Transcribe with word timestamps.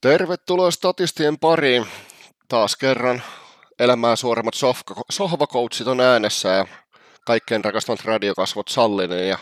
Tervetuloa 0.00 0.70
statistien 0.70 1.38
pariin. 1.38 1.86
Taas 2.48 2.76
kerran 2.76 3.22
elämää 3.78 4.16
suoremmat 4.16 4.54
sohvakoutsit 5.10 5.86
on 5.86 6.00
äänessä 6.00 6.48
ja 6.48 6.66
kaikkein 7.26 7.64
rakastamat 7.64 8.04
radiokasvot 8.04 8.68
Sallinen. 8.68 9.28
Ja 9.28 9.38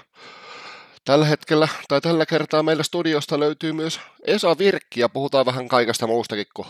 tällä 1.05 1.25
hetkellä, 1.25 1.69
tai 1.89 2.01
tällä 2.01 2.27
kertaa 2.27 2.63
meillä 2.63 2.83
studiosta 2.83 3.41
löytyy 3.41 3.73
myös 3.73 4.01
Esa 4.27 4.59
Virkki 4.59 5.01
ja 5.01 5.09
puhutaan 5.09 5.47
vähän 5.47 5.69
kaikesta 5.69 6.07
muustakin 6.07 6.47
kuin 6.55 6.69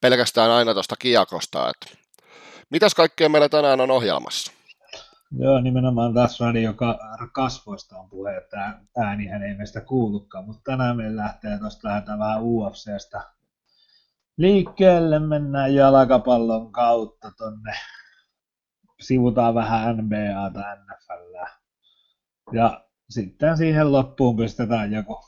pelkästään 0.00 0.50
aina 0.50 0.74
tuosta 0.74 0.96
kiakosta. 0.98 1.70
Että 1.70 1.98
mitäs 2.70 2.94
kaikkea 2.94 3.28
meillä 3.28 3.48
tänään 3.48 3.80
on 3.80 3.90
ohjelmassa? 3.90 4.52
Joo, 5.32 5.60
nimenomaan 5.60 6.14
tässä 6.14 6.44
radio 6.44 6.74
kasvoista 7.32 7.98
on 7.98 8.08
puhe, 8.10 8.36
että 8.36 8.80
äänihän 8.96 9.42
ei 9.42 9.54
meistä 9.54 9.80
kuulukaan, 9.80 10.44
mutta 10.44 10.62
tänään 10.64 10.96
meillä 10.96 11.22
lähtee 11.22 11.58
tuosta 11.58 11.88
lähdetään 11.88 12.18
vähän 12.18 12.42
UFCstä 12.42 13.20
liikkeelle, 14.36 15.18
mennään 15.18 15.74
jalkapallon 15.74 16.72
kautta 16.72 17.30
tonne, 17.38 17.72
sivutaan 19.00 19.54
vähän 19.54 19.96
NBAta, 19.96 20.60
NFL 20.60 21.30
ja 22.52 22.84
sitten 23.10 23.56
siihen 23.56 23.92
loppuun 23.92 24.36
pistetään 24.36 24.92
joku 24.92 25.20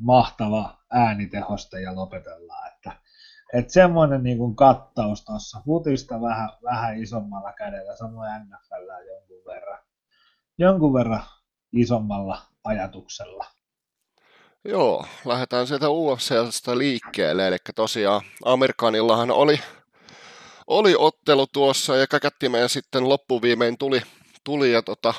mahtava 0.00 0.78
äänitehosta 0.90 1.78
ja 1.78 1.94
lopetellaan, 1.94 2.68
että 2.68 2.92
että 3.52 3.72
semmoinen 3.72 4.22
niin 4.22 4.38
kuin 4.38 4.56
kattaus 4.56 5.24
tuossa, 5.24 5.62
futista 5.64 6.20
vähän, 6.20 6.50
vähän 6.64 7.02
isommalla 7.02 7.52
kädellä, 7.52 7.96
samoin 7.96 8.30
NFL 8.30 9.06
jonkun 9.06 9.44
verran, 9.46 9.78
jonkun 10.58 10.94
verran 10.94 11.22
isommalla 11.72 12.42
ajatuksella. 12.64 13.44
Joo, 14.64 15.06
lähdetään 15.24 15.66
sieltä 15.66 15.90
UFCstä 15.90 16.78
liikkeelle, 16.78 17.48
eli 17.48 17.56
tosiaan 17.74 18.20
Amerikanillahan 18.44 19.30
oli, 19.30 19.60
oli 20.66 20.94
ottelu 20.98 21.46
tuossa 21.46 21.96
ja 21.96 22.06
käkättimeen 22.06 22.68
sitten 22.68 23.08
loppuviimein 23.08 23.78
tuli, 23.78 24.02
tuli 24.44 24.72
ja 24.72 24.82
tota, 24.82 25.14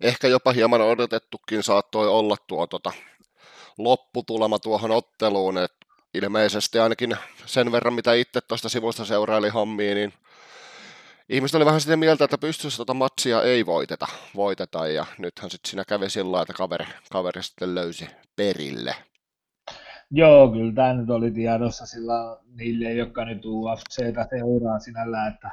ehkä 0.00 0.28
jopa 0.28 0.52
hieman 0.52 0.80
odotettukin 0.80 1.62
saattoi 1.62 2.08
olla 2.08 2.36
tuo 2.46 2.66
tota, 2.66 2.92
lopputulema 3.78 4.58
tuohon 4.58 4.90
otteluun, 4.90 5.58
että 5.58 5.83
ilmeisesti 6.14 6.78
ainakin 6.78 7.16
sen 7.46 7.72
verran, 7.72 7.94
mitä 7.94 8.14
itse 8.14 8.40
tuosta 8.40 8.68
sivusta 8.68 9.04
seuraili 9.04 9.48
hommia, 9.48 9.94
niin 9.94 10.12
ihmiset 11.28 11.54
oli 11.54 11.64
vähän 11.64 11.80
sitä 11.80 11.96
mieltä, 11.96 12.24
että 12.24 12.38
pystyisi 12.38 12.76
tuota 12.76 12.94
matsia 12.94 13.42
ei 13.42 13.66
voiteta, 13.66 14.06
voiteta 14.36 14.86
ja 14.86 15.06
nythän 15.18 15.50
sitten 15.50 15.70
siinä 15.70 15.84
kävi 15.84 16.10
sillä 16.10 16.42
että 16.42 16.52
kaveri, 16.52 16.86
kaveri 17.12 17.42
sitten 17.42 17.74
löysi 17.74 18.08
perille. 18.36 18.94
Joo, 20.10 20.48
kyllä 20.48 20.72
tämä 20.74 20.92
nyt 20.92 21.10
oli 21.10 21.30
tiedossa 21.30 21.86
sillä 21.86 22.36
niille, 22.54 22.92
jotka 22.92 23.24
nyt 23.24 23.44
UFCtä 23.44 24.26
seuraa 24.30 24.78
sinällä, 24.78 25.26
että, 25.26 25.50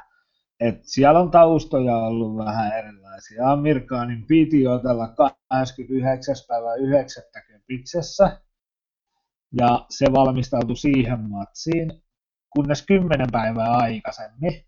että 0.60 0.82
siellä 0.84 1.20
on 1.20 1.30
taustoja 1.30 1.96
ollut 1.96 2.36
vähän 2.36 2.78
erilaisia. 2.78 3.50
Amerikaanin 3.52 4.26
piti 4.26 4.66
otella 4.66 5.08
29. 5.48 6.34
päivä 6.48 6.74
90. 6.74 7.64
pitsessä, 7.66 8.40
ja 9.60 9.86
se 9.90 10.06
valmistautui 10.12 10.76
siihen 10.76 11.30
matsiin, 11.30 12.02
kunnes 12.56 12.86
kymmenen 12.86 13.28
päivää 13.32 13.70
aikaisemmin 13.70 14.64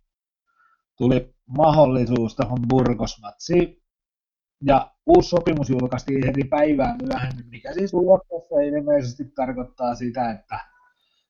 tuli 0.99 1.35
mahdollisuus 1.47 2.37
tuohon 2.37 2.59
Burgos-matsiin, 2.69 3.85
ja 4.67 4.91
uusi 5.07 5.29
sopimus 5.29 5.71
julkaistiin 5.71 6.27
heti 6.27 6.45
päivää 6.45 6.97
myöhemmin, 7.03 7.47
mikä 7.51 7.73
siis 7.73 7.95
luokkossa 7.95 8.61
ilmeisesti 8.61 9.25
tarkoittaa 9.25 9.95
sitä, 9.95 10.31
että 10.31 10.61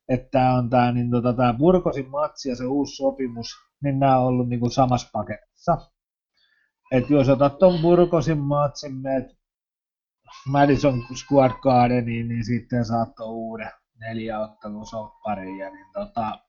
että 0.09 0.51
on 0.51 0.69
tämä 0.69 0.91
niin 0.91 1.11
tota, 1.11 1.33
tää 1.33 1.53
Burgosin 1.53 2.09
matsi 2.09 2.49
ja 2.49 2.55
se 2.55 2.65
uusi 2.65 2.95
sopimus, 2.95 3.47
niin 3.83 3.99
nämä 3.99 4.19
on 4.19 4.25
ollut 4.25 4.49
niin 4.49 4.71
samassa 4.71 5.09
paketissa. 5.13 5.77
Et 6.91 7.09
jos 7.09 7.29
otat 7.29 7.57
tuon 7.57 7.81
Burgosin 7.81 8.37
matsin, 8.37 8.95
meet 8.95 9.25
Madison 10.47 11.03
Squad 11.15 11.51
Gardeniin, 11.61 12.27
niin 12.27 12.45
sitten 12.45 12.85
saattoi 12.85 13.27
uuden 13.27 13.71
neljä 13.99 14.39
ottelun 14.39 14.85
soppariin. 14.85 15.57
Ja, 15.57 15.69
niin 15.69 15.87
tota, 15.93 16.39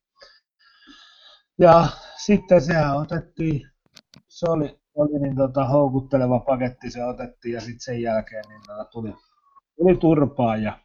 ja 1.58 1.86
sitten 2.24 2.60
se 2.60 2.74
otettiin, 2.96 3.62
se 4.28 4.46
oli, 4.50 4.80
oli 4.94 5.18
niin 5.18 5.36
tota, 5.36 5.64
houkutteleva 5.64 6.38
paketti, 6.38 6.90
se 6.90 7.04
otettiin 7.04 7.54
ja 7.54 7.60
sitten 7.60 7.80
sen 7.80 8.02
jälkeen 8.02 8.44
niin 8.48 8.62
tota, 8.66 8.84
tuli, 8.84 9.14
tuli 9.76 9.96
turpaa 9.96 10.56
ja 10.56 10.78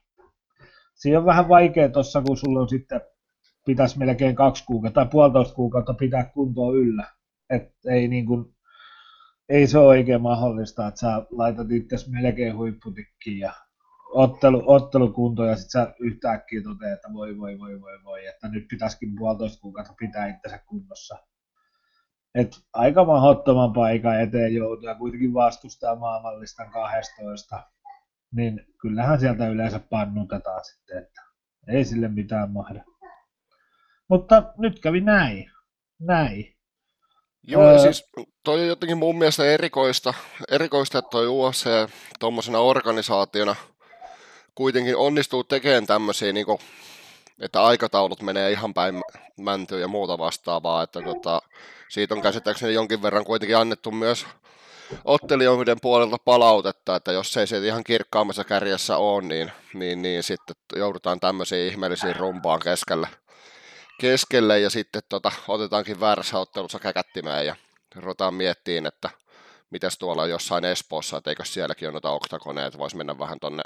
siinä 0.96 1.20
on 1.20 1.26
vähän 1.26 1.50
vaikea 1.50 1.90
tuossa, 1.90 2.22
kun 2.22 2.38
sulla 2.38 2.60
on 2.60 2.70
sitten 2.70 3.02
pitäisi 3.66 4.00
melkein 4.00 4.36
kaksi 4.36 4.66
kuukautta 4.66 5.02
tai 5.02 5.12
puolitoista 5.12 5.56
kuukautta 5.56 5.94
pitää 5.94 6.24
kuntoa 6.24 6.74
yllä. 6.74 7.06
Et 7.50 7.74
ei 7.90 8.08
niin 8.08 8.26
kuin, 8.26 8.56
ei 9.52 9.68
se 9.68 9.78
ole 9.78 9.88
oikein 9.88 10.22
mahdollista, 10.22 10.88
että 10.88 11.00
sä 11.00 11.26
laitat 11.32 11.72
itse 11.72 11.96
melkein 12.10 12.58
huipputikkiin 12.58 13.40
ja 13.40 13.54
ottelu, 14.14 14.64
ottelukunto 14.66 15.46
ja 15.46 15.56
sitten 15.56 15.72
sä 15.72 15.94
yhtäkkiä 16.00 16.62
toteat, 16.64 16.94
että 16.94 17.14
voi 17.14 17.38
voi 17.38 17.60
voi 17.60 17.82
voi 17.82 18.04
voi, 18.04 18.26
että 18.26 18.48
nyt 18.48 18.68
pitäisikin 18.70 19.16
puolitoista 19.16 19.62
kuukautta 19.62 19.94
pitää 20.00 20.28
itsensä 20.28 20.60
kunnossa. 20.66 21.18
Et 22.36 22.52
aika 22.74 23.06
mahdottoman 23.06 23.74
paikan 23.74 24.22
eteen 24.22 24.56
joutuu 24.56 24.86
ja 24.86 24.96
kuitenkin 24.96 25.34
vastustaa 25.34 25.96
maailmanlistan 25.96 26.72
12, 26.72 27.64
niin 28.36 28.66
kyllähän 28.82 29.20
sieltä 29.20 29.48
yleensä 29.48 29.80
pannutetaan 29.80 30.66
sitten, 30.66 30.98
että 30.98 31.22
ei 31.68 31.86
sille 31.86 32.08
mitään 32.08 32.52
mahda. 32.52 32.84
Mutta 34.08 34.54
nyt 34.58 34.80
kävi 34.80 35.02
näin. 35.02 35.52
Näin. 36.00 36.61
Joo, 37.44 37.64
öö... 37.64 37.80
siis 37.80 38.06
toi 38.44 38.62
on 38.62 38.68
jotenkin 38.68 38.98
mun 38.98 39.18
mielestä 39.18 39.46
erikoista, 39.46 40.14
erikoista 40.52 40.98
että 40.98 41.10
toi 41.10 41.28
UFC 41.28 41.70
tuommoisena 42.20 42.60
organisaationa 42.60 43.56
kuitenkin 44.56 44.98
onnistuu 44.98 45.44
tekemään 45.44 45.88
tämmöisiä, 45.88 46.34
niin 46.34 46.46
kuin, 46.46 46.60
että 47.40 47.64
aikataulut 47.64 48.22
menee 48.22 48.52
ihan 48.52 48.74
päin 48.74 49.02
mäntyä 49.38 49.80
ja 49.80 49.88
muuta 49.88 50.18
vastaavaa, 50.18 50.84
että 50.84 51.02
tota, 51.02 51.42
siitä 51.90 52.16
on 52.16 52.22
käsittääkseni 52.22 52.74
jonkin 52.74 53.02
verran 53.02 53.26
kuitenkin 53.26 53.58
annettu 53.58 53.92
myös 53.92 54.26
ottelijoiden 55.06 55.78
puolelta 55.82 56.18
palautetta, 56.26 56.96
että 56.96 57.12
jos 57.12 57.38
ei 57.38 57.48
se 57.48 57.58
ihan 57.58 57.84
kirkkaammassa 57.84 58.44
kärjessä 58.44 58.98
ole, 58.98 59.22
niin, 59.22 59.52
niin, 59.74 60.02
niin 60.02 60.24
sitten 60.24 60.56
joudutaan 60.76 61.20
tämmöisiin 61.20 61.72
ihmeellisiin 61.72 62.16
rumpaan 62.16 62.60
keskelle 62.60 63.08
keskelle 64.02 64.60
ja 64.60 64.70
sitten 64.70 65.02
tota, 65.10 65.32
otetaankin 65.48 66.00
väärässä 66.00 66.40
ottelussa 66.40 66.80
käkättimään 66.80 67.46
ja 67.46 67.56
ruvetaan 67.96 68.34
miettiin, 68.34 68.86
että 68.86 69.10
mitäs 69.70 69.98
tuolla 69.98 70.28
jossain 70.28 70.66
Espoossa, 70.66 71.18
että 71.18 71.30
eikö 71.30 71.46
sielläkin 71.46 71.88
ole 71.88 71.92
noita 71.92 72.10
oktakoneita, 72.10 72.78
voisi 72.78 72.98
mennä 72.98 73.20
vähän 73.20 73.40
tonne 73.40 73.64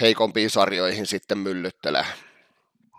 heikompiin 0.00 0.50
sarjoihin 0.50 1.06
sitten 1.06 1.38
myllyttelee. 1.38 2.04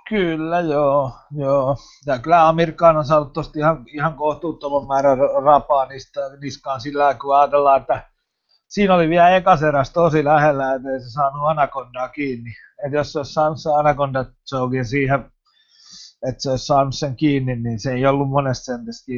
Kyllä, 0.09 0.59
joo, 0.59 1.11
joo. 1.31 1.77
Ja 2.05 2.19
kyllä 2.19 2.47
Amerikkaan 2.47 2.97
on 2.97 3.05
saanut 3.05 3.33
tosta 3.33 3.59
ihan, 3.59 3.85
ihan 3.93 4.13
kohtuuttoman 4.13 4.87
määrän 4.87 5.17
rapaa 5.43 5.85
niistä, 5.85 6.19
niskaan 6.41 6.81
sillä 6.81 7.13
kun 7.13 7.37
ajatellaan, 7.37 7.81
että 7.81 8.09
siinä 8.67 8.95
oli 8.95 9.09
vielä 9.09 9.35
ekaseräs 9.35 9.91
tosi 9.91 10.23
lähellä, 10.23 10.73
että 10.73 10.89
ei 10.89 10.99
se 10.99 11.09
saanut 11.09 11.47
anakondaa 11.47 12.09
kiinni. 12.09 12.51
että 12.85 12.97
jos 12.97 13.11
se 13.11 13.19
olisi 13.19 13.33
saanut 13.33 13.61
se 13.61 13.69
anakonda 13.79 14.25
siihen 14.83 15.31
että 16.29 16.41
se 16.41 16.49
olisi 16.49 16.65
saanut 16.65 16.95
sen 16.95 17.15
kiinni, 17.15 17.55
niin 17.55 17.79
se 17.79 17.93
ei 17.93 18.05
ollut 18.05 18.29
monesta 18.29 18.65
sentistä. 18.65 19.11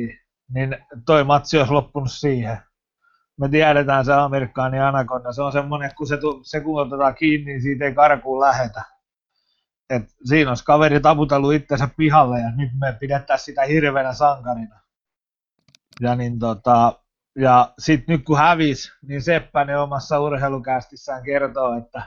Niin 0.54 0.78
toi 1.06 1.24
matsi 1.24 1.58
olisi 1.58 1.74
loppunut 1.74 2.12
siihen. 2.12 2.58
Me 3.40 3.50
tiedetään 3.50 4.06
se 4.06 4.14
amerikkaani 4.14 4.80
anakonda. 4.80 5.34
Se 5.34 5.42
on 5.42 5.52
semmoinen, 5.52 5.92
kun 5.98 6.08
se, 6.08 6.18
se 6.44 6.60
kun 6.60 6.82
otetaan 6.82 7.16
kiinni, 7.16 7.46
niin 7.46 7.62
siitä 7.62 7.86
ei 7.86 7.94
karkuun 7.94 8.40
lähetä. 8.40 8.84
Et 9.90 10.04
siinä 10.24 10.52
olisi 10.52 10.66
kaveri 10.66 11.00
taputellut 11.00 11.54
itsensä 11.54 11.90
pihalle 11.98 12.40
ja 12.40 12.52
nyt 12.56 12.70
me 12.80 12.98
pidettäisiin 13.00 13.46
sitä 13.46 13.64
hirveänä 13.64 14.14
sankarina. 14.14 14.80
Ja, 16.02 16.16
niin 16.16 16.40
tota, 16.40 17.00
ja 17.36 17.74
sitten 17.80 18.14
nyt 18.14 18.26
kun 18.26 18.38
hävis, 18.38 18.92
niin 19.02 19.22
Seppänen 19.22 19.80
omassa 19.80 20.20
urheilukästissään 20.20 21.24
kertoo, 21.24 21.78
että, 21.78 22.04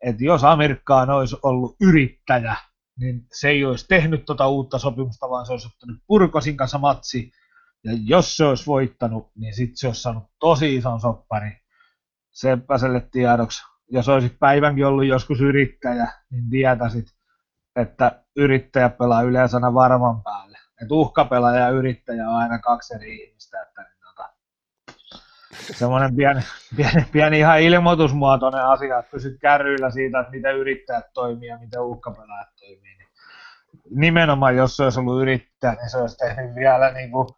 että 0.00 0.24
jos 0.24 0.44
Amerikkaan 0.44 1.10
olisi 1.10 1.36
ollut 1.42 1.76
yrittäjä, 1.80 2.56
niin 2.98 3.26
se 3.32 3.48
ei 3.48 3.64
olisi 3.64 3.88
tehnyt 3.88 4.24
tuota 4.24 4.48
uutta 4.48 4.78
sopimusta, 4.78 5.30
vaan 5.30 5.46
se 5.46 5.52
olisi 5.52 5.68
ottanut 5.68 6.02
Purkosin 6.06 6.56
kanssa 6.56 6.78
matsi, 6.78 7.32
ja 7.84 7.92
jos 8.04 8.36
se 8.36 8.44
olisi 8.44 8.66
voittanut, 8.66 9.30
niin 9.36 9.54
sitten 9.54 9.76
se 9.76 9.86
olisi 9.86 10.02
saanut 10.02 10.24
tosi 10.38 10.76
ison 10.76 11.00
soppari 11.00 11.50
Seppäselle 12.30 13.08
tiedoksi. 13.12 13.62
Jos 13.90 14.08
olisi 14.08 14.36
päivänkin 14.40 14.86
ollut 14.86 15.06
joskus 15.06 15.40
yrittäjä, 15.40 16.12
niin 16.30 16.50
tietäisit, 16.50 17.06
että 17.76 18.24
yrittäjä 18.36 18.88
pelaa 18.88 19.22
yleensä 19.22 19.56
aina 19.56 19.74
varman 19.74 20.22
päälle. 20.22 20.58
Että 20.82 20.94
uhkapelaaja 20.94 21.60
ja 21.60 21.68
yrittäjä 21.68 22.28
on 22.28 22.36
aina 22.36 22.58
kaksi 22.58 22.94
eri 22.94 23.22
ihmistä. 23.22 23.62
Että 23.62 23.93
semmoinen 25.54 26.16
pieni, 26.16 26.40
pieni, 26.76 27.06
pieni, 27.12 27.38
ihan 27.38 27.60
ilmoitusmuotoinen 27.60 28.66
asia, 28.66 28.98
että 28.98 29.10
pysyt 29.10 29.40
kärryillä 29.40 29.90
siitä, 29.90 30.20
että 30.20 30.30
miten 30.30 30.56
yrittäjät 30.56 31.04
toimii 31.14 31.48
ja 31.48 31.58
miten 31.58 31.82
uhkapelaajat 31.82 32.48
toimii. 32.60 32.96
Niin 32.96 33.08
nimenomaan 33.90 34.56
jos 34.56 34.76
se 34.76 34.82
olisi 34.82 35.00
ollut 35.00 35.22
yrittäjä, 35.22 35.72
niin 35.72 35.90
se 35.90 35.98
olisi 35.98 36.16
tehnyt 36.16 36.54
vielä 36.54 36.92
niin 36.92 37.10
kuin, 37.10 37.28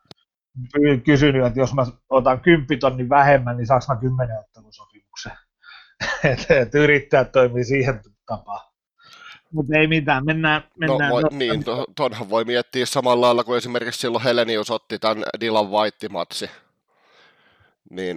kysynyt, 1.05 1.47
että 1.47 1.61
jos 1.61 1.75
mä 1.75 1.87
otan 2.09 2.41
10 2.41 2.81
tonnin 2.81 3.09
vähemmän, 3.09 3.57
niin 3.57 3.67
saanko 3.67 3.87
mä 3.89 4.01
10 4.01 4.39
ottelusopimuksen. 4.39 5.33
että 6.33 6.61
et 6.61 6.75
yrittäjät 6.75 7.33
toimii 7.33 7.65
siihen 7.65 8.01
tapaan. 8.27 8.67
Mutta 9.53 9.79
ei 9.79 9.87
mitään, 9.87 10.25
mennään... 10.25 10.63
mennään 10.79 11.11
no, 11.11 11.15
voi, 11.15 11.23
niin, 11.31 11.65
tuonhan 11.97 12.31
voi 12.31 12.45
miettiä 12.45 12.87
samalla 12.87 13.27
lailla 13.27 13.45
kuin 13.45 13.59
esimerkiksi 13.59 14.01
silloin 14.01 14.25
Helenius 14.25 14.71
otti 14.71 14.99
tämän 14.99 15.25
Dylan 15.41 15.71
White-matsi. 15.71 16.51
Niin 17.91 18.17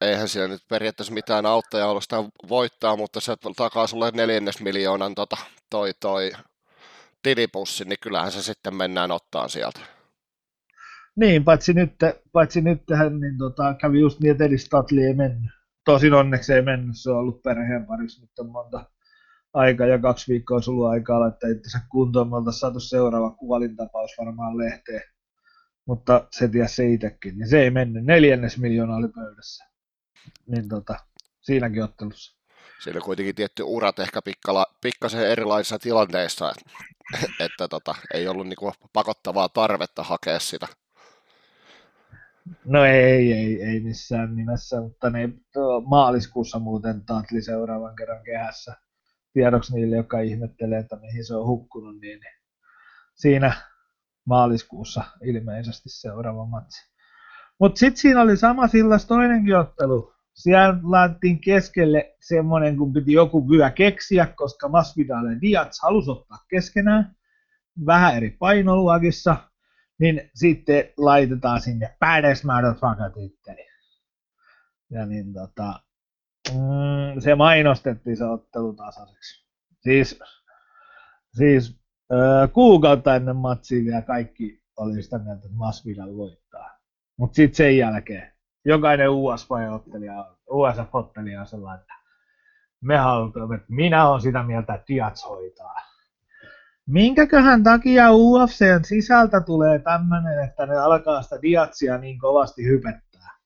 eihän 0.00 0.28
siellä 0.28 0.48
nyt 0.48 0.62
periaatteessa 0.68 1.14
mitään 1.14 1.46
auttajaa 1.46 1.90
ollut 1.90 2.02
sitä 2.02 2.16
voittaa, 2.48 2.96
mutta 2.96 3.20
se 3.20 3.36
takaa 3.56 3.86
sulle 3.86 4.10
neljännes 4.10 4.60
miljoonan 4.60 5.14
tota, 5.14 5.36
toi, 5.70 5.92
toi 6.00 6.32
tilipussi, 7.22 7.84
niin 7.84 7.98
kyllähän 8.02 8.32
se 8.32 8.42
sitten 8.42 8.74
mennään 8.76 9.10
ottaan 9.10 9.50
sieltä. 9.50 9.80
Niin, 11.16 11.44
paitsi 11.44 11.72
nyt, 11.72 11.92
paitsi 12.32 12.60
nyt 12.60 12.82
niin 13.20 13.38
tota, 13.38 13.74
kävi 13.74 14.00
just 14.00 14.20
niin, 14.20 14.30
että 14.30 14.44
Eddie 14.44 14.58
Statli 14.58 15.02
ei 15.02 15.14
mennyt. 15.14 15.50
Tosin 15.84 16.14
onneksi 16.14 16.52
ei 16.52 16.62
mennyt, 16.62 16.96
se 16.96 17.10
on 17.10 17.16
ollut 17.16 17.42
perheen 17.42 17.86
parissa 17.86 18.22
nyt 18.22 18.38
on 18.38 18.50
monta 18.50 18.84
aikaa 19.54 19.86
ja 19.86 19.98
kaksi 19.98 20.32
viikkoa 20.32 20.56
on 20.56 20.62
ollut 20.68 20.88
aikaa 20.88 21.20
laittaa 21.20 21.50
itse 21.50 21.78
kuntoon. 21.90 22.30
Me 22.30 22.36
oltaisiin 22.36 22.60
saatu 22.60 22.80
seuraava 22.80 23.30
kuolintapaus 23.30 24.10
varmaan 24.18 24.58
lehteen, 24.58 25.02
mutta 25.88 26.28
se 26.30 26.48
tiesi 26.48 26.74
se 26.74 26.92
itsekin. 26.92 27.38
Niin 27.38 27.48
se 27.48 27.62
ei 27.62 27.70
mennyt, 27.70 28.04
neljännes 28.04 28.58
miljoonaa 28.58 28.96
oli 28.96 29.08
pöydässä. 29.08 29.64
Niin 30.46 30.68
tota, 30.68 30.94
siinäkin 31.40 31.84
ottelussa. 31.84 32.38
Siinä 32.82 32.98
on 32.98 33.04
kuitenkin 33.04 33.34
tietty 33.34 33.62
urat 33.62 33.98
ehkä 33.98 34.22
pikkala, 34.22 34.66
pikkasen 34.80 35.30
erilaisissa 35.30 35.78
tilanteissa, 35.78 36.50
että, 36.50 36.70
että 37.44 37.68
tota, 37.68 37.94
ei 38.14 38.28
ollut 38.28 38.46
niinku 38.46 38.72
pakottavaa 38.92 39.48
tarvetta 39.48 40.02
hakea 40.02 40.38
sitä. 40.38 40.66
No 42.64 42.84
ei, 42.84 43.32
ei, 43.32 43.62
ei 43.62 43.80
missään 43.80 44.36
nimessä, 44.36 44.80
mutta 44.80 45.10
ne 45.10 45.28
maaliskuussa 45.86 46.58
muuten 46.58 47.04
Tatli 47.06 47.42
seuraavan 47.42 47.96
kerran 47.96 48.24
kehässä. 48.24 48.76
Tiedoksi 49.32 49.74
niille, 49.74 49.96
jotka 49.96 50.20
ihmettelee, 50.20 50.78
että 50.78 50.96
mihin 50.96 51.24
se 51.24 51.34
on 51.34 51.46
hukkunut, 51.46 52.00
niin 52.00 52.20
siinä 53.14 53.52
maaliskuussa 54.28 55.04
ilmeisesti 55.22 55.88
seuraava 55.88 56.46
matsi. 56.46 56.92
Mutta 57.60 57.78
sitten 57.78 57.96
siinä 57.96 58.20
oli 58.20 58.36
sama 58.36 58.68
sillas 58.68 59.06
toinenkin 59.06 59.56
ottelu. 59.56 60.12
Siellä 60.34 60.78
laitettiin 60.82 61.40
keskelle 61.40 62.16
semmoinen, 62.20 62.76
kun 62.76 62.92
piti 62.92 63.12
joku 63.12 63.50
vyö 63.50 63.70
keksiä, 63.70 64.26
koska 64.26 64.68
Masvidal 64.68 65.26
ja 65.26 65.40
Diaz 65.40 65.78
halusi 65.82 66.10
ottaa 66.10 66.38
keskenään 66.50 67.16
vähän 67.86 68.16
eri 68.16 68.30
painoluokissa 68.30 69.36
niin 69.98 70.30
sitten 70.34 70.84
laitetaan 70.96 71.60
sinne 71.60 71.96
baddest 72.00 72.44
motherfucker. 72.44 73.10
Ja 74.90 75.06
niin 75.06 75.32
tota, 75.32 75.80
mm, 76.52 77.20
se 77.20 77.34
mainostettiin 77.34 78.16
se 78.16 78.24
ottelu 78.24 78.74
tasaiseksi. 78.74 79.46
Siis, 79.80 80.20
siis 81.32 81.77
äh, 82.12 82.52
kuukautta 82.52 83.16
ennen 83.16 83.36
matsia 83.36 83.84
vielä 83.84 84.02
kaikki 84.02 84.62
oli 84.76 85.02
sitä 85.02 85.18
mieltä, 85.18 85.46
että 85.46 85.56
Masvidal 85.56 86.16
voittaa. 86.16 86.78
Mutta 87.16 87.34
sitten 87.36 87.56
sen 87.56 87.76
jälkeen 87.76 88.32
jokainen 88.64 89.10
USP-ottelija, 89.10 90.36
USF-ottelija 90.50 91.40
on 91.40 91.46
sellainen, 91.46 91.80
että 91.80 91.94
me 92.80 92.96
halutaan, 92.96 93.54
että 93.54 93.66
minä 93.68 94.08
olen 94.08 94.20
sitä 94.20 94.42
mieltä, 94.42 94.74
että 94.74 94.86
Diaz 94.88 95.24
hoitaa 95.28 95.74
Minkäköhän 96.88 97.62
takia 97.62 98.12
UFCn 98.12 98.84
sisältä 98.84 99.40
tulee 99.40 99.78
tämmöinen, 99.78 100.44
että 100.44 100.66
ne 100.66 100.76
alkaa 100.76 101.22
sitä 101.22 101.42
Diatsia 101.42 101.98
niin 101.98 102.18
kovasti 102.18 102.64
hypettää? 102.64 103.38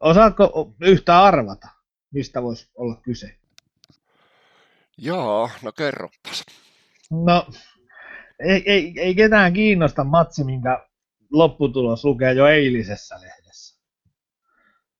Osaatko 0.00 0.74
yhtä 0.80 1.22
arvata, 1.22 1.68
mistä 2.10 2.42
voisi 2.42 2.70
olla 2.74 2.94
kyse? 3.02 3.38
Joo, 4.98 5.50
no 5.62 5.72
kerropas. 5.72 6.44
No, 7.10 7.46
ei, 8.38 8.62
ei, 8.66 8.94
ei 8.96 9.14
ketään 9.14 9.52
kiinnosta 9.52 10.04
matsi, 10.04 10.44
minkä 10.44 10.86
lopputulos 11.32 12.04
lukee 12.04 12.32
jo 12.32 12.46
eilisessä 12.46 13.14
lehdessä. 13.20 13.80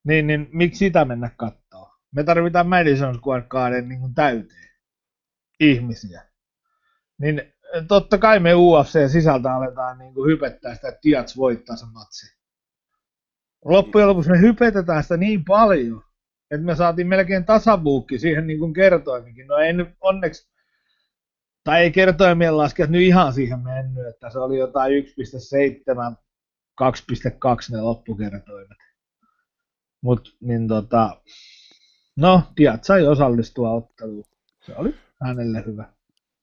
Niin, 0.04 0.26
niin 0.26 0.48
miksi 0.52 0.78
sitä 0.78 1.04
mennä 1.04 1.30
kattoo? 1.36 1.90
Me 2.14 2.24
tarvitaan 2.24 2.68
Madison 2.68 3.14
Square 3.14 3.46
Garden 3.48 3.88
niin 3.88 4.14
täyteen 4.14 4.70
ihmisiä. 5.60 6.22
Niin 7.20 7.52
totta 7.88 8.18
kai 8.18 8.40
me 8.40 8.54
UFC 8.54 9.12
sisältä 9.12 9.54
aletaan 9.54 9.98
niin 9.98 10.14
kuin 10.14 10.30
hypettää 10.30 10.74
sitä, 10.74 10.88
että 10.88 11.00
Diaz 11.04 11.36
voittaa 11.36 11.76
sen 11.76 11.88
matsi. 11.88 12.36
Loppujen 13.64 14.08
lopuksi 14.08 14.30
me 14.30 14.40
hypetetään 14.40 15.02
sitä 15.02 15.16
niin 15.16 15.44
paljon, 15.44 16.02
että 16.50 16.66
me 16.66 16.74
saatiin 16.74 17.06
melkein 17.06 17.44
tasabuukki 17.44 18.18
siihen 18.18 18.46
niin 18.46 18.58
kuin 18.58 18.72
kertoimikin. 18.72 19.46
No 19.46 19.56
ei 19.56 19.72
nyt 19.72 19.88
onneksi, 20.00 20.48
tai 21.66 21.82
ei 21.82 21.90
kertoimien 21.90 22.56
laskea 22.56 22.86
nyt 22.86 23.02
ihan 23.02 23.32
siihen 23.32 23.60
mennyt, 23.60 24.06
että 24.06 24.30
se 24.30 24.38
oli 24.38 24.58
jotain 24.58 24.92
1.7, 25.04 26.16
2.2 26.82 27.72
ne 27.72 27.80
loppukertoimet. 27.80 28.78
Mutta 30.02 30.30
niin 30.40 30.68
tota, 30.68 31.20
no, 32.16 32.42
Diaz 32.56 32.80
sai 32.82 33.06
osallistua 33.06 33.70
otteluun. 33.70 34.24
Se 34.66 34.72
oli 34.76 34.94
hänelle 35.22 35.62
hyvä. 35.66 35.92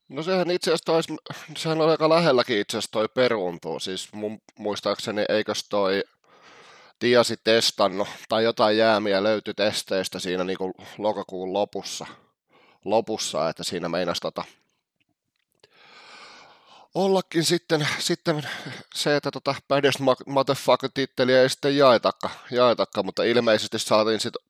No 0.09 0.23
sehän 0.23 0.51
itse 0.51 0.73
asiassa 0.73 1.13
sehän 1.57 1.81
oli 1.81 1.91
aika 1.91 2.09
lähelläkin 2.09 2.59
itse 2.59 2.77
asiassa 2.77 2.91
toi 2.91 3.07
peruuntuu. 3.07 3.79
Siis 3.79 4.13
mun 4.13 4.39
muistaakseni 4.59 5.25
eikös 5.29 5.69
toi 5.69 6.03
Tiasi 6.99 7.35
testannut 7.43 8.07
tai 8.29 8.43
jotain 8.43 8.77
jäämiä 8.77 9.23
löytyi 9.23 9.53
testeistä 9.53 10.19
siinä 10.19 10.43
niin 10.43 10.57
lokakuun 10.97 11.53
lopussa, 11.53 12.05
lopussa 12.85 13.49
että 13.49 13.63
siinä 13.63 13.89
meinasi 13.89 14.21
tota, 14.21 14.43
ollakin 16.95 17.43
sitten, 17.43 17.87
sitten 17.99 18.43
se, 18.95 19.15
että 19.15 19.31
tota 19.31 19.55
Baddest 19.67 19.99
Motherfucker-titteliä 20.25 21.41
ei 21.41 21.49
sitten 21.49 21.77
jaetakka, 21.77 22.29
jaetakka, 22.51 23.03
mutta 23.03 23.23
ilmeisesti 23.23 23.79
saatiin 23.79 24.19
sitten 24.19 24.41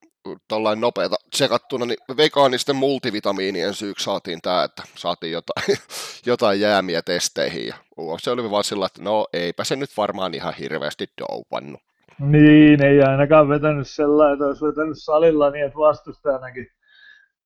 tuollain 0.48 0.80
nopeata 0.80 1.16
tsekattuna, 1.30 1.86
niin 1.86 2.16
vegaanisten 2.16 2.76
multivitamiinien 2.76 3.74
syyksi 3.74 4.04
saatiin 4.04 4.40
tämä, 4.42 4.64
että 4.64 4.82
saatiin 4.94 5.32
jotain, 5.32 5.78
jotain 6.26 6.60
jäämiä 6.60 7.02
testeihin. 7.02 7.66
Ja 7.66 7.74
se 8.18 8.30
oli 8.30 8.50
vaan 8.50 8.64
sillä, 8.64 8.86
että 8.86 9.02
no 9.02 9.26
eipä 9.32 9.64
se 9.64 9.76
nyt 9.76 9.90
varmaan 9.96 10.34
ihan 10.34 10.54
hirveästi 10.54 11.06
doupannut. 11.20 11.80
Niin, 12.18 12.82
ei 12.82 13.02
ainakaan 13.02 13.48
vetänyt 13.48 13.88
sellainen, 13.88 14.32
että 14.32 14.46
olisi 14.46 14.64
vetänyt 14.64 15.02
salilla 15.02 15.50
niin, 15.50 15.64
että 15.64 15.78
vastustajanakin. 15.78 16.66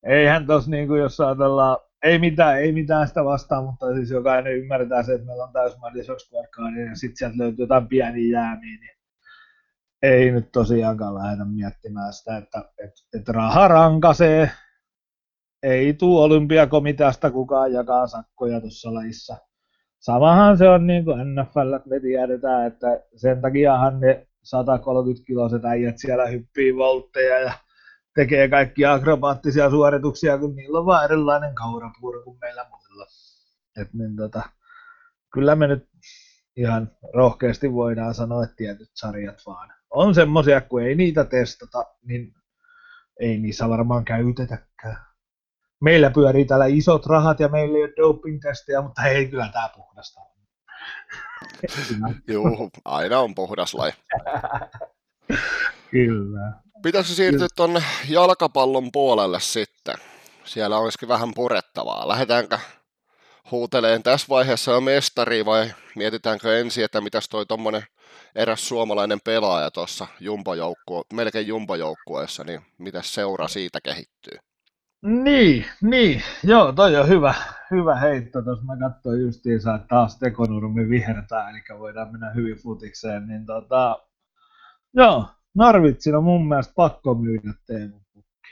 Eihän 0.06 0.46
tos 0.46 0.68
niin 0.68 0.88
kuin 0.88 1.00
jos 1.00 1.20
ajatellaan, 1.20 1.76
ei 2.02 2.18
mitään, 2.18 2.58
ei 2.58 2.72
mitään 2.72 3.08
sitä 3.08 3.24
vastaan, 3.24 3.64
mutta 3.64 3.94
siis 3.94 4.10
jokainen 4.10 4.56
ymmärtää 4.56 5.02
se, 5.02 5.14
että 5.14 5.26
meillä 5.26 5.44
on 5.44 5.52
täys 5.52 5.78
Madison 5.78 6.20
Square 6.20 6.48
Garden 6.48 6.86
ja 6.86 6.96
sitten 6.96 7.16
sieltä 7.16 7.38
löytyy 7.38 7.62
jotain 7.62 7.88
pieniä 7.88 8.40
jäämiä, 8.40 8.78
niin 8.80 8.98
ei 10.02 10.30
nyt 10.30 10.52
tosiaankaan 10.52 11.14
lähdetä 11.14 11.44
miettimään 11.44 12.12
sitä, 12.12 12.36
että, 12.36 12.58
että, 12.58 13.00
että 13.18 13.32
raha 13.32 13.68
rankasee. 13.68 14.50
Ei 15.62 15.94
tule 15.94 16.20
olympiakomiteasta 16.20 17.30
kukaan 17.30 17.72
jakaa 17.72 18.06
sakkoja 18.06 18.60
tuossa 18.60 18.94
lajissa. 18.94 19.36
Samahan 19.98 20.58
se 20.58 20.68
on 20.68 20.86
niin 20.86 21.04
kuin 21.04 21.34
NFL, 21.34 21.72
että 21.72 21.88
me 21.88 22.00
tiedetään, 22.00 22.66
että 22.66 22.86
sen 23.16 23.40
takiahan 23.40 24.00
ne 24.00 24.26
130-kiloiset 24.44 25.64
äijät 25.64 25.94
siellä 25.98 26.26
hyppii 26.26 26.76
voltteja 26.76 27.38
ja 27.38 27.52
tekee 28.14 28.48
kaikki 28.48 28.84
akrobaattisia 28.84 29.70
suorituksia, 29.70 30.38
kun 30.38 30.56
niillä 30.56 30.78
on 30.78 30.86
vaan 30.86 31.04
erilainen 31.04 31.54
kaurapuuro 31.54 32.22
kuin 32.22 32.38
meillä 32.40 32.66
muilla. 32.70 33.06
Et 33.80 33.94
niin 33.94 34.16
tota, 34.16 34.42
kyllä 35.32 35.54
me 35.54 35.66
nyt 35.66 35.88
ihan 36.56 36.90
rohkeasti 37.14 37.72
voidaan 37.72 38.14
sanoa, 38.14 38.44
että 38.44 38.56
tietyt 38.56 38.90
sarjat 38.94 39.42
vaan 39.46 39.78
on 39.90 40.14
semmoisia, 40.14 40.60
kun 40.60 40.82
ei 40.82 40.94
niitä 40.94 41.24
testata, 41.24 41.84
niin 42.02 42.34
ei 43.20 43.38
niissä 43.38 43.68
varmaan 43.68 44.04
käytetäkään. 44.04 44.96
Meillä 45.80 46.10
pyörii 46.10 46.44
täällä 46.44 46.66
isot 46.66 47.06
rahat 47.06 47.40
ja 47.40 47.48
meillä 47.48 47.78
ei 47.78 47.84
ole 47.84 47.92
doping-testejä, 47.96 48.82
mutta 48.82 49.04
ei 49.04 49.28
kyllä 49.28 49.48
tämä 49.52 49.70
puhdasta 49.76 50.20
on. 50.20 50.38
Joo, 52.28 52.70
aina 52.84 53.20
on 53.20 53.34
puhdas 53.34 53.74
laji. 53.74 53.92
kyllä. 55.90 56.52
Pitäisi 56.82 57.14
siirtyä 57.14 57.46
tuonne 57.56 57.82
jalkapallon 58.08 58.92
puolelle 58.92 59.40
sitten. 59.40 59.94
Siellä 60.44 60.78
olisikin 60.78 61.08
vähän 61.08 61.34
purettavaa. 61.34 62.08
Lähdetäänkö 62.08 62.58
huuteleen 63.50 64.02
tässä 64.02 64.26
vaiheessa 64.28 64.72
jo 64.72 64.80
mestari 64.80 65.44
vai 65.44 65.70
mietitäänkö 65.96 66.58
ensin, 66.58 66.84
että 66.84 67.00
mitäs 67.00 67.28
toi 67.28 67.46
tuommoinen 67.46 67.82
eräs 68.34 68.68
suomalainen 68.68 69.18
pelaaja 69.24 69.70
tuossa 69.70 70.06
jumbojoukkuo, 70.20 71.04
melkein 71.12 71.46
jumbojoukkueessa, 71.46 72.44
niin 72.44 72.60
mitä 72.78 73.02
seura 73.02 73.48
siitä 73.48 73.78
kehittyy? 73.80 74.38
Niin, 75.02 75.66
niin. 75.82 76.22
Joo, 76.44 76.72
toi 76.72 76.96
on 76.96 77.08
hyvä, 77.08 77.34
hyvä 77.70 77.94
heitto. 77.94 78.42
Tuossa 78.42 78.64
mä 78.64 78.88
katsoin 78.88 79.20
justiinsa, 79.20 79.74
että 79.74 79.86
taas 79.88 80.18
tekonurmi 80.18 80.88
vihertää, 80.88 81.50
eli 81.50 81.78
voidaan 81.78 82.12
mennä 82.12 82.30
hyvin 82.30 82.56
futikseen. 82.56 83.26
Niin 83.28 83.46
tota, 83.46 83.98
joo, 84.94 85.26
Narvitsin 85.58 86.16
on 86.16 86.24
mun 86.24 86.48
mielestä 86.48 86.72
pakko 86.76 87.14
myydä 87.14 87.54
Teemu 87.66 88.00
Pukki. 88.14 88.50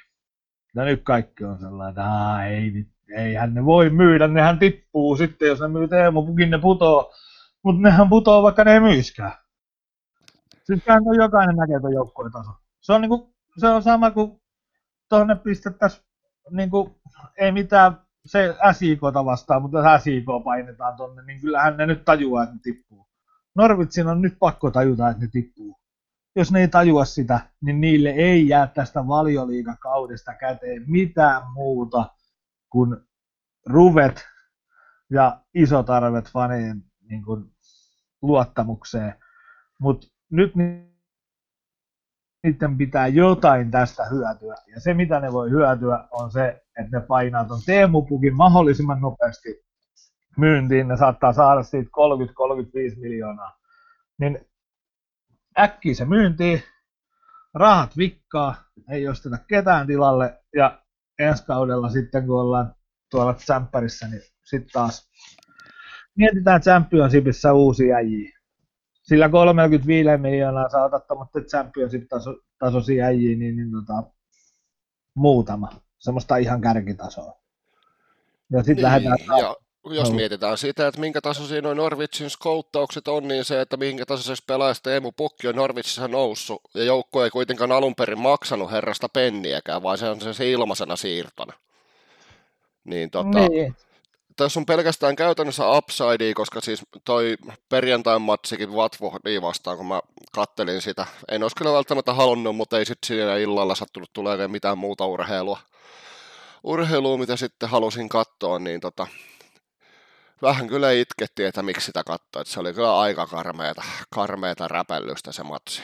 Ja 0.75 0.84
nyt 0.84 1.02
kaikki 1.04 1.44
on 1.44 1.58
sellainen, 1.58 1.88
että 1.88 2.44
ei, 2.44 2.86
eihän 3.16 3.54
ne 3.54 3.64
voi 3.64 3.90
myydä, 3.90 4.28
nehän 4.28 4.58
tippuu 4.58 5.16
sitten, 5.16 5.48
jos 5.48 5.60
ne 5.60 5.68
myy 5.68 5.88
Teemu 5.88 6.26
Pukin, 6.26 6.50
ne 6.50 6.58
putoo. 6.58 7.12
Mutta 7.62 7.82
nehän 7.82 8.08
putoo, 8.08 8.42
vaikka 8.42 8.64
ne 8.64 8.72
ei 8.72 8.80
myyskään. 8.80 9.32
Sitten 10.64 11.02
on 11.06 11.16
jokainen 11.16 11.56
näkee 11.56 11.80
tuon 11.80 11.94
joukkueen 11.94 12.32
taso. 12.32 12.50
Se 12.80 12.92
on, 12.92 13.00
niinku, 13.00 13.34
se 13.58 13.68
on 13.68 13.82
sama 13.82 14.10
kuin 14.10 14.40
tuonne 15.08 15.34
pistettäisiin, 15.34 16.04
niinku, 16.50 16.96
ei 17.38 17.52
mitään 17.52 18.00
se 18.26 18.54
SIKta 18.72 19.25
vastaan, 19.25 19.62
mutta 19.62 19.78
jos 19.78 20.02
SIK 20.02 20.26
painetaan 20.44 20.96
tonne, 20.96 21.22
niin 21.22 21.40
kyllähän 21.40 21.76
ne 21.76 21.86
nyt 21.86 22.04
tajuaa, 22.04 22.42
että 22.42 22.54
ne 22.54 22.60
tippuu. 22.62 23.06
Norvitsin 23.54 24.06
on 24.06 24.22
nyt 24.22 24.36
pakko 24.38 24.70
tajuta, 24.70 25.08
että 25.08 25.25
ne 25.25 25.28
tippuu 25.32 25.75
jos 26.37 26.52
ne 26.52 26.61
ei 26.61 26.69
tajua 26.69 27.05
sitä, 27.05 27.40
niin 27.61 27.81
niille 27.81 28.09
ei 28.09 28.49
jää 28.49 28.66
tästä 28.66 29.07
valioliikakaudesta 29.07 30.35
käteen 30.35 30.85
mitään 30.87 31.43
muuta 31.52 32.11
kuin 32.71 32.97
ruvet 33.66 34.25
ja 35.11 35.40
isot 35.55 35.90
arvet 35.90 36.31
fanien 36.31 36.83
niin 37.09 37.25
kuin, 37.25 37.45
luottamukseen. 38.23 39.14
Mutta 39.81 40.07
nyt 40.31 40.52
niiden 42.45 42.78
pitää 42.78 43.07
jotain 43.07 43.71
tästä 43.71 44.05
hyötyä. 44.05 44.55
Ja 44.75 44.81
se, 44.81 44.95
mitä 44.95 45.21
ne 45.21 45.33
voi 45.33 45.50
hyötyä, 45.50 46.09
on 46.11 46.31
se, 46.31 46.64
että 46.81 46.99
ne 46.99 47.07
painaa 47.07 47.45
tuon 47.45 47.61
Teemu-pukin 47.66 48.37
mahdollisimman 48.37 49.00
nopeasti 49.00 49.64
myyntiin. 50.37 50.88
Ne 50.88 50.97
saattaa 50.97 51.33
saada 51.33 51.62
siitä 51.62 51.90
30-35 52.97 53.00
miljoonaa. 53.00 53.59
Niin 54.19 54.47
äkkiä 55.58 55.94
se 55.94 56.04
myyntiin, 56.04 56.62
rahat 57.54 57.96
vikkaa, 57.96 58.54
ei 58.90 59.08
osteta 59.08 59.38
ketään 59.38 59.86
tilalle 59.86 60.38
ja 60.56 60.82
ensi 61.18 61.44
kaudella 61.46 61.90
sitten 61.90 62.26
kun 62.26 62.40
ollaan 62.40 62.75
tuolla 63.10 63.34
Tsemppärissä, 63.34 64.08
niin 64.08 64.22
sitten 64.44 64.70
taas 64.72 65.10
mietitään 66.16 66.60
Championshipissa 66.60 67.52
uusia 67.52 67.96
äijiä. 67.96 68.38
Sillä 69.02 69.28
35 69.28 70.08
miljoonaa 70.16 70.68
saa 70.68 70.90
ottamatta 70.92 71.40
Championship-tasoisia 71.40 73.04
äijiä, 73.04 73.36
niin, 73.36 73.56
niin 73.56 73.70
tota, 73.70 74.10
muutama. 75.14 75.68
Semmoista 75.98 76.36
ihan 76.36 76.60
kärkitasoa. 76.60 77.40
Ja 78.50 78.58
sitten 78.58 78.76
niin, 78.76 78.82
lähdetään... 78.82 79.38
Ja 79.38 79.56
jos 79.90 80.11
no. 80.11 80.16
mietitään 80.16 80.59
sitä, 80.59 80.87
että 80.87 81.00
minkä 81.00 81.21
tasoisia 81.21 81.62
noin 81.62 81.76
Norwichin 81.76 82.31
skouttaukset 82.31 83.09
on, 83.09 83.28
niin 83.28 83.45
se, 83.45 83.61
että 83.61 83.76
minkä 83.76 84.07
tasoisessa 84.07 84.45
pelaajasta 84.47 84.95
Emu 84.95 85.12
Pukki 85.12 85.49
on 85.49 85.57
Norwichissa 85.57 86.09
noussut, 86.09 86.61
ja 86.75 86.85
joukko 86.85 87.25
ei 87.25 87.31
kuitenkaan 87.31 87.73
alun 87.73 87.95
perin 87.95 88.21
maksanut 88.21 88.71
herrasta 88.71 89.09
penniäkään, 89.09 89.83
vaan 89.83 89.99
se 89.99 90.09
on 90.09 90.35
se 90.35 90.50
ilmaisena 90.50 90.97
siirtona. 90.97 91.52
Niin 92.85 93.11
tota, 93.11 93.49
niin. 93.49 93.76
tässä 94.37 94.61
on 94.61 94.66
pelkästään 94.66 95.16
käytännössä 95.16 95.71
upsidea, 95.71 96.35
koska 96.35 96.61
siis 96.61 96.83
toi 97.05 97.37
perjantain 97.69 98.23
matsikin 98.23 98.73
Watfordiin 98.73 99.43
vastaan, 99.43 99.76
kun 99.76 99.87
mä 99.87 100.00
kattelin 100.33 100.83
sitä. 100.83 101.07
En 101.31 101.43
olisi 101.43 101.57
kyllä 101.57 101.73
välttämättä 101.73 102.14
halunnut, 102.14 102.57
mutta 102.57 102.78
ei 102.78 102.87
sitten 102.87 103.07
siinä 103.07 103.37
illalla 103.37 103.75
sattunut 103.75 104.11
tulemaan 104.12 104.50
mitään 104.50 104.78
muuta 104.78 105.07
urheilua. 105.07 105.59
Urheilua, 106.64 107.19
mitä 107.19 107.37
sitten 107.37 107.69
halusin 107.69 108.09
katsoa, 108.09 108.59
niin 108.59 108.81
tota, 108.81 109.07
vähän 110.43 110.69
kyllä 110.69 110.90
itkettiin, 110.90 111.49
että 111.49 111.62
miksi 111.62 111.87
sitä 111.87 112.02
katsoi. 112.05 112.47
Se 112.47 112.61
oli 112.61 112.75
kyllä 112.75 112.99
aika 112.99 113.26
karmeeta, 113.26 113.83
karmeeta 114.14 114.69
räpellystä 114.69 115.33
se 115.33 115.43
matsi. 115.43 115.83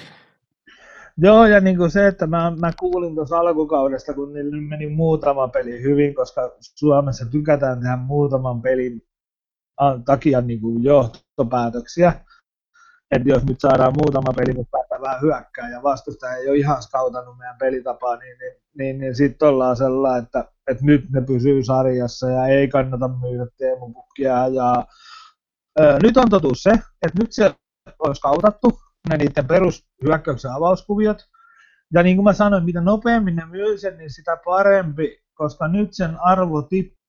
Joo, 1.19 1.47
ja 1.47 1.61
niin 1.61 1.77
kuin 1.77 1.91
se, 1.91 2.07
että 2.07 2.27
mä, 2.27 2.53
mä 2.61 2.73
kuulin 2.81 3.15
tuossa 3.15 3.39
alkukaudesta, 3.39 4.15
kun 4.15 4.33
niillä 4.33 4.61
meni 4.69 4.89
muutama 4.89 5.49
peli 5.49 5.83
hyvin, 5.83 6.15
koska 6.15 6.57
Suomessa 6.61 7.27
tykätään 7.27 7.81
tehdä 7.81 7.97
muutaman 7.97 8.63
pelin 8.63 9.03
takia 10.05 10.41
niin 10.41 10.61
kuin 10.61 10.85
johtopäätöksiä. 10.85 12.13
Että 13.11 13.29
jos 13.29 13.45
nyt 13.45 13.61
saadaan 13.61 13.93
muutama 13.97 14.33
peli, 14.37 14.53
mutta 14.53 14.71
päästään 14.71 15.03
vähän 15.03 15.21
hyökkää 15.21 15.71
ja 15.71 15.83
vastustaja 15.83 16.37
ei 16.37 16.49
ole 16.49 16.57
ihan 16.57 16.83
skautannut 16.83 17.39
meidän 17.39 17.59
pelitapaa, 17.59 18.17
niin, 18.17 18.39
niin, 18.39 18.53
niin, 18.79 18.99
niin 18.99 19.15
sitten 19.15 19.49
ollaan 19.49 19.77
sellainen, 19.77 20.23
että 20.23 20.52
että 20.71 20.85
nyt 20.85 21.11
ne 21.11 21.21
pysyy 21.21 21.65
sarjassa 21.65 22.31
ja 22.31 22.47
ei 22.47 22.69
kannata 22.69 23.09
myydä 23.09 23.47
Teemu 23.59 23.93
Pukkia. 23.93 24.49
Ja, 24.49 24.87
ö, 25.81 25.99
nyt 26.03 26.17
on 26.17 26.31
totuus 26.31 26.63
se, 26.63 26.71
että 26.71 27.19
nyt 27.21 27.33
se 27.33 27.55
olisi 27.99 28.21
kautattu 28.21 28.81
ne 29.09 29.17
niiden 29.17 29.47
perushyökkäyksen 29.47 30.53
avauskuviot. 30.53 31.19
Ja 31.95 32.03
niin 32.03 32.17
kuin 32.17 32.25
mä 32.25 32.33
sanoin, 32.33 32.65
mitä 32.65 32.81
nopeammin 32.81 33.37
ne 33.37 33.47
myy 33.47 33.79
sen, 33.79 33.99
niin 33.99 34.11
sitä 34.11 34.37
parempi, 34.45 35.23
koska 35.35 35.69
nyt 35.69 35.93
sen 35.93 36.17
arvo 36.21 36.63
tippuu 36.63 37.03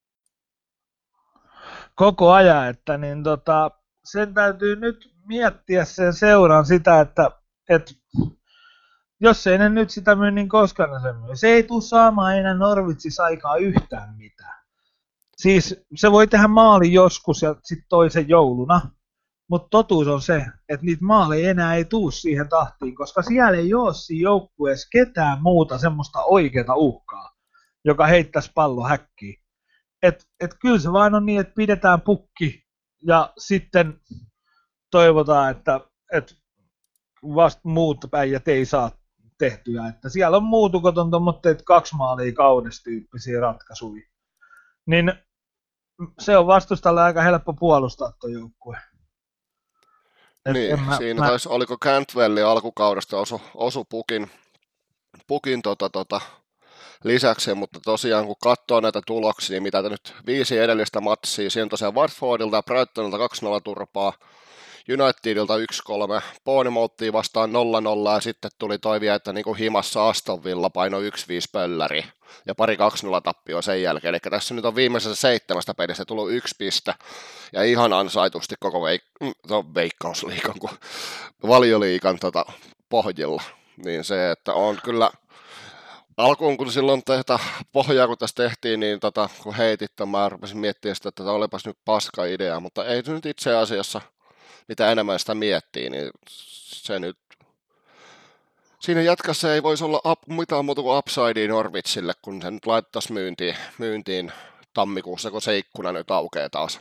koko 1.95 2.31
ajan, 2.31 2.69
että 2.69 2.97
niin 2.97 3.23
tota, 3.23 3.71
sen 4.05 4.33
täytyy 4.33 4.75
nyt 4.75 5.13
miettiä 5.25 5.85
sen 5.85 6.13
seuran 6.13 6.65
sitä, 6.65 7.01
että, 7.01 7.31
että 7.69 7.91
jos 9.23 9.47
ei 9.47 9.57
ne 9.57 9.69
nyt 9.69 9.89
sitä 9.89 10.15
myy, 10.15 10.31
niin 10.31 10.49
koska 10.49 10.87
ne 10.87 10.99
sen 11.01 11.15
myy. 11.15 11.35
Se 11.35 11.47
ei 11.47 11.63
tule 11.63 11.81
saamaan 11.81 12.37
enää 12.37 12.53
Norvitsissa 12.53 13.23
aikaa 13.23 13.55
yhtään 13.55 14.15
mitään. 14.17 14.63
Siis 15.37 15.83
se 15.95 16.11
voi 16.11 16.27
tehdä 16.27 16.47
maali 16.47 16.93
joskus 16.93 17.41
ja 17.41 17.55
sitten 17.63 17.85
toisen 17.89 18.29
jouluna, 18.29 18.81
mutta 19.49 19.67
totuus 19.69 20.07
on 20.07 20.21
se, 20.21 20.45
että 20.69 20.85
niitä 20.85 21.05
maaleja 21.05 21.49
enää 21.49 21.75
ei 21.75 21.85
tuu 21.85 22.11
siihen 22.11 22.49
tahtiin, 22.49 22.95
koska 22.95 23.21
siellä 23.21 23.57
ei 23.57 23.73
ole 23.73 23.93
siinä 23.93 24.23
joukkueessa 24.23 24.87
ketään 24.91 25.41
muuta 25.41 25.77
semmoista 25.77 26.23
oikeaa 26.23 26.75
uhkaa, 26.75 27.31
joka 27.85 28.07
heittäisi 28.07 28.51
pallo 28.55 28.83
häkkiin. 28.83 29.43
Et, 30.03 30.25
et 30.39 30.55
kyllä 30.61 30.79
se 30.79 30.91
vain 30.91 31.15
on 31.15 31.25
niin, 31.25 31.39
että 31.39 31.53
pidetään 31.55 32.01
pukki 32.01 32.63
ja 33.03 33.33
sitten 33.37 33.99
toivotaan, 34.91 35.51
että, 35.51 35.79
että 36.13 36.35
vasta 37.23 37.61
muut 37.63 38.05
päijät 38.11 38.47
ei 38.47 38.65
saa 38.65 38.91
tehtyä. 39.37 39.87
Että 39.87 40.09
siellä 40.09 40.37
on 40.37 40.43
muutukoton 40.43 41.11
tuommoitteet 41.11 41.61
kaksi 41.61 41.95
maalia 41.95 42.33
kaudessa 42.33 42.83
tyyppisiä 42.83 43.39
ratkaisuja. 43.39 44.03
Niin 44.85 45.13
se 46.19 46.37
on 46.37 46.47
vastustalle 46.47 47.01
aika 47.01 47.21
helppo 47.21 47.53
puolustaa 47.53 48.11
tuo 48.11 48.29
joukkue. 48.29 48.77
niin, 50.53 50.79
mä, 50.79 50.97
siinä 50.97 51.21
mä... 51.21 51.27
taisi, 51.27 51.49
oliko 51.49 51.77
Cantwelli 51.77 52.41
alkukaudesta 52.41 53.17
osu, 53.17 53.41
osu 53.55 53.85
pukin, 53.85 54.31
pukin 55.27 55.61
tota, 55.61 55.89
tota, 55.89 56.21
lisäksi, 57.03 57.53
mutta 57.53 57.79
tosiaan 57.85 58.25
kun 58.25 58.35
katsoo 58.43 58.79
näitä 58.79 59.01
tuloksia, 59.07 59.61
mitä 59.61 59.81
nyt 59.81 60.15
viisi 60.25 60.57
edellistä 60.57 61.01
matsia, 61.01 61.49
siinä 61.49 61.69
tosiaan 61.69 61.95
Watfordilta 61.95 62.55
ja 62.55 62.63
Brightonilta 62.63 63.17
2-0 63.17 63.21
turpaa, 63.63 64.13
Unitedilta 64.89 65.53
1-3, 66.19 66.21
Bournemouthiin 66.45 67.13
vastaan 67.13 67.49
0-0 67.49 67.53
ja 68.13 68.19
sitten 68.21 68.51
tuli 68.59 68.77
toivia, 68.77 69.15
että 69.15 69.33
niin 69.33 69.43
kuin 69.43 69.57
himassa 69.57 70.09
Aston 70.09 70.43
Villa 70.43 70.69
paino 70.69 70.99
1-5 70.99 71.03
pölläri 71.51 72.05
ja 72.45 72.55
pari 72.55 72.75
2-0 72.75 72.79
tappio 73.23 73.61
sen 73.61 73.81
jälkeen. 73.81 74.09
Eli 74.09 74.19
tässä 74.19 74.53
nyt 74.53 74.65
on 74.65 74.75
viimeisessä 74.75 75.15
seitsemästä 75.15 75.73
pelissä 75.73 76.05
tullut 76.05 76.31
yksi 76.31 76.55
piste 76.57 76.93
ja 77.53 77.63
ihan 77.63 77.93
ansaitusti 77.93 78.55
koko 78.59 78.79
veik- 78.79 79.33
no, 79.49 79.65
veikkausliikan 79.75 80.59
kuin 80.59 80.71
valioliikan 81.47 82.19
tota, 82.19 82.45
pohjilla. 82.89 83.43
Niin 83.85 84.03
se, 84.03 84.31
että 84.31 84.53
on 84.53 84.79
kyllä 84.83 85.11
alkuun 86.17 86.57
kun 86.57 86.71
silloin 86.71 87.03
tätä 87.03 87.39
pohjaa, 87.71 88.07
kun 88.07 88.17
tässä 88.17 88.35
tehtiin, 88.35 88.79
niin 88.79 88.99
tota, 88.99 89.29
kun 89.43 89.55
heitit, 89.55 89.91
mä 90.05 90.29
rupesin 90.29 90.57
miettimään 90.57 90.95
sitä, 90.95 91.09
että 91.09 91.23
olipas 91.23 91.65
nyt 91.65 91.77
paska 91.85 92.25
idea, 92.25 92.59
mutta 92.59 92.85
ei 92.85 93.01
nyt 93.07 93.25
itse 93.25 93.55
asiassa– 93.55 94.01
mitä 94.67 94.91
enemmän 94.91 95.19
sitä 95.19 95.35
miettii, 95.35 95.89
niin 95.89 96.11
se 96.27 96.99
nyt 96.99 97.17
siinä 98.79 99.01
jatkassa 99.01 99.53
ei 99.53 99.63
voisi 99.63 99.83
olla 99.83 100.01
up, 100.05 100.27
mitään 100.27 100.65
muuta 100.65 100.81
kuin 100.81 100.97
upsidea 100.97 101.47
Norwitsille, 101.47 102.13
kun 102.21 102.41
se 102.41 102.51
nyt 102.51 102.65
laittaisi 102.65 103.13
myyntiin, 103.13 103.55
myyntiin 103.77 104.31
tammikuussa, 104.73 105.31
kun 105.31 105.41
se 105.41 105.57
ikkuna 105.57 105.91
nyt 105.91 106.11
aukeaa 106.11 106.49
taas. 106.49 106.79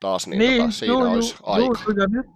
Taas 0.00 0.26
niin, 0.26 0.38
niin 0.38 0.62
tota, 0.62 0.72
siinä 0.72 0.94
juu, 0.94 1.12
olisi 1.12 1.34
juu, 1.34 1.52
aika. 1.52 1.64
Juu, 1.64 1.96
ja 1.96 2.06
nyt, 2.06 2.26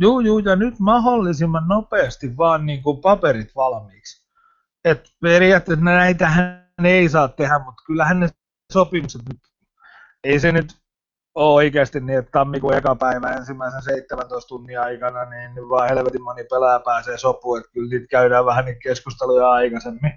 juu, 0.00 0.20
juu, 0.20 0.38
ja 0.38 0.56
nyt 0.56 0.78
mahdollisimman 0.78 1.68
nopeasti 1.68 2.36
vaan 2.36 2.66
niin 2.66 2.82
kuin 2.82 3.00
paperit 3.00 3.54
valmiiksi. 3.56 4.26
Et 4.84 5.08
periaatteessa 5.20 5.84
näitähän 5.84 6.66
ei 6.84 7.08
saa 7.08 7.28
tehdä, 7.28 7.58
mutta 7.58 7.82
kyllähän 7.86 8.20
ne 8.20 8.28
sopimukset 8.72 9.22
nyt, 9.28 9.40
ei 10.24 10.40
se 10.40 10.52
nyt 10.52 10.74
oikeasti 11.34 12.00
niin, 12.00 12.18
että 12.18 12.30
tammikuun 12.30 12.74
eka 12.74 12.96
päivä 12.96 13.30
ensimmäisen 13.30 13.82
17 13.82 14.48
tunnin 14.48 14.80
aikana, 14.80 15.24
niin 15.24 15.68
vaan 15.68 15.88
helvetin 15.88 16.22
moni 16.22 16.44
pelaaja 16.44 16.80
pääsee 16.80 17.18
sopuun, 17.18 17.58
että 17.58 17.70
kyllä 17.72 17.90
niitä 17.90 18.06
käydään 18.06 18.46
vähän 18.46 18.64
niin 18.64 18.78
keskusteluja 18.82 19.50
aikaisemmin. 19.50 20.12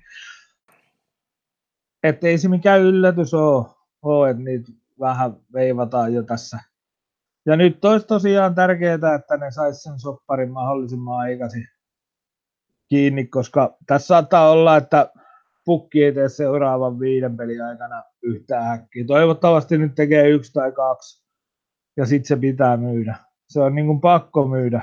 ei 2.22 2.38
se 2.38 2.50
mikään 2.50 2.82
yllätys 2.82 3.34
ole, 3.34 3.66
ole 4.02 4.30
että 4.30 4.44
niitä 4.44 4.72
vähän 5.00 5.38
veivataan 5.54 6.14
jo 6.14 6.24
tässä. 6.24 6.60
Ja 7.46 7.56
nyt 7.56 7.86
olisi 7.86 8.08
tosiaan 8.08 8.56
tärkeää, 8.56 9.16
että 9.16 9.38
ne 9.38 9.52
saisi 9.52 9.82
sen 9.82 10.00
sopparin 10.00 10.52
mahdollisimman 10.52 11.20
aikaisin 11.20 11.68
kiinni, 12.90 13.26
koska 13.28 13.78
tässä 13.88 14.08
saattaa 14.08 14.50
olla, 14.50 14.78
että 14.78 15.10
pukki 15.66 16.04
ei 16.04 16.12
tee 16.12 16.30
seuraavan 16.30 17.00
viiden 17.00 17.38
pelin 17.38 17.64
aikana 17.64 18.04
yhtään 18.22 18.66
häkkiä. 18.66 19.04
Toivottavasti 19.08 19.78
nyt 19.78 19.96
tekee 19.96 20.30
yksi 20.30 20.54
tai 20.54 20.72
kaksi, 20.72 21.24
ja 21.98 22.06
sitten 22.06 22.28
se 22.28 22.36
pitää 22.36 22.78
myydä. 22.78 23.16
Se 23.50 23.62
on 23.62 23.76
niin 23.76 23.88
kuin 23.88 24.02
pakko 24.02 24.48
myydä. 24.48 24.82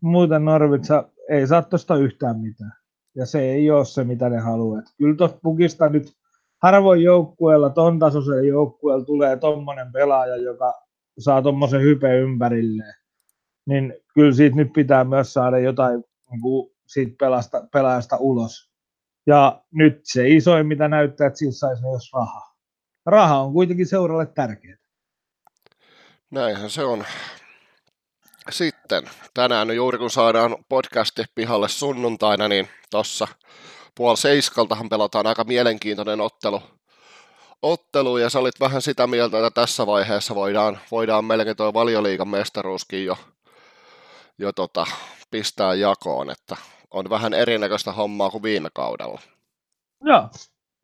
Muuten 0.00 0.44
Norvitsa 0.44 1.08
ei 1.28 1.46
saa 1.46 1.62
tuosta 1.62 1.96
yhtään 1.96 2.40
mitään. 2.40 2.72
Ja 3.14 3.26
se 3.26 3.40
ei 3.40 3.70
ole 3.70 3.84
se, 3.84 4.04
mitä 4.04 4.28
ne 4.28 4.38
haluaa. 4.38 4.82
Kyllä 4.98 5.16
tuosta 5.16 5.38
pukista 5.42 5.88
nyt 5.88 6.12
harvoin 6.62 7.02
joukkueella, 7.02 7.70
ton 7.70 7.98
tasoisella 7.98 8.40
joukkueella 8.40 9.04
tulee 9.04 9.36
tommonen 9.36 9.92
pelaaja, 9.92 10.36
joka 10.36 10.74
saa 11.18 11.42
tommosen 11.42 11.82
hype 11.82 12.18
ympärilleen. 12.18 12.94
Niin 13.66 13.94
kyllä 14.14 14.32
siitä 14.32 14.56
nyt 14.56 14.72
pitää 14.72 15.04
myös 15.04 15.32
saada 15.32 15.58
jotain 15.58 16.04
niin 16.30 16.40
kuin 16.40 16.70
siitä 16.86 17.12
pelasta, 17.20 17.68
pelaajasta 17.72 18.16
ulos. 18.16 18.67
Ja 19.28 19.62
nyt 19.72 20.00
se 20.04 20.28
isoin, 20.28 20.66
mitä 20.66 20.88
näyttää, 20.88 21.26
että 21.26 21.38
siitä 21.38 21.52
saisi 21.52 21.82
myös 21.82 22.10
rahaa. 22.12 22.56
Raha 23.06 23.40
on 23.40 23.52
kuitenkin 23.52 23.86
seuralle 23.86 24.26
tärkeää. 24.26 24.76
Näinhän 26.30 26.70
se 26.70 26.84
on. 26.84 27.04
Sitten 28.50 29.10
tänään 29.34 29.76
juuri 29.76 29.98
kun 29.98 30.10
saadaan 30.10 30.56
podcasti 30.68 31.24
pihalle 31.34 31.68
sunnuntaina, 31.68 32.48
niin 32.48 32.68
tuossa 32.90 33.28
puoli 33.94 34.16
seiskaltahan 34.16 34.88
pelataan 34.88 35.26
aika 35.26 35.44
mielenkiintoinen 35.44 36.20
ottelu. 36.20 36.62
ottelu 37.62 38.18
ja 38.18 38.30
sä 38.30 38.38
olit 38.38 38.60
vähän 38.60 38.82
sitä 38.82 39.06
mieltä, 39.06 39.38
että 39.38 39.60
tässä 39.60 39.86
vaiheessa 39.86 40.34
voidaan, 40.34 40.78
voidaan 40.90 41.24
melkein 41.24 41.56
tuo 41.56 41.74
valioliikan 41.74 42.28
mestaruuskin 42.28 43.04
jo, 43.04 43.18
jo 44.38 44.52
tota, 44.52 44.86
pistää 45.30 45.74
jakoon, 45.74 46.30
että 46.30 46.56
on 46.90 47.10
vähän 47.10 47.34
erinäköistä 47.34 47.92
hommaa 47.92 48.30
kuin 48.30 48.42
viime 48.42 48.68
kaudella. 48.74 49.20
Joo, 50.04 50.28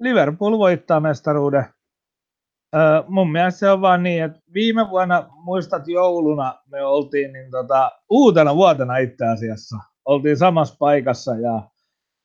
Liverpool 0.01 0.59
voittaa 0.59 1.01
mestaruuden. 1.01 1.65
Mun 3.09 3.33
mielestä 3.33 3.59
se 3.59 3.71
on 3.71 3.81
vaan 3.81 4.03
niin, 4.03 4.25
että 4.25 4.41
viime 4.55 4.91
vuonna, 4.91 5.29
muistat 5.45 5.89
jouluna, 5.89 6.55
me 6.71 6.85
oltiin 6.85 7.33
niin 7.33 7.51
tota, 7.51 7.93
uutena 8.11 8.55
vuotena 8.55 8.97
itse 8.97 9.27
asiassa. 9.27 9.77
Oltiin 10.05 10.37
samassa 10.37 10.77
paikassa 10.79 11.35
ja 11.35 11.63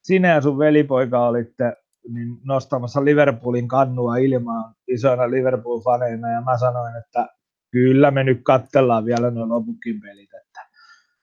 sinä 0.04 0.28
ja 0.28 0.42
sun 0.42 0.58
velipoika 0.58 1.28
olitte 1.28 1.74
niin 2.14 2.38
nostamassa 2.44 3.06
Liverpoolin 3.06 3.68
kannua 3.68 4.18
ilmaan 4.18 4.76
isoina 4.88 5.24
Liverpool-faneina 5.24 6.32
ja 6.34 6.42
mä 6.42 6.58
sanoin, 6.58 6.96
että 6.96 7.28
kyllä 7.72 8.12
me 8.12 8.24
nyt 8.24 8.42
kattellaan 8.44 9.06
vielä 9.06 9.32
nuo 9.32 9.50
lopukin 9.50 10.02
pelit, 10.02 10.30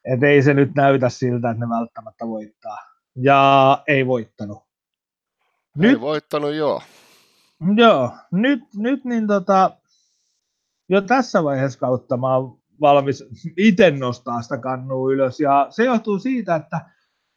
et 0.07 0.23
ei 0.23 0.43
se 0.43 0.55
nyt 0.55 0.75
näytä 0.75 1.09
siltä, 1.09 1.51
että 1.51 1.65
ne 1.65 1.69
välttämättä 1.69 2.27
voittaa. 2.27 2.79
Ja 3.17 3.83
ei 3.87 4.07
voittanut. 4.07 4.59
Nyt, 5.77 5.91
ei 5.91 6.01
voittanut, 6.01 6.55
joo. 6.55 6.83
Joo, 7.77 8.13
nyt, 8.33 8.61
nyt 8.75 9.05
niin 9.05 9.27
tota, 9.27 9.71
jo 10.89 11.01
tässä 11.01 11.45
vaiheessa 11.45 11.79
kautta 11.79 12.17
mä 12.17 12.37
oon 12.37 12.59
valmis 12.81 13.25
itse 13.57 13.91
nostaa 13.91 14.43
sitä 14.43 14.59
kannua 14.59 15.13
ylös. 15.13 15.41
Ja 15.41 15.67
se 15.71 15.85
johtuu 15.85 16.19
siitä, 16.19 16.55
että 16.55 16.81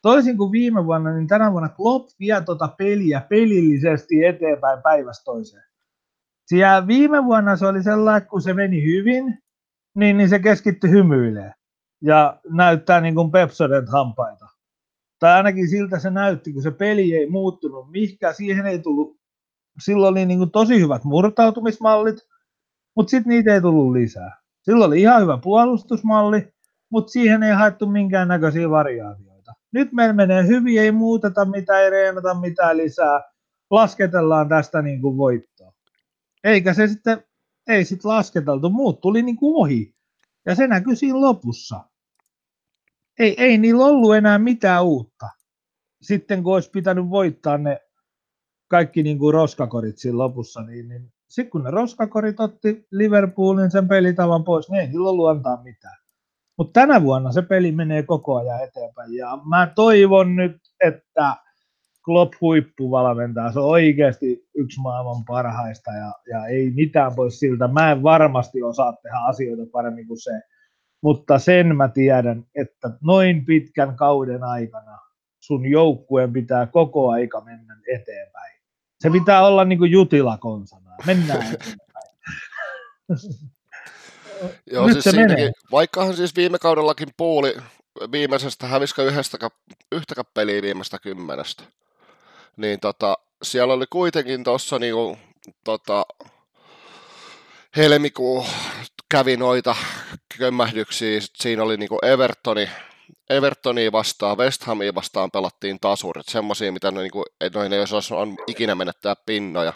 toisin 0.02 0.38
kuin 0.38 0.52
viime 0.52 0.86
vuonna, 0.86 1.14
niin 1.14 1.28
tänä 1.28 1.52
vuonna 1.52 1.70
Klopp 1.70 2.10
vie 2.20 2.42
tuota 2.42 2.68
peliä 2.78 3.22
pelillisesti 3.30 4.26
eteenpäin 4.26 4.82
päivästä 4.82 5.24
toiseen. 5.24 5.64
Siellä 6.46 6.88
viime 6.88 7.26
vuonna 7.26 7.58
se 7.58 7.68
oli 7.68 7.84
sellainen, 7.84 8.30
kun 8.30 8.42
se 8.42 8.54
meni 8.54 8.84
hyvin, 8.84 9.44
niin, 9.96 10.18
niin 10.18 10.30
se 10.30 10.40
keskittyi 10.40 10.90
hymyilee 10.90 11.54
ja 12.02 12.40
näyttää 12.50 13.02
niin 13.02 13.16
kuin 13.16 13.32
Pepsodent 13.32 13.90
hampaita. 13.90 14.48
Tai 15.20 15.34
ainakin 15.34 15.70
siltä 15.70 16.00
se 16.00 16.10
näytti, 16.10 16.54
kun 16.54 16.64
se 16.64 16.72
peli 16.72 17.16
ei 17.16 17.30
muuttunut 17.30 17.92
mihinkään, 17.92 18.36
siihen 18.36 18.66
ei 18.66 18.80
tullut, 18.80 19.18
silloin 19.80 20.12
oli 20.12 20.26
niin 20.26 20.40
kuin 20.40 20.52
tosi 20.52 20.80
hyvät 20.80 21.04
murtautumismallit, 21.04 22.18
mutta 22.96 23.12
sitten 23.12 23.30
niitä 23.30 23.54
ei 23.54 23.62
tullut 23.62 23.92
lisää. 23.92 24.42
Silloin 24.62 24.88
oli 24.88 25.02
ihan 25.02 25.22
hyvä 25.22 25.38
puolustusmalli, 25.44 26.54
mutta 26.92 27.12
siihen 27.12 27.44
ei 27.44 27.54
haettu 27.54 27.86
minkäännäköisiä 27.86 28.70
variaatioita. 28.70 29.54
Nyt 29.72 29.92
meillä 29.92 30.14
menee 30.14 30.48
hyvin, 30.48 30.82
ei 30.82 30.92
muuteta 30.92 31.46
mitään, 31.46 31.84
ei 31.84 31.90
reenata 31.90 32.34
mitään 32.34 32.78
lisää, 32.78 33.22
lasketellaan 33.70 34.50
tästä 34.50 34.82
niin 34.82 35.02
kuin 35.02 35.18
voittoa. 35.18 35.74
Eikä 36.44 36.74
se 36.74 36.88
sitten, 36.88 37.24
ei 37.68 37.86
sitten 37.86 38.12
lasketeltu, 38.12 38.70
muut 38.70 39.02
tuli 39.02 39.22
niin 39.22 39.36
kuin 39.36 39.62
ohi. 39.62 39.96
Ja 40.50 40.56
se 40.56 40.68
näkyy 40.68 40.96
siinä 40.96 41.22
lopussa. 41.22 41.84
Ei, 43.20 43.44
ei 43.44 43.58
niillä 43.58 43.86
ollut 43.86 44.16
enää 44.16 44.40
mitään 44.40 44.86
uutta. 44.86 45.30
Sitten 46.02 46.44
kun 46.44 46.54
olisi 46.54 46.70
pitänyt 46.70 47.10
voittaa 47.10 47.58
ne 47.58 47.82
kaikki 48.68 49.04
niin 49.04 49.20
kuin 49.20 49.34
roskakorit 49.34 49.98
siinä 49.98 50.18
lopussa, 50.18 50.62
niin, 50.62 50.90
niin 50.90 51.14
sitten 51.28 51.52
kun 51.52 51.64
ne 51.64 51.72
roskakorit 51.72 52.40
otti 52.40 52.88
Liverpoolin 52.92 53.72
sen 53.72 53.88
pelitavan 53.88 54.44
pois, 54.44 54.70
niin 54.70 54.82
ei 54.82 54.88
niillä 54.88 55.10
ollut 55.10 55.30
antaa 55.30 55.64
mitään. 55.64 55.98
Mutta 56.58 56.82
tänä 56.82 57.04
vuonna 57.04 57.32
se 57.32 57.42
peli 57.42 57.72
menee 57.72 58.04
koko 58.04 58.38
ajan 58.38 58.64
eteenpäin 58.64 59.14
ja 59.14 59.38
mä 59.50 59.72
toivon 59.76 60.36
nyt, 60.36 60.58
että 60.84 61.36
Klopp 62.10 62.34
huippuvalmentaja, 62.42 63.52
se 63.52 63.60
on 63.60 63.66
oikeasti 63.66 64.48
yksi 64.56 64.82
maailman 64.82 65.26
parhaista 65.26 65.92
ja, 65.92 66.14
ja 66.30 66.46
ei 66.46 66.72
mitään 66.76 67.16
pois 67.16 67.40
siltä. 67.40 67.68
Mä 67.68 67.92
en 67.92 68.04
varmasti 68.04 68.64
osaa 68.64 68.94
tehdä 69.04 69.18
asioita 69.18 69.64
paremmin 69.72 70.08
kuin 70.08 70.22
se, 70.22 70.32
mutta 71.04 71.40
sen 71.40 71.76
mä 71.76 71.88
tiedän, 71.88 72.44
että 72.56 72.92
noin 73.04 73.46
pitkän 73.46 73.96
kauden 73.96 74.44
aikana 74.44 74.98
sun 75.40 75.66
joukkueen 75.66 76.34
pitää 76.34 76.66
koko 76.66 77.10
aika 77.10 77.42
mennä 77.42 77.78
eteenpäin. 77.94 78.62
Se 79.00 79.10
pitää 79.10 79.48
olla 79.48 79.66
niin 79.66 79.80
kuin 79.80 79.92
jutila 79.92 80.38
konsana. 80.38 80.96
Mennään 81.06 81.42
eteenpäin. 81.54 82.10
Joo, 84.72 84.86
Nyt 84.88 84.94
siis 84.94 85.04
se 85.04 85.28
menee. 85.28 85.52
vaikkahan 85.72 86.14
siis 86.14 86.36
viime 86.36 86.60
kaudellakin 86.60 87.10
puuli 87.18 87.56
viimeisestä 88.12 88.68
häviskö 88.68 89.04
yhdestä, 89.04 89.38
yhtä 89.92 90.24
peliä 90.34 90.62
viimeistä 90.62 90.98
kymmenestä 91.00 91.64
niin 92.60 92.80
tota, 92.80 93.18
siellä 93.44 93.74
oli 93.74 93.86
kuitenkin 93.90 94.44
tuossa 94.44 94.80
niinku, 94.80 95.18
tota, 95.64 96.06
helmikuu 97.76 98.46
kävi 99.12 99.38
noita 99.38 99.76
kömmähdyksiä, 100.38 101.20
siinä 101.36 101.64
oli 101.64 101.78
niinku 101.78 102.00
Evertoni, 102.02 102.70
Evertoni 103.30 103.92
vastaan, 103.92 104.38
West 104.38 104.64
Hamia 104.64 104.96
vastaan 104.96 105.32
pelattiin 105.32 105.80
tasurit, 105.80 106.28
semmoisia, 106.28 106.72
mitä 106.72 106.92
ne, 106.92 107.02
niinku, 107.02 107.26
noin 107.54 107.74
ei 107.74 107.80
olisi 107.80 108.14
on 108.14 108.36
ikinä 108.48 108.76
menettää 108.76 109.16
pinnoja, 109.26 109.74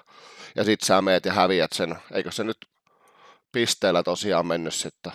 ja 0.55 0.63
sit 0.63 0.81
sä 0.81 1.01
meet 1.01 1.25
ja 1.25 1.33
häviät 1.33 1.71
sen, 1.73 1.95
eikö 2.13 2.31
se 2.31 2.43
nyt 2.43 2.57
pisteellä 3.51 4.03
tosiaan 4.03 4.47
mennyt 4.47 4.73
sitten 4.73 5.11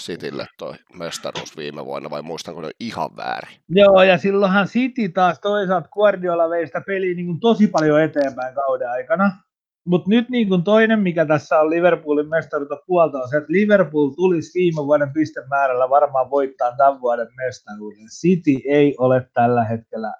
Citylle 0.00 0.46
toi 0.58 0.74
mestaruus 0.94 1.56
viime 1.56 1.84
vuonna, 1.84 2.10
vai 2.10 2.22
muistanko 2.22 2.60
ne 2.60 2.70
ihan 2.80 3.10
väärin? 3.16 3.56
Joo, 3.68 4.02
ja 4.02 4.18
silloinhan 4.18 4.66
City 4.66 5.08
taas 5.08 5.40
toisaalta 5.40 5.88
Guardiola 5.88 6.50
vei 6.50 6.66
sitä 6.66 6.82
peliä 6.86 7.14
niin 7.14 7.40
tosi 7.40 7.66
paljon 7.66 8.02
eteenpäin 8.02 8.54
kauden 8.54 8.90
aikana. 8.90 9.32
Mutta 9.84 10.10
nyt 10.10 10.28
niin 10.28 10.48
kuin 10.48 10.64
toinen, 10.64 11.00
mikä 11.00 11.26
tässä 11.26 11.60
on 11.60 11.70
Liverpoolin 11.70 12.28
mestaruutta 12.28 12.76
puolta, 12.86 13.18
on 13.18 13.28
se, 13.28 13.36
että 13.36 13.52
Liverpool 13.52 14.10
tulisi 14.10 14.58
viime 14.58 14.86
vuoden 14.86 15.12
pistemäärällä 15.12 15.90
varmaan 15.90 16.30
voittaa 16.30 16.76
tämän 16.76 17.00
vuoden 17.00 17.28
mestaruuden. 17.36 18.06
City 18.20 18.60
ei 18.68 18.94
ole 18.98 19.28
tällä 19.34 19.64
hetkellä 19.64 20.14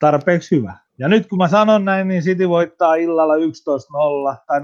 tarpeeksi 0.00 0.56
hyvä. 0.56 0.74
Ja 0.98 1.08
nyt 1.08 1.26
kun 1.26 1.38
mä 1.38 1.48
sanon 1.48 1.84
näin, 1.84 2.08
niin 2.08 2.22
City 2.22 2.48
voittaa 2.48 2.94
illalla 2.94 3.34
11-0 3.36 3.38
tai 4.46 4.60
0-11, 4.60 4.62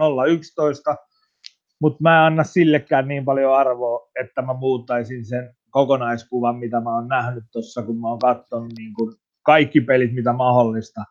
mutta 1.84 1.98
mä 2.00 2.18
en 2.18 2.26
anna 2.26 2.44
sillekään 2.44 3.08
niin 3.08 3.24
paljon 3.24 3.54
arvoa, 3.54 4.08
että 4.20 4.42
mä 4.42 4.54
muuttaisin 4.54 5.24
sen 5.24 5.54
kokonaiskuvan, 5.70 6.56
mitä 6.56 6.80
mä 6.80 6.94
oon 6.94 7.08
nähnyt 7.08 7.44
tuossa, 7.52 7.82
kun 7.82 8.00
mä 8.00 8.08
oon 8.08 8.18
katsonut 8.18 8.72
niin 8.78 8.94
kuin 8.94 9.14
kaikki 9.42 9.80
pelit, 9.80 10.14
mitä 10.14 10.32
mahdollista, 10.32 11.04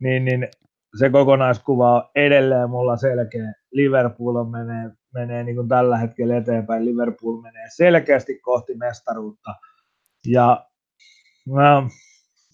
niin, 0.00 0.24
niin 0.24 0.48
se 0.98 1.10
kokonaiskuva 1.10 1.94
on 1.94 2.02
edelleen 2.14 2.70
mulla 2.70 2.96
selkeä. 2.96 3.52
Liverpool 3.72 4.36
on 4.36 4.50
menee, 4.50 4.90
menee 5.14 5.44
niin 5.44 5.56
kuin 5.56 5.68
tällä 5.68 5.98
hetkellä 5.98 6.36
eteenpäin. 6.36 6.84
Liverpool 6.84 7.40
menee 7.40 7.66
selkeästi 7.76 8.38
kohti 8.38 8.74
mestaruutta. 8.74 9.54
Ja 10.26 10.66
mä 11.54 11.88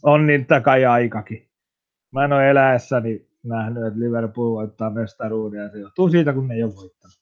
on 0.02 0.26
niitä 0.26 0.60
kai 0.60 0.84
aikakin. 0.84 1.48
Mä 2.12 2.24
en 2.24 2.32
ole 2.32 2.50
eläessäni 2.50 3.26
nähnyt, 3.44 3.86
että 3.86 4.00
Liverpool 4.00 4.54
voittaa 4.54 4.90
mestaruuden 4.90 5.62
ja 5.62 5.70
se 5.70 5.78
johtuu 5.78 6.08
siitä, 6.08 6.32
kun 6.32 6.48
ne 6.48 6.54
ei 6.54 6.62
ole 6.62 6.74
voittanut. 6.74 7.21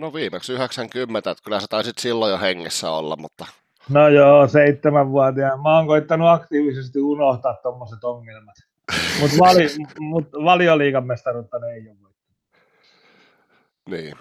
No 0.00 0.12
viimeksi 0.12 0.52
90, 0.52 1.30
että 1.30 1.44
kyllä 1.44 1.60
sä 1.60 1.66
taisit 1.70 1.98
silloin 1.98 2.30
jo 2.30 2.38
hengessä 2.38 2.90
olla, 2.90 3.16
mutta... 3.16 3.46
No 3.88 4.08
joo, 4.08 4.48
seitsemänvuotiaan. 4.48 5.62
Mä 5.62 5.76
oon 5.76 5.86
koittanut 5.86 6.28
aktiivisesti 6.28 7.00
unohtaa 7.00 7.54
tuommoiset 7.62 8.04
ongelmat. 8.04 8.54
Mutta 9.20 9.36
vali, 9.38 9.66
mut 10.00 10.32
valioliigan 10.32 11.06
mestaruutta 11.06 11.58
ne 11.58 11.66
ei 11.66 11.88
ole 11.88 11.96
voittanut. 12.02 12.36
Niin. 13.90 14.14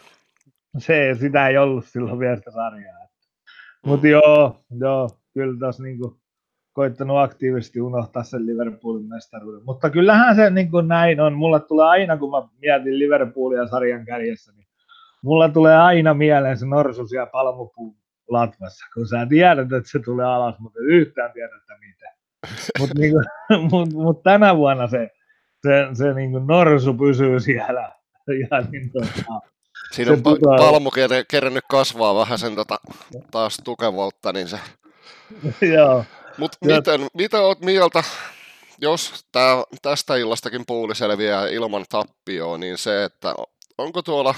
Se, 0.77 1.15
sitä 1.19 1.47
ei 1.47 1.57
ollut 1.57 1.85
silloin 1.85 2.19
vielä 2.19 2.35
sitä 2.35 2.51
sarjaa. 2.51 3.07
Mutta 3.85 4.07
mm. 4.07 4.11
joo, 4.11 4.59
joo, 4.79 5.09
kyllä 5.33 5.59
tuossa 5.59 5.83
niinku 5.83 6.19
koittanut 6.73 7.17
aktiivisesti 7.17 7.81
unohtaa 7.81 8.23
sen 8.23 8.45
Liverpoolin 8.45 9.09
mestaruuden. 9.09 9.65
Mutta 9.65 9.89
kyllähän 9.89 10.35
se 10.35 10.49
niin 10.49 10.71
kuin 10.71 10.87
näin 10.87 11.19
on. 11.19 11.33
Mulla 11.33 11.59
tulee 11.59 11.85
aina, 11.85 12.17
kun 12.17 12.31
mä 12.31 12.47
mietin 12.61 12.99
Liverpoolia 12.99 13.67
sarjan 13.67 14.05
kärjessä, 14.05 14.51
niin 14.51 14.58
mulla 15.23 15.49
tulee 15.49 15.77
aina 15.77 16.13
mieleen 16.13 16.57
se 16.57 16.65
norsu 16.65 17.07
siellä 17.07 17.25
palmupuun 17.25 17.95
latvassa, 18.29 18.85
kun 18.93 19.07
sä 19.07 19.25
tiedät, 19.29 19.73
että 19.73 19.91
se 19.91 19.99
tulee 19.99 20.25
alas, 20.25 20.59
mutta 20.59 20.79
yhtään 20.83 21.31
tiedä, 21.33 21.55
että 21.57 21.73
mitä. 21.79 22.15
Mutta 22.79 22.99
niin 22.99 23.13
mut, 23.71 23.93
mut 23.93 24.23
tänä 24.23 24.55
vuonna 24.55 24.87
se, 24.87 25.09
se, 25.61 25.87
se 25.93 26.13
niin 26.13 26.31
kuin 26.31 26.47
norsu 26.47 26.93
pysyy 26.93 27.39
siellä. 27.39 27.91
Ja 28.49 28.61
niin 28.71 28.91
tota, 28.91 29.41
Siinä 29.91 30.11
on 30.11 30.23
putoaa... 30.23 30.57
palmu 30.57 30.91
kerännyt 31.31 31.63
kasvaa 31.69 32.15
vähän 32.15 32.39
sen 32.39 32.55
tota, 32.55 32.79
taas 33.31 33.57
tukevuutta, 33.63 34.33
niin 34.33 34.47
se 34.47 34.59
Joo. 35.75 36.05
Mutta 36.37 36.57
miten, 36.65 37.07
mitä 37.13 37.41
oot 37.41 37.61
mieltä, 37.61 38.03
jos 38.81 39.25
tää, 39.31 39.63
tästä 39.81 40.15
illastakin 40.15 40.63
puuli 40.67 40.95
selviää 40.95 41.47
ilman 41.47 41.85
tappioa, 41.89 42.57
niin 42.57 42.77
se, 42.77 43.03
että 43.03 43.35
onko 43.77 44.01
tuolla 44.01 44.35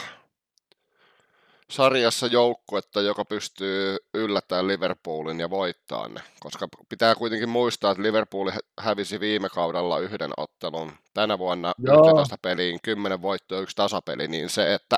sarjassa 1.71 2.27
joukkuetta, 2.27 3.01
joka 3.01 3.25
pystyy 3.25 3.97
yllättämään 4.13 4.67
Liverpoolin 4.67 5.39
ja 5.39 5.49
voittaa 5.49 6.07
ne, 6.07 6.21
koska 6.39 6.67
pitää 6.89 7.15
kuitenkin 7.15 7.49
muistaa, 7.49 7.91
että 7.91 8.03
Liverpool 8.03 8.51
hävisi 8.79 9.19
viime 9.19 9.49
kaudella 9.49 9.99
yhden 9.99 10.31
ottelun, 10.37 10.91
tänä 11.13 11.39
vuonna 11.39 11.73
Joo. 11.77 12.07
11 12.07 12.37
peliin, 12.41 12.79
10 12.83 13.21
voittoa, 13.21 13.59
yksi 13.59 13.75
tasapeli, 13.75 14.27
niin 14.27 14.49
se, 14.49 14.73
että 14.73 14.95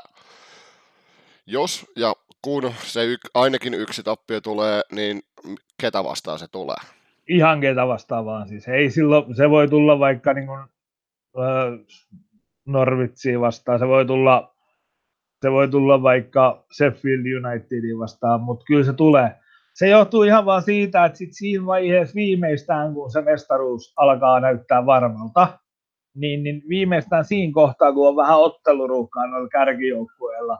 jos 1.46 1.86
ja 1.96 2.14
kun 2.42 2.74
se 2.82 3.04
y- 3.04 3.16
ainakin 3.34 3.74
yksi 3.74 4.02
tappio 4.02 4.40
tulee, 4.40 4.82
niin 4.92 5.22
ketä 5.80 6.04
vastaan 6.04 6.38
se 6.38 6.48
tulee? 6.48 6.76
Ihan 7.28 7.60
ketä 7.60 7.86
vastaan 7.86 8.24
vaan 8.24 8.48
siis. 8.48 8.68
Ei 8.68 8.90
silloin, 8.90 9.36
se 9.36 9.50
voi 9.50 9.68
tulla 9.68 9.98
vaikka 9.98 10.32
niin 10.32 10.46
kuin, 10.46 10.60
äh, 10.60 11.86
Norvitsiin 12.66 13.40
vastaan, 13.40 13.78
se 13.78 13.88
voi 13.88 14.06
tulla, 14.06 14.53
se 15.44 15.52
voi 15.52 15.68
tulla 15.68 16.02
vaikka 16.02 16.64
Sheffield 16.76 17.24
Unitedin 17.36 17.98
vastaan, 17.98 18.40
mutta 18.40 18.64
kyllä 18.64 18.84
se 18.84 18.92
tulee. 18.92 19.30
Se 19.74 19.88
johtuu 19.88 20.22
ihan 20.22 20.46
vaan 20.46 20.62
siitä, 20.62 21.04
että 21.04 21.18
sit 21.18 21.32
siinä 21.32 21.66
vaiheessa 21.66 22.14
viimeistään, 22.14 22.94
kun 22.94 23.10
se 23.10 23.20
mestaruus 23.20 23.92
alkaa 23.96 24.40
näyttää 24.40 24.86
varmalta, 24.86 25.58
niin, 26.14 26.42
niin 26.42 26.62
viimeistään 26.68 27.24
siinä 27.24 27.52
kohtaa, 27.52 27.92
kun 27.92 28.08
on 28.08 28.16
vähän 28.16 28.38
otteluruuhkaa 28.38 29.26
noilla 29.26 29.48
kärkijoukkueilla, 29.48 30.58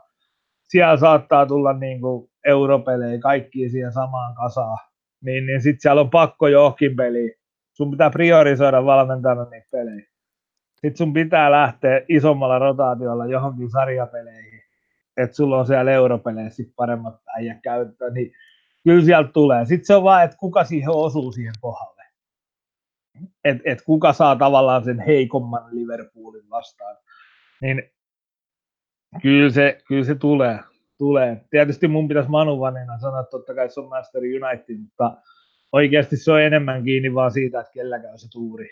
siellä 0.69 0.97
saattaa 0.97 1.47
tulla 1.47 1.73
niin 1.73 2.01
kuin 2.01 2.31
europelejä 2.45 3.19
kaikki 3.19 3.69
siihen 3.69 3.93
samaan 3.93 4.35
kasaan 4.35 4.79
niin, 5.25 5.47
niin 5.47 5.63
sitten 5.63 5.81
siellä 5.81 6.01
on 6.01 6.11
pakko 6.11 6.49
johonkin 6.49 6.97
peliin. 6.97 7.33
Sun 7.73 7.91
pitää 7.91 8.11
priorisoida 8.11 8.85
valmentajana 8.85 9.45
niitä 9.45 9.69
pelejä. 9.71 10.07
Sitten 10.71 10.97
sun 10.97 11.13
pitää 11.13 11.51
lähteä 11.51 12.03
isommalla 12.09 12.59
rotaatiolla 12.59 13.27
johonkin 13.27 13.71
sarjapeleihin, 13.71 14.54
että 15.17 15.37
sulla 15.37 15.59
on 15.59 15.67
siellä 15.67 15.93
europeleissä 15.93 16.63
paremmat 16.77 17.21
äijät 17.37 17.59
käyttää, 17.63 18.11
niin 18.11 18.33
kyllä 18.85 19.05
sieltä 19.05 19.33
tulee. 19.33 19.65
Sitten 19.65 19.87
se 19.87 19.95
on 19.95 20.03
vaan, 20.03 20.25
että 20.25 20.37
kuka 20.37 20.65
siihen 20.65 20.91
osuu 20.91 21.33
siihen 21.33 21.55
kohdalle. 21.61 22.05
Että 23.45 23.63
et 23.65 23.83
kuka 23.83 24.13
saa 24.13 24.37
tavallaan 24.37 24.85
sen 24.85 25.01
heikomman 25.01 25.63
Liverpoolin 25.71 26.51
vastaan. 26.51 26.97
Niin 27.61 27.83
kyllä 29.23 29.51
se, 29.51 29.79
kyllä 29.89 30.05
se 30.05 30.15
tulee 30.15 30.59
tulee. 30.99 31.45
Tietysti 31.51 31.89
mun 31.89 32.09
pitäisi 32.09 32.31
Manu 32.31 32.61
Vanina 32.61 32.99
sanoa, 32.99 33.21
että 33.21 33.31
totta 33.31 33.55
kai 33.55 33.71
se 33.71 33.81
on 33.81 33.89
Master 33.89 34.23
United, 34.23 34.79
mutta 34.79 35.17
oikeasti 35.73 36.17
se 36.17 36.33
on 36.33 36.43
enemmän 36.43 36.85
kiinni 36.85 37.15
vaan 37.15 37.31
siitä, 37.31 37.61
että 37.61 37.73
kellä 37.73 37.99
käy 37.99 38.19
se 38.19 38.29
tuuri. 38.33 38.69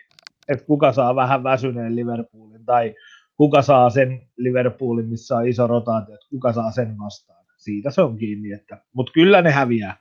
Että 0.49 0.65
kuka 0.65 0.93
saa 0.93 1.15
vähän 1.15 1.45
väsyneen 1.45 1.97
Liverpoolin 1.97 2.65
tai 2.65 2.95
kuka 3.37 3.62
saa 3.62 3.90
sen 3.90 4.29
Liverpoolin, 4.37 5.09
missä 5.09 5.37
on 5.37 5.49
iso 5.49 5.66
rotaatio, 5.66 6.14
että 6.14 6.27
kuka 6.31 6.53
saa 6.53 6.71
sen 6.71 6.99
vastaan. 6.99 7.45
Siitä 7.57 7.90
se 7.90 8.03
on 8.03 8.18
kiinni. 8.18 8.53
Että, 8.53 8.85
mutta 8.92 9.12
kyllä 9.12 9.42
ne 9.42 9.51
häviää. 9.51 9.97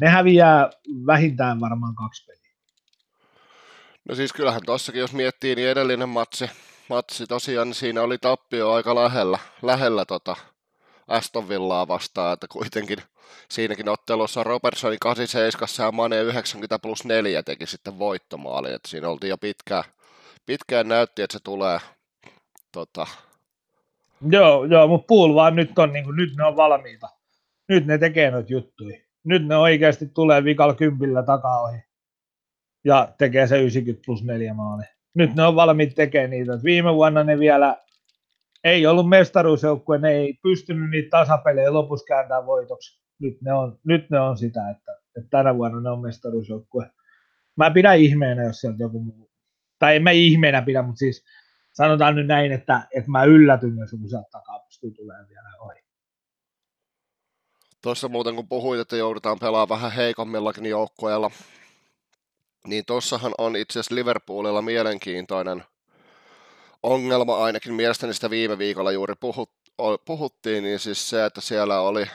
Ne 0.00 0.08
häviää 0.08 0.70
vähintään 1.06 1.60
varmaan 1.60 1.94
kaksi 1.94 2.26
peliä. 2.26 2.40
No 4.08 4.14
siis 4.14 4.32
kyllähän 4.32 4.60
tuossakin, 4.66 5.00
jos 5.00 5.12
miettii, 5.12 5.54
niin 5.54 5.68
edellinen 5.68 6.08
matsi, 6.08 6.50
matsi 6.88 7.26
tosiaan, 7.26 7.68
niin 7.68 7.74
siinä 7.74 8.02
oli 8.02 8.18
tappio 8.18 8.72
aika 8.72 8.94
lähellä, 8.94 9.38
lähellä 9.62 10.04
tota, 10.04 10.36
Aston 11.08 11.48
Villaa 11.48 11.88
vastaan, 11.88 12.32
että 12.32 12.46
kuitenkin 12.48 12.98
siinäkin 13.48 13.88
ottelussa 13.88 14.44
Robertsonin 14.44 14.98
87 15.00 15.86
ja 15.86 15.92
Mane 15.92 16.22
90 16.22 16.78
plus 16.78 17.04
4 17.04 17.42
teki 17.42 17.66
sitten 17.66 17.98
voittomaali, 17.98 18.72
että 18.72 18.88
siinä 18.88 19.08
oltiin 19.08 19.30
jo 19.30 19.38
pitkään, 19.38 19.84
pitkään 20.46 20.88
näytti, 20.88 21.22
että 21.22 21.38
se 21.38 21.44
tulee 21.44 21.78
tota... 22.72 23.06
Joo, 24.30 24.64
joo, 24.64 24.88
mutta 24.88 25.06
Pool 25.06 25.34
vaan 25.34 25.56
nyt 25.56 25.78
on, 25.78 25.92
niin 25.92 26.04
kuin, 26.04 26.16
nyt 26.16 26.36
ne 26.36 26.44
on 26.44 26.56
valmiita. 26.56 27.08
Nyt 27.68 27.86
ne 27.86 27.98
tekee 27.98 28.30
noita 28.30 28.52
juttuja. 28.52 29.00
Nyt 29.24 29.46
ne 29.46 29.56
oikeasti 29.56 30.06
tulee 30.06 30.44
vikalla 30.44 30.74
kympillä 30.74 31.22
takaa 31.22 31.60
ohi. 31.60 31.78
Ja 32.84 33.12
tekee 33.18 33.46
se 33.46 33.60
90 33.60 34.06
plus 34.06 34.24
4 34.24 34.54
maali. 34.54 34.82
Nyt 35.14 35.34
ne 35.34 35.42
on 35.42 35.56
valmiit 35.56 35.94
tekemään 35.94 36.30
niitä. 36.30 36.52
Viime 36.64 36.94
vuonna 36.94 37.24
ne 37.24 37.38
vielä 37.38 37.76
ei 38.64 38.86
ollut 38.86 39.08
mestaruusjoukkue, 39.08 39.98
ne 39.98 40.10
ei 40.10 40.38
pystynyt 40.42 40.90
niitä 40.90 41.08
tasapelejä 41.10 41.72
lopussa 41.72 42.04
kääntämään 42.04 42.46
voitoksi. 42.46 43.00
Nyt 43.18 43.42
ne 43.42 43.52
on, 43.52 43.78
nyt 43.84 44.10
ne 44.10 44.20
on 44.20 44.38
sitä, 44.38 44.70
että, 44.70 44.92
että 45.16 45.30
tänä 45.30 45.56
vuonna 45.56 45.80
ne 45.80 45.90
on 45.90 46.00
mestaruusjoukkue. 46.00 46.90
Mä 47.56 47.70
pidän 47.70 47.98
ihmeenä, 47.98 48.44
jos 48.44 48.60
sieltä 48.60 48.82
joku 48.82 49.00
muu, 49.00 49.30
tai 49.78 49.96
en 49.96 50.02
mä 50.02 50.10
ihmeenä 50.10 50.62
pidä, 50.62 50.82
mutta 50.82 50.98
siis 50.98 51.24
sanotaan 51.72 52.14
nyt 52.16 52.26
näin, 52.26 52.52
että, 52.52 52.88
että 52.96 53.10
mä 53.10 53.24
yllätyn, 53.24 53.78
jos 53.78 53.92
joku 53.92 54.08
sieltä 54.08 54.28
takaa 54.30 54.58
pystyy 54.58 54.90
tulemaan 54.90 55.28
vielä 55.28 55.48
ohi. 55.60 55.80
Tuossa 57.82 58.08
muuten 58.08 58.34
kun 58.34 58.48
puhuit, 58.48 58.80
että 58.80 58.96
joudutaan 58.96 59.38
pelaamaan 59.38 59.68
vähän 59.68 59.92
heikommillakin 59.92 60.66
joukkueella, 60.66 61.30
niin 62.66 62.84
tuossahan 62.86 63.32
on 63.38 63.56
itse 63.56 63.72
asiassa 63.72 63.94
Liverpoolilla 63.94 64.62
mielenkiintoinen 64.62 65.64
ongelma 66.82 67.44
ainakin 67.44 67.74
mielestäni 67.74 68.14
sitä 68.14 68.30
viime 68.30 68.58
viikolla 68.58 68.92
juuri 68.92 69.14
puhut, 69.20 69.50
puhuttiin, 70.04 70.64
niin 70.64 70.78
siis 70.78 71.10
se, 71.10 71.24
että 71.24 71.40
siellä 71.40 71.80
oli 71.80 72.06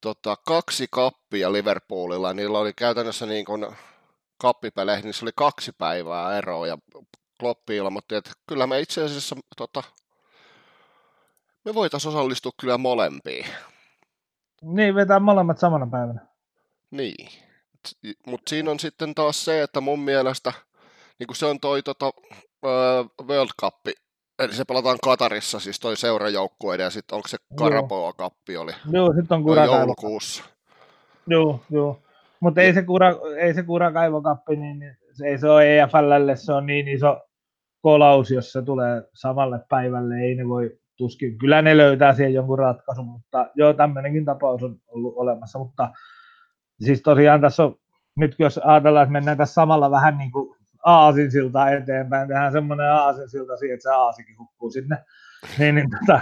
tota, 0.00 0.36
kaksi 0.46 0.86
kappia 0.90 1.52
Liverpoolilla, 1.52 2.34
niillä 2.34 2.58
oli 2.58 2.72
käytännössä 2.72 3.26
niin 3.26 3.44
kuin 3.44 3.66
kappipeleihin, 4.38 5.14
se 5.14 5.24
oli 5.24 5.32
kaksi 5.36 5.72
päivää 5.78 6.38
eroa, 6.38 6.66
ja 6.66 6.78
Kloppi 7.40 7.76
ilmoitti, 7.76 8.14
että 8.14 8.30
kyllä 8.48 8.66
me 8.66 8.80
itse 8.80 9.04
asiassa 9.04 9.36
tota, 9.56 9.82
me 11.64 11.74
voitaisiin 11.74 12.08
osallistua 12.14 12.52
kyllä 12.60 12.78
molempiin. 12.78 13.46
Niin, 14.62 14.94
vetää 14.94 15.20
molemmat 15.20 15.58
samana 15.58 15.88
päivänä. 15.90 16.26
Niin, 16.90 17.28
mutta 18.26 18.50
siinä 18.50 18.70
on 18.70 18.80
sitten 18.80 19.14
taas 19.14 19.44
se, 19.44 19.62
että 19.62 19.80
mun 19.80 20.00
mielestä 20.00 20.52
niin 21.18 21.26
kuin 21.26 21.36
se 21.36 21.46
on 21.46 21.60
toi 21.60 21.82
tota, 21.82 22.10
World 23.28 23.50
Cup, 23.60 23.74
eli 24.38 24.52
se 24.52 24.64
pelataan 24.64 24.98
Katarissa, 25.04 25.60
siis 25.60 25.80
toi 25.80 25.96
seurajoukkueiden, 25.96 26.84
ja 26.84 26.90
sitten 26.90 27.16
onko 27.16 27.28
se 27.28 27.36
Karaboa 27.58 28.12
Cup 28.12 28.34
oli? 28.58 28.72
Joo, 28.92 29.12
sitten 29.12 29.36
on 29.36 29.42
Kura 29.42 29.64
joulukuussa. 29.64 30.44
Joo, 31.26 31.60
joo. 31.70 32.02
Mutta 32.40 32.60
ei 32.60 32.74
se, 32.74 32.82
kura, 32.82 33.14
ei 33.38 33.54
se 33.54 33.62
Kurakaivokappi, 33.62 34.56
niin, 34.56 34.78
niin 34.78 34.96
se 35.12 35.26
ei 35.26 35.38
se 35.38 35.48
ole 35.48 35.80
EFLlle, 35.80 36.36
se 36.36 36.52
on 36.52 36.66
niin 36.66 36.88
iso 36.88 37.27
kolaus, 37.80 38.30
jos 38.30 38.52
se 38.52 38.62
tulee 38.62 39.02
samalle 39.14 39.60
päivälle, 39.68 40.14
ei 40.14 40.34
ne 40.34 40.48
voi 40.48 40.78
tuskin. 40.96 41.38
Kyllä 41.38 41.62
ne 41.62 41.76
löytää 41.76 42.12
siihen 42.12 42.34
jonkun 42.34 42.58
ratkaisun, 42.58 43.06
mutta 43.06 43.50
joo, 43.54 43.72
tämmöinenkin 43.72 44.24
tapaus 44.24 44.62
on 44.62 44.76
ollut 44.88 45.14
olemassa, 45.16 45.58
mutta 45.58 45.90
siis 46.80 47.02
tosiaan 47.02 47.40
tässä 47.40 47.64
on, 47.64 47.76
nyt 48.16 48.34
jos 48.38 48.58
ajatellaan, 48.58 49.02
että 49.02 49.12
mennään 49.12 49.36
tässä 49.36 49.54
samalla 49.54 49.90
vähän 49.90 50.18
niin 50.18 50.32
kuin 50.32 50.58
aasinsilta 50.84 51.70
eteenpäin, 51.70 52.28
tehdään 52.28 52.52
semmoinen 52.52 52.92
aasinsilta 52.92 53.56
siihen, 53.56 53.74
että 53.74 53.82
se 53.82 53.94
aasikin 53.94 54.38
hukkuu 54.38 54.70
sinne, 54.70 54.96
niin, 55.58 55.74
niin, 55.74 55.88
tota, 55.90 56.20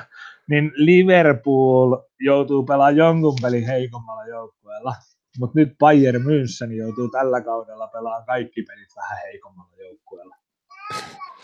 niin 0.50 0.72
Liverpool 0.74 1.96
joutuu 2.20 2.64
pelaamaan 2.64 2.96
jonkun 2.96 3.36
pelin 3.42 3.66
heikommalla 3.66 4.26
joukkueella, 4.26 4.94
mutta 5.38 5.58
nyt 5.58 5.78
Bayern 5.78 6.22
München 6.22 6.72
joutuu 6.72 7.08
tällä 7.08 7.40
kaudella 7.40 7.88
pelaamaan 7.88 8.26
kaikki 8.26 8.62
pelit 8.62 8.96
vähän 8.96 9.18
heikommalla 9.24 9.76
joukkueella. 9.84 10.36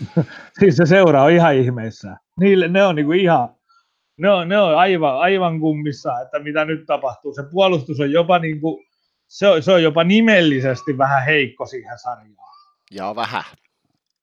siis 0.60 0.76
se 0.76 0.86
seura 0.86 1.22
on 1.22 1.30
ihan 1.30 1.54
ihmeissään. 1.54 2.16
Niille, 2.40 2.68
ne 2.68 2.84
on 2.84 2.94
niinku 2.94 3.12
ihan, 3.12 3.48
ne 4.16 4.30
on, 4.30 4.48
ne 4.48 4.58
on 4.58 4.78
aivan, 4.78 5.18
aivan 5.18 5.60
kummissa, 5.60 6.20
että 6.20 6.38
mitä 6.38 6.64
nyt 6.64 6.86
tapahtuu. 6.86 7.34
Se 7.34 7.42
puolustus 7.50 8.00
on 8.00 8.12
jopa 8.12 8.38
niinku, 8.38 8.82
se 9.28 9.48
on, 9.48 9.62
se 9.62 9.72
on 9.72 9.82
jopa 9.82 10.04
nimellisesti 10.04 10.98
vähän 10.98 11.24
heikko 11.24 11.66
siihen 11.66 11.98
sarjaan. 11.98 12.52
Ja 12.90 13.14
vähän. 13.16 13.44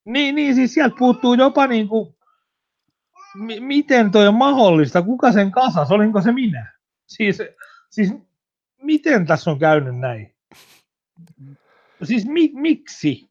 Niin, 0.05 0.35
niin 0.35 0.55
siis 0.55 0.73
sieltä 0.73 0.95
puuttuu 0.99 1.33
jopa 1.33 1.67
niin 1.67 1.87
kuin, 1.87 2.15
m- 3.35 3.63
miten 3.63 4.11
toi 4.11 4.27
on 4.27 4.35
mahdollista, 4.35 5.01
kuka 5.01 5.31
sen 5.31 5.51
kasas, 5.51 5.91
olinko 5.91 6.21
se 6.21 6.31
minä? 6.31 6.73
Siis, 7.07 7.41
siis 7.89 8.13
miten 8.81 9.25
tässä 9.25 9.51
on 9.51 9.59
käynyt 9.59 9.97
näin? 9.99 10.35
Siis 12.03 12.25
mi- 12.25 12.51
miksi? 12.53 13.28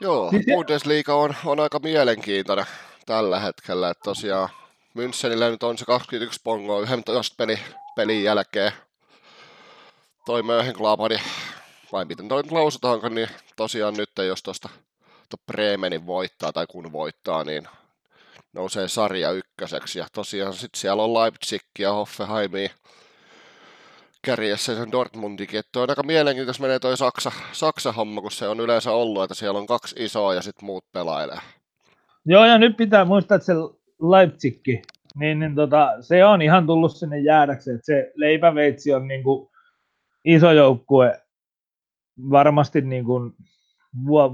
Joo, 0.00 0.30
se- 0.30 0.54
Bundesliga 0.54 1.14
on, 1.14 1.34
on 1.44 1.60
aika 1.60 1.78
mielenkiintoinen 1.78 2.66
tällä 3.06 3.40
hetkellä. 3.40 3.90
Että 3.90 4.02
tosiaan 4.04 4.48
Münchenillä 4.94 5.50
nyt 5.50 5.62
on 5.62 5.78
se 5.78 5.84
21 5.84 6.40
pongoa 6.44 6.80
11 6.80 7.34
peli, 7.36 7.58
pelin 7.96 8.24
jälkeen. 8.24 8.72
Toi 10.26 10.42
Mönchengladbach, 10.42 11.22
vai 11.92 12.04
miten 12.04 12.28
toi 12.28 12.42
nyt 12.42 12.52
lausutaanko, 12.52 13.08
niin 13.08 13.28
tosiaan 13.56 13.94
nyt 13.94 14.10
jos 14.26 14.42
tuosta 14.42 14.68
to 15.30 15.36
Bremenin 15.46 16.06
voittaa 16.06 16.52
tai 16.52 16.66
kun 16.66 16.92
voittaa, 16.92 17.44
niin 17.44 17.68
nousee 18.52 18.88
sarja 18.88 19.30
ykköseksi. 19.30 19.98
Ja 19.98 20.06
tosiaan 20.12 20.54
sitten 20.54 20.80
siellä 20.80 21.02
on 21.02 21.14
Leipzig 21.14 21.62
ja 21.78 21.92
Hoffenheimia 21.92 22.70
kärjessä 24.26 24.76
sen 24.76 24.92
Dortmundikin. 24.92 25.60
Että 25.60 25.80
on 25.80 25.90
aika 25.90 26.02
mielenkiintoista 26.02 26.62
menee 26.62 26.78
toi 26.78 26.96
Saksa, 26.96 27.32
Saksa-homma, 27.52 28.20
kun 28.20 28.30
se 28.30 28.48
on 28.48 28.60
yleensä 28.60 28.92
ollut, 28.92 29.22
että 29.22 29.34
siellä 29.34 29.58
on 29.58 29.66
kaksi 29.66 30.04
isoa 30.04 30.34
ja 30.34 30.42
sitten 30.42 30.66
muut 30.66 30.84
pelailee. 30.92 31.38
Joo, 32.24 32.44
ja 32.44 32.58
nyt 32.58 32.76
pitää 32.76 33.04
muistaa, 33.04 33.34
että 33.34 33.46
se 33.46 33.52
Leipzig, 34.10 34.62
niin, 35.14 35.38
niin 35.38 35.54
tota, 35.54 35.96
se 36.00 36.24
on 36.24 36.42
ihan 36.42 36.66
tullut 36.66 36.96
sinne 36.96 37.20
jäädäkseen, 37.20 37.74
että 37.74 37.86
se 37.86 38.12
leipäveitsi 38.14 38.94
on 38.94 39.08
niin 39.08 39.22
kuin 39.22 39.48
iso 40.24 40.52
joukkue 40.52 41.20
varmasti 42.30 42.80
niin 42.80 43.04
kuin 43.04 43.32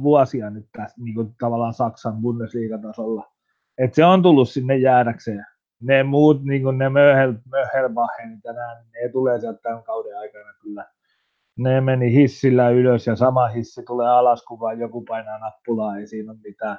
vuosia 0.03 0.51
nyt 0.51 0.67
tässä 0.73 0.97
niin 1.03 1.15
kuin 1.15 1.35
tavallaan 1.39 1.75
Saksan 1.75 2.23
Bundesliga-tasolla. 2.23 3.33
Et 3.79 3.95
se 3.95 4.05
on 4.05 4.23
tullut 4.23 4.49
sinne 4.49 4.77
jäädäkseen. 4.77 5.47
Ne 5.83 6.03
muut, 6.03 6.45
niin 6.45 6.79
ne 6.79 6.89
Möhel, 6.89 7.35
Möhelbachenit 7.51 8.41
ja 8.45 8.53
nämä, 8.53 8.75
niin 8.75 8.91
ne 8.93 9.09
tulee 9.13 9.41
sieltä 9.41 9.61
tämän 9.63 9.83
kauden 9.83 10.19
aikana 10.19 10.55
kyllä. 10.63 10.87
Ne 11.57 11.81
meni 11.81 12.13
hissillä 12.13 12.69
ylös 12.69 13.07
ja 13.07 13.17
sama 13.17 13.49
hissi 13.49 13.83
tulee 13.83 14.09
alas, 14.09 14.45
kun 14.45 14.61
vaan 14.61 14.79
joku 14.79 15.05
painaa 15.09 15.39
nappulaa, 15.39 15.97
ei 15.97 16.07
siinä 16.07 16.33
ole 16.33 16.39
mitään, 16.43 16.79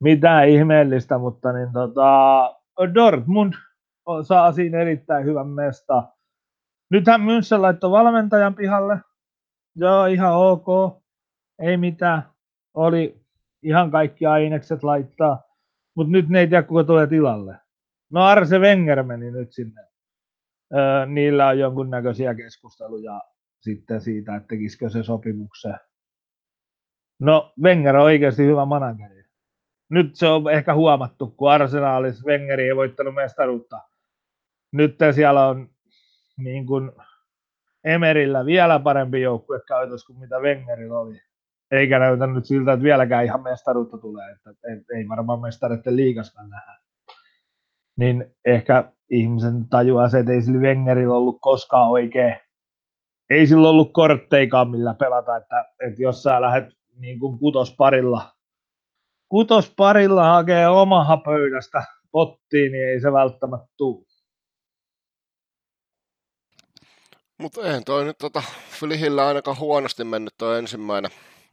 mitään 0.00 0.48
ihmeellistä, 0.48 1.18
mutta 1.18 1.52
niin 1.52 1.72
tota, 1.72 2.54
Dortmund 2.94 3.52
saa 4.22 4.52
siinä 4.52 4.78
erittäin 4.78 5.24
hyvän 5.24 5.46
mesta. 5.46 6.02
Nythän 6.90 7.20
München 7.20 7.62
laittoi 7.62 7.90
valmentajan 7.90 8.54
pihalle. 8.54 9.00
Joo, 9.76 10.06
ihan 10.06 10.34
ok. 10.34 10.66
Ei 11.58 11.76
mitään. 11.76 12.22
Oli 12.74 13.20
ihan 13.62 13.90
kaikki 13.90 14.26
ainekset 14.26 14.82
laittaa. 14.82 15.42
Mutta 15.94 16.12
nyt 16.12 16.28
ne 16.28 16.40
ei 16.40 16.46
tiedä, 16.46 16.62
kuka 16.62 16.84
tulee 16.84 17.06
tilalle. 17.06 17.56
No 18.10 18.24
Arse 18.24 18.58
Wenger 18.58 19.02
meni 19.02 19.30
nyt 19.30 19.52
sinne. 19.52 19.82
Öö, 20.74 21.06
niillä 21.06 21.48
on 21.48 21.58
jonkunnäköisiä 21.58 22.34
keskusteluja 22.34 23.20
sitten 23.60 24.00
siitä, 24.00 24.36
että 24.36 24.48
tekisikö 24.48 24.88
se 24.88 25.02
sopimuksen. 25.02 25.78
No 27.20 27.52
Wenger 27.62 27.96
on 27.96 28.02
oikeasti 28.02 28.46
hyvä 28.46 28.64
manageri. 28.64 29.24
Nyt 29.90 30.16
se 30.16 30.26
on 30.26 30.50
ehkä 30.52 30.74
huomattu, 30.74 31.26
kun 31.26 31.50
Arsenaalis 31.50 32.24
Wengeri 32.24 32.68
ei 32.68 32.76
voittanut 32.76 33.14
mestaruutta. 33.14 33.80
Nyt 34.72 34.96
siellä 35.14 35.46
on 35.46 35.70
niin 36.36 36.66
kuin 36.66 36.92
Emerillä 37.84 38.46
vielä 38.46 38.78
parempi 38.78 39.20
joukkue 39.20 39.60
käytös 39.68 40.04
kuin 40.04 40.18
mitä 40.18 40.38
Wengerillä 40.38 40.98
oli. 40.98 41.20
Eikä 41.70 41.98
näytä 41.98 42.26
nyt 42.26 42.44
siltä, 42.44 42.72
että 42.72 42.84
vieläkään 42.84 43.24
ihan 43.24 43.42
mestaruutta 43.42 43.98
tulee, 43.98 44.32
että 44.32 44.50
ei 44.96 45.08
varmaan 45.08 45.40
mestareiden 45.40 45.96
liikaskaan 45.96 46.50
nähdä. 46.50 46.87
Niin 47.98 48.34
ehkä 48.44 48.92
ihmisen 49.10 49.68
tajuaa 49.68 50.08
se, 50.08 50.18
että 50.18 50.32
ei 50.32 50.42
sillä 50.42 50.60
Wengerillä 50.60 51.14
ollut 51.14 51.38
koskaan 51.40 51.90
oikein, 51.90 52.36
ei 53.30 53.46
sillä 53.46 53.68
ollut 53.68 53.92
kortteikaan 53.92 54.70
millä 54.70 54.94
pelata, 54.94 55.36
että, 55.36 55.64
että 55.86 56.02
jos 56.02 56.22
sä 56.22 56.40
lähdet 56.40 56.74
niin 56.96 57.18
kuin 57.18 57.38
kutosparilla, 57.38 58.32
kutosparilla 59.28 60.24
hakee 60.24 60.68
omaha 60.68 61.16
pöydästä 61.16 61.84
pottiin, 62.10 62.72
niin 62.72 62.88
ei 62.88 63.00
se 63.00 63.12
välttämättä 63.12 63.68
tule. 63.76 64.08
Mutta 67.38 67.66
eihän 67.66 67.84
toi 67.84 68.04
nyt 68.04 68.18
tota, 68.18 68.42
Flihillä 68.70 69.26
ainakaan 69.26 69.58
huonosti 69.58 70.04
mennyt 70.04 70.34
toi 70.38 70.58
ensimmäinen, 70.58 71.10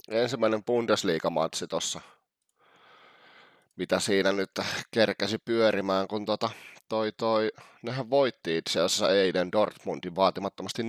ensimmäinen 0.09 0.63
Bundesliga-matsi 0.63 1.67
tuossa. 1.67 2.01
Mitä 3.77 3.99
siinä 3.99 4.31
nyt 4.31 4.49
kerkäsi 4.91 5.37
pyörimään, 5.45 6.07
kun 6.07 6.25
tota, 6.25 6.49
toi, 6.89 7.11
toi, 7.11 7.51
nehän 7.83 8.09
voitti 8.09 8.57
itse 8.57 8.81
asiassa 8.81 9.09
eilen 9.09 9.51
Dortmundin 9.51 10.15
vaatimattomasti 10.15 10.81
4-0. 10.83 10.85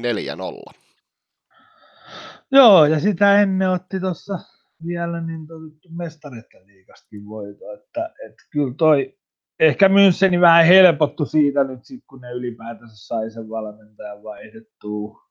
Joo, 2.53 2.85
ja 2.85 3.01
sitä 3.01 3.41
ennen 3.41 3.71
otti 3.71 4.01
tuossa 4.01 4.39
vielä 4.87 5.21
niin 5.21 5.47
mestareiden 5.91 6.67
liikastakin 6.67 7.27
voito, 7.27 7.73
että, 7.73 8.15
että 8.27 8.43
kyllä 8.51 8.75
toi 8.75 9.19
ehkä 9.61 9.89
Müncheni 9.89 10.41
vähän 10.41 10.67
helpottu 10.67 11.27
siitä 11.27 11.65
nyt 11.65 11.85
sit, 11.85 12.05
kun 12.09 12.21
ne 12.21 12.33
ylipäätänsä 12.33 13.07
sai 13.07 13.31
sen 13.31 13.49
valmentajan 13.49 14.23
vaihdettua. 14.23 15.26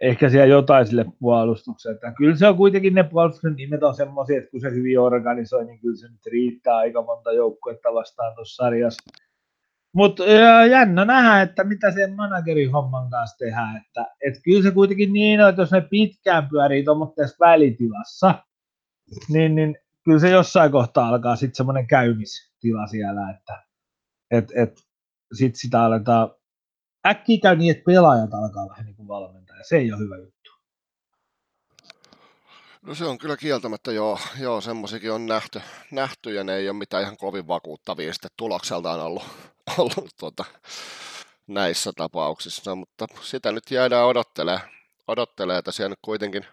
Ehkä 0.00 0.28
siellä 0.28 0.46
jotain 0.46 0.86
sille 0.86 1.04
puolustukselle. 1.20 1.94
Että 1.94 2.12
kyllä 2.16 2.36
se 2.36 2.48
on 2.48 2.56
kuitenkin 2.56 2.94
ne 2.94 3.02
puolustuksen 3.04 3.54
nimet 3.56 3.82
on 3.82 3.94
semmoisia, 3.94 4.38
että 4.38 4.50
kun 4.50 4.60
se 4.60 4.70
hyvin 4.70 5.00
organisoi, 5.00 5.64
niin 5.64 5.80
kyllä 5.80 5.96
se 5.96 6.08
nyt 6.08 6.26
riittää 6.26 6.76
aika 6.76 7.02
monta 7.02 7.32
joukkuetta 7.32 7.94
vastaan 7.94 8.34
tuossa 8.34 8.64
sarjassa. 8.64 9.10
Mutta 9.94 10.24
jännä 10.70 11.04
nähdä, 11.04 11.42
että 11.42 11.64
mitä 11.64 11.90
sen 11.90 12.16
managerin 12.16 12.72
homman 12.72 13.10
kanssa 13.10 13.36
tehdään. 13.38 13.76
Että, 13.76 14.06
et 14.26 14.34
kyllä 14.44 14.62
se 14.62 14.70
kuitenkin 14.70 15.12
niin 15.12 15.40
on, 15.40 15.48
että 15.48 15.62
jos 15.62 15.72
ne 15.72 15.80
pitkään 15.80 16.48
pyörii 16.48 16.84
tuommoisessa 16.84 17.36
välitilassa, 17.40 18.34
niin, 19.28 19.54
niin 19.54 19.78
kyllä 20.04 20.18
se 20.18 20.30
jossain 20.30 20.72
kohtaa 20.72 21.08
alkaa 21.08 21.36
sitten 21.36 21.56
semmoinen 21.56 21.86
käymistila 21.86 22.86
siellä, 22.86 23.30
että 23.30 23.62
et, 24.30 24.52
et, 24.54 24.80
sitten 25.32 25.60
sitä 25.60 25.82
aletaan, 25.82 26.30
äkkiä 27.06 27.38
käy 27.42 27.56
niin, 27.56 27.70
että 27.70 27.84
pelaajat 27.86 28.34
alkaa 28.34 28.68
vähän 28.68 28.86
niin 28.86 28.96
kuin 28.96 29.08
valmentaa, 29.08 29.43
se 29.68 29.76
ei 29.76 29.92
ole 29.92 30.00
hyvä 30.00 30.16
juttu. 30.16 30.50
No 32.82 32.94
se 32.94 33.04
on 33.04 33.18
kyllä 33.18 33.36
kieltämättä 33.36 33.92
joo, 33.92 34.18
joo 34.40 34.60
semmoisikin 34.60 35.12
on 35.12 35.26
nähty, 35.26 35.60
nähty, 35.90 36.34
ja 36.34 36.44
ne 36.44 36.56
ei 36.56 36.68
ole 36.68 36.76
mitään 36.76 37.02
ihan 37.02 37.16
kovin 37.16 37.48
vakuuttavia 37.48 38.12
sitten 38.12 38.30
tulokseltaan 38.36 39.00
ollut, 39.00 39.22
ollut 39.78 40.10
tuota, 40.18 40.44
näissä 41.46 41.92
tapauksissa, 41.96 42.74
mutta 42.74 43.06
sitä 43.22 43.52
nyt 43.52 43.70
jäädään 43.70 44.06
odottelee, 44.06 44.60
odottelee 45.08 45.58
että 45.58 45.72
siellä 45.72 45.88
nyt 45.88 45.98
kuitenkin 46.02 46.46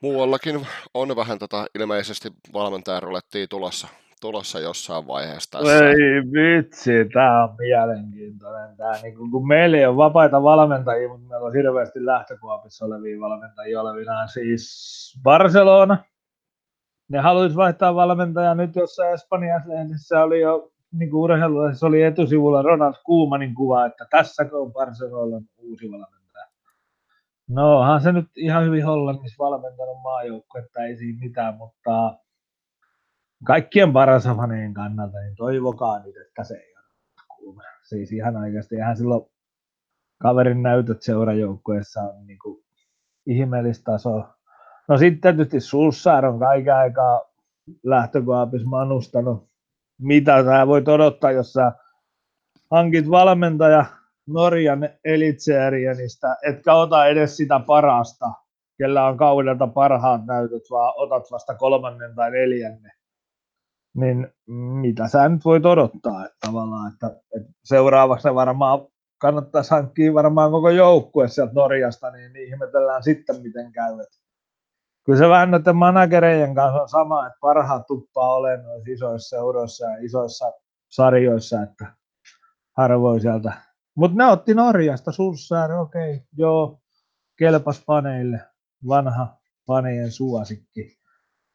muuallakin 0.00 0.66
on 0.94 1.16
vähän 1.16 1.38
tota, 1.38 1.66
ilmeisesti 1.74 2.32
valmentajan 2.52 3.02
rulettia 3.02 3.46
tulossa, 3.48 3.88
tulossa 4.20 4.60
jossain 4.60 5.06
vaiheessa 5.06 5.50
tässä. 5.50 5.88
Ei 5.88 6.22
vitsi, 6.32 6.90
tämä 7.12 7.44
on 7.44 7.54
mielenkiintoinen. 7.58 8.76
Tää, 8.76 9.02
niin 9.02 9.16
kun, 9.16 9.30
kun 9.30 9.48
meillä 9.48 9.76
ei 9.76 9.86
ole 9.86 9.96
vapaita 9.96 10.42
valmentajia, 10.42 11.08
mutta 11.08 11.28
meillä 11.28 11.46
on 11.46 11.54
hirveästi 11.54 12.06
lähtökuopissa 12.06 12.84
olevia 12.84 13.20
valmentajia 13.20 13.80
olevina. 13.80 14.26
Siis 14.26 15.20
Barcelona, 15.22 15.98
ne 17.08 17.18
haluaisi 17.18 17.56
vaihtaa 17.56 17.94
valmentajaa 17.94 18.54
nyt 18.54 18.76
jossain 18.76 19.14
Espanjassa 19.14 19.68
lehdissä 19.68 20.22
oli 20.22 20.40
jo 20.40 20.70
niin 20.92 21.10
kuin 21.10 21.20
urheilussa 21.20 21.86
oli 21.86 22.02
etusivulla 22.02 22.62
Ronald 22.62 22.94
Koemanin 23.04 23.54
kuva, 23.54 23.86
että 23.86 24.06
tässä 24.10 24.46
on 24.52 24.72
Barcelonan 24.72 25.42
uusi 25.58 25.90
valmentaja. 25.90 26.46
No 27.48 27.78
onhan 27.78 28.00
se 28.00 28.12
nyt 28.12 28.26
ihan 28.36 28.64
hyvin 28.64 28.84
Hollannissa 28.84 29.44
valmentanut 29.44 30.02
maajoukkuetta, 30.02 30.82
ei 30.82 30.96
siinä 30.96 31.18
mitään, 31.20 31.54
mutta 31.56 32.18
kaikkien 33.44 33.92
paras 33.92 34.24
faneen 34.24 34.74
kannalta, 34.74 35.18
niin 35.18 35.36
toivokaa 35.36 35.98
nyt, 35.98 36.16
että 36.16 36.44
se 36.44 36.54
ei 36.54 36.74
ole 36.76 37.64
Siis 37.88 38.12
ihan 38.12 38.36
oikeasti, 38.36 38.74
ihan 38.74 38.96
silloin 38.96 39.22
kaverin 40.22 40.62
näytöt 40.62 41.02
seurajoukkueessa 41.02 42.00
on 42.00 42.26
niin 42.26 42.38
kuin 42.38 42.64
ihmeellistä 43.26 43.92
tasoa. 43.92 44.34
No 44.88 44.98
sitten 44.98 45.36
tietysti 45.36 45.60
Sulssaar 45.60 46.26
on 46.26 46.38
kaiken 46.38 46.74
aikaa 46.74 47.20
lähtökaapis 47.84 48.64
manustanut. 48.64 49.48
Mitä 50.00 50.44
sä 50.44 50.66
voit 50.66 50.88
odottaa, 50.88 51.32
jos 51.32 51.52
sä 51.52 51.72
hankit 52.70 53.10
valmentaja 53.10 53.84
Norjan 54.26 54.88
Elitseerienistä, 55.04 56.36
etkä 56.42 56.74
ota 56.74 57.06
edes 57.06 57.36
sitä 57.36 57.60
parasta, 57.66 58.26
kellä 58.78 59.06
on 59.06 59.16
kaudelta 59.16 59.66
parhaat 59.66 60.26
näytöt, 60.26 60.62
vaan 60.70 60.94
otat 60.96 61.30
vasta 61.30 61.54
kolmannen 61.54 62.14
tai 62.14 62.30
neljännen. 62.30 62.97
Niin 64.00 64.28
mitä 64.80 65.08
sä 65.08 65.28
nyt 65.28 65.44
voit 65.44 65.66
odottaa, 65.66 66.24
että 66.24 66.36
tavallaan, 66.46 66.92
että, 66.92 67.06
että 67.36 67.52
seuraavaksi 67.64 68.34
varmaan 68.34 68.80
kannattaisi 69.20 69.70
hankkia 69.70 70.14
varmaan 70.14 70.50
koko 70.50 70.70
joukkue 70.70 71.28
sieltä 71.28 71.52
Norjasta, 71.52 72.10
niin, 72.10 72.32
niin 72.32 72.48
ihmetellään 72.48 73.02
sitten, 73.02 73.42
miten 73.42 73.72
käy. 73.72 73.92
kyllä 75.04 75.18
se 75.18 75.28
vähän 75.28 75.50
noiden 75.50 75.76
managereiden 75.76 76.54
kanssa 76.54 76.82
on 76.82 76.88
sama, 76.88 77.26
että 77.26 77.38
parhaat 77.40 77.86
tuppaa 77.86 78.34
olemaan 78.34 78.64
noissa 78.64 78.92
isoissa 78.92 79.36
seuroissa 79.36 79.86
ja 79.86 79.96
isoissa 80.04 80.52
sarjoissa, 80.88 81.62
että 81.62 81.86
harvoin 82.76 83.20
sieltä. 83.20 83.52
Mutta 83.94 84.16
ne 84.16 84.26
otti 84.26 84.54
Norjasta 84.54 85.12
Sussaari, 85.12 85.74
okei, 85.74 86.14
okay, 86.14 86.26
joo, 86.36 86.80
kelpas 87.38 87.82
paneille, 87.86 88.40
vanha 88.88 89.36
paneen 89.66 90.12
suosikki 90.12 90.97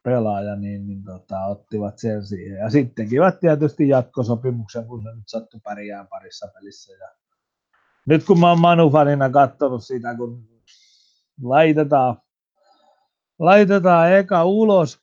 pelaaja, 0.03 0.55
niin, 0.55 0.87
niin 0.87 1.03
tota, 1.03 1.45
ottivat 1.45 1.97
sen 1.97 2.25
siihen. 2.25 2.57
Ja 2.57 2.69
sitten 2.69 3.09
kivat 3.09 3.39
tietysti 3.39 3.89
jatkosopimuksen, 3.89 4.85
kun 4.85 5.03
se 5.03 5.15
nyt 5.15 5.27
sattui 5.27 5.59
pärjään 5.63 6.07
parissa 6.07 6.47
pelissä. 6.53 6.93
Ja 6.93 7.07
nyt 8.05 8.25
kun 8.25 8.39
mä 8.39 8.49
oon 8.49 8.59
Manu-fanina 8.59 9.29
katsonut 9.31 9.83
sitä, 9.83 10.15
kun 10.15 10.47
laitetaan, 11.41 12.17
laitetaan 13.39 14.13
eka 14.13 14.43
ulos, 14.43 14.99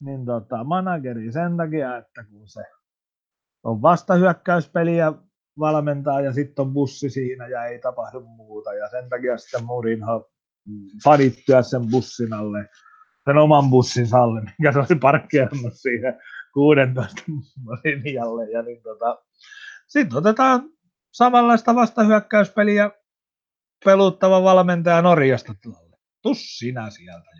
niin 0.00 0.26
tota, 0.26 0.64
manageri 0.64 1.32
sen 1.32 1.56
takia, 1.56 1.96
että 1.96 2.24
kun 2.24 2.48
se 2.48 2.62
on 3.64 3.82
vastahyökkäyspeliä 3.82 5.12
valmentaa 5.58 6.20
ja 6.20 6.32
sitten 6.32 6.62
on 6.62 6.72
bussi 6.72 7.10
siinä 7.10 7.48
ja 7.48 7.64
ei 7.64 7.78
tapahdu 7.78 8.20
muuta. 8.20 8.74
Ja 8.74 8.88
sen 8.88 9.08
takia 9.08 9.38
sitten 9.38 9.64
Mourinho 9.64 10.30
panittyä 11.04 11.62
sen 11.62 11.90
bussin 11.90 12.32
alle, 12.32 12.68
sen 13.26 13.38
oman 13.38 13.70
bussin 13.70 14.06
alle, 14.12 14.40
mikä 14.58 14.72
se 14.72 14.78
oli 14.78 15.00
parkkeerannut 15.00 15.74
siihen 15.74 16.20
16 16.54 17.22
linjalle. 17.84 18.50
Ja 18.50 18.62
niin 18.62 18.82
tota, 18.82 19.22
sitten 19.86 20.18
otetaan 20.18 20.70
samanlaista 21.12 21.74
vastahyökkäyspeliä 21.74 22.90
peluttava 23.84 24.42
valmentaja 24.42 25.02
Norjasta 25.02 25.54
tilalle. 25.62 25.96
Tus 26.22 26.58
sinä 26.58 26.90
sieltä. 26.90 27.30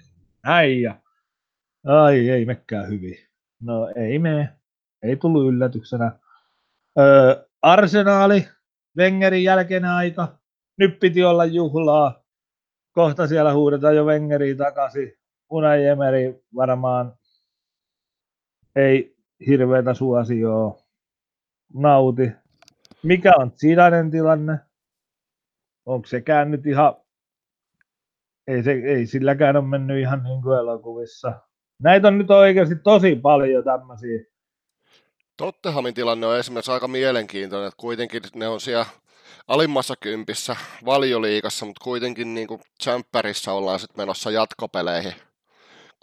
Näin 0.44 0.82
ja 0.82 1.00
ai 1.86 2.28
ei 2.30 2.44
mekään 2.44 2.88
hyvin. 2.88 3.16
No 3.60 3.92
ei 3.96 4.18
me, 4.18 4.56
ei 5.02 5.16
tullut 5.16 5.48
yllätyksenä. 5.48 6.12
Öö, 6.98 7.46
arsenaali, 7.62 8.48
Wengerin 8.98 9.44
jälkeinen 9.44 9.90
aika, 9.90 10.38
nyt 10.78 11.00
piti 11.00 11.24
olla 11.24 11.44
juhlaa. 11.44 12.24
Kohta 12.92 13.26
siellä 13.26 13.52
huudetaan 13.52 13.96
jo 13.96 14.04
Wengeriä 14.04 14.54
takaisin. 14.54 15.12
Unai 15.50 15.86
Emeri 15.86 16.44
varmaan 16.56 17.18
ei 18.76 19.16
hirveätä 19.46 19.94
suosioa 19.94 20.78
nauti. 21.74 22.30
Mikä 23.02 23.32
on 23.36 23.52
Zidanen 23.56 24.10
tilanne? 24.10 24.58
Onko 25.86 26.06
sekään 26.06 26.50
nyt 26.50 26.66
ihan... 26.66 26.94
Ei, 28.46 28.62
se, 28.62 28.72
ei 28.72 29.06
silläkään 29.06 29.56
ole 29.56 29.64
mennyt 29.66 30.00
ihan 30.00 30.22
niin 30.22 30.42
kuin 30.42 30.58
elokuvissa. 30.58 31.32
Näitä 31.82 32.08
on 32.08 32.18
nyt 32.18 32.30
oikeasti 32.30 32.76
tosi 32.76 33.16
paljon 33.16 33.64
tämmöisiä 33.64 34.24
Tottenhamin 35.36 35.94
tilanne 35.94 36.26
on 36.26 36.38
esimerkiksi 36.38 36.72
aika 36.72 36.88
mielenkiintoinen, 36.88 37.68
että 37.68 37.80
kuitenkin 37.80 38.22
ne 38.34 38.48
on 38.48 38.60
siellä 38.60 38.86
alimmassa 39.48 39.94
kympissä 40.00 40.56
valioliikassa, 40.84 41.66
mutta 41.66 41.84
kuitenkin 41.84 42.34
niin 42.34 42.48
kuin 42.48 42.60
ollaan 43.52 43.80
sitten 43.80 44.02
menossa 44.02 44.30
jatkopeleihin, 44.30 45.14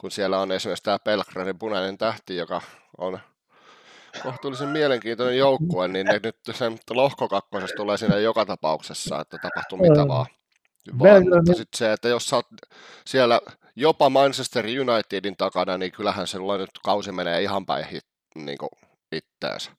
kun 0.03 0.11
siellä 0.11 0.39
on 0.39 0.51
esimerkiksi 0.51 0.83
tämä 0.83 0.99
Pelgradin 0.99 1.59
punainen 1.59 1.97
tähti, 1.97 2.37
joka 2.37 2.61
on 2.97 3.19
kohtuullisen 4.23 4.69
mielenkiintoinen 4.69 5.37
joukkue, 5.37 5.87
niin 5.87 6.05
ne 6.05 6.19
nyt 6.23 6.35
sen 6.51 6.77
lohkokakkosessa 6.89 7.75
tulee 7.75 7.97
sinne 7.97 8.21
joka 8.21 8.45
tapauksessa, 8.45 9.21
että 9.21 9.37
tapahtuu 9.41 9.77
mitä 9.77 10.07
vaan. 10.07 10.25
vaan 10.99 11.23
mutta 11.23 11.53
sitten 11.53 11.77
se, 11.77 11.93
että 11.93 12.07
jos 12.07 12.29
sä 12.29 12.35
oot 12.35 12.45
siellä 13.05 13.39
jopa 13.75 14.09
Manchester 14.09 14.65
Unitedin 14.65 15.37
takana, 15.37 15.77
niin 15.77 15.91
kyllähän 15.91 16.27
se 16.27 16.37
nyt 16.37 16.69
kausi 16.85 17.11
menee 17.11 17.41
ihan 17.41 17.65
päin 17.65 17.85
niin 18.35 18.57
kuin 18.57 18.69
itteensä. 19.11 19.71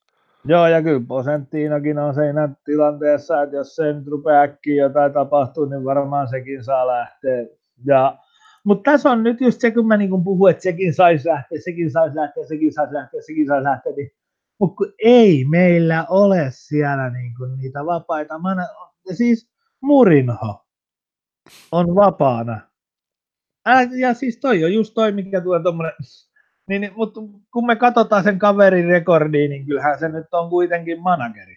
Joo, 0.44 0.66
ja 0.66 0.82
kyllä 0.82 1.04
Posenttiinakin 1.08 1.98
on 1.98 2.14
siinä 2.14 2.48
tilanteessa, 2.64 3.42
että 3.42 3.56
jos 3.56 3.76
se 3.76 3.92
nyt 3.92 4.06
rupeaa 4.06 4.42
äkkiä 4.42 4.82
jotain 4.82 5.12
tapahtuu, 5.12 5.64
niin 5.64 5.84
varmaan 5.84 6.28
sekin 6.28 6.64
saa 6.64 6.86
lähteä. 6.86 7.46
Ja, 7.84 8.18
mutta 8.64 8.90
tässä 8.90 9.10
on 9.10 9.22
nyt 9.22 9.40
just 9.40 9.60
se, 9.60 9.70
kun 9.70 9.86
mä 9.86 9.96
niin 9.96 10.24
puhun, 10.24 10.50
että 10.50 10.62
sekin 10.62 10.94
saisi 10.94 11.28
lähteä, 11.28 11.58
sekin 11.64 11.90
saisi 11.90 12.16
lähteä, 12.16 12.44
sekin 12.46 12.72
saisi 12.72 12.94
lähteä, 12.94 13.20
sekin 13.22 13.46
saisi 13.46 13.64
lähteä, 13.64 13.92
niin 13.96 14.10
mutta 14.58 14.84
ei 15.04 15.44
meillä 15.44 16.06
ole 16.08 16.46
siellä 16.50 17.10
niin 17.10 17.32
niitä 17.56 17.86
vapaita. 17.86 18.38
Mä, 18.38 18.56
siis 19.12 19.48
Murinho 19.80 20.64
on 21.72 21.94
vapaana. 21.94 22.60
Älä, 23.66 23.88
ja 23.98 24.14
siis 24.14 24.38
toi 24.40 24.64
on 24.64 24.74
just 24.74 24.94
toi, 24.94 25.12
mikä 25.12 25.40
tulee 25.40 25.62
tuommoinen 25.62 25.92
niin, 26.68 26.80
niin, 26.80 26.92
mutta 26.96 27.20
kun 27.52 27.66
me 27.66 27.76
katsotaan 27.76 28.24
sen 28.24 28.38
kaverin 28.38 28.86
rekordiin, 28.86 29.50
niin 29.50 29.66
kyllähän 29.66 29.98
se 29.98 30.08
nyt 30.08 30.26
on 30.32 30.50
kuitenkin 30.50 31.02
manageri 31.02 31.56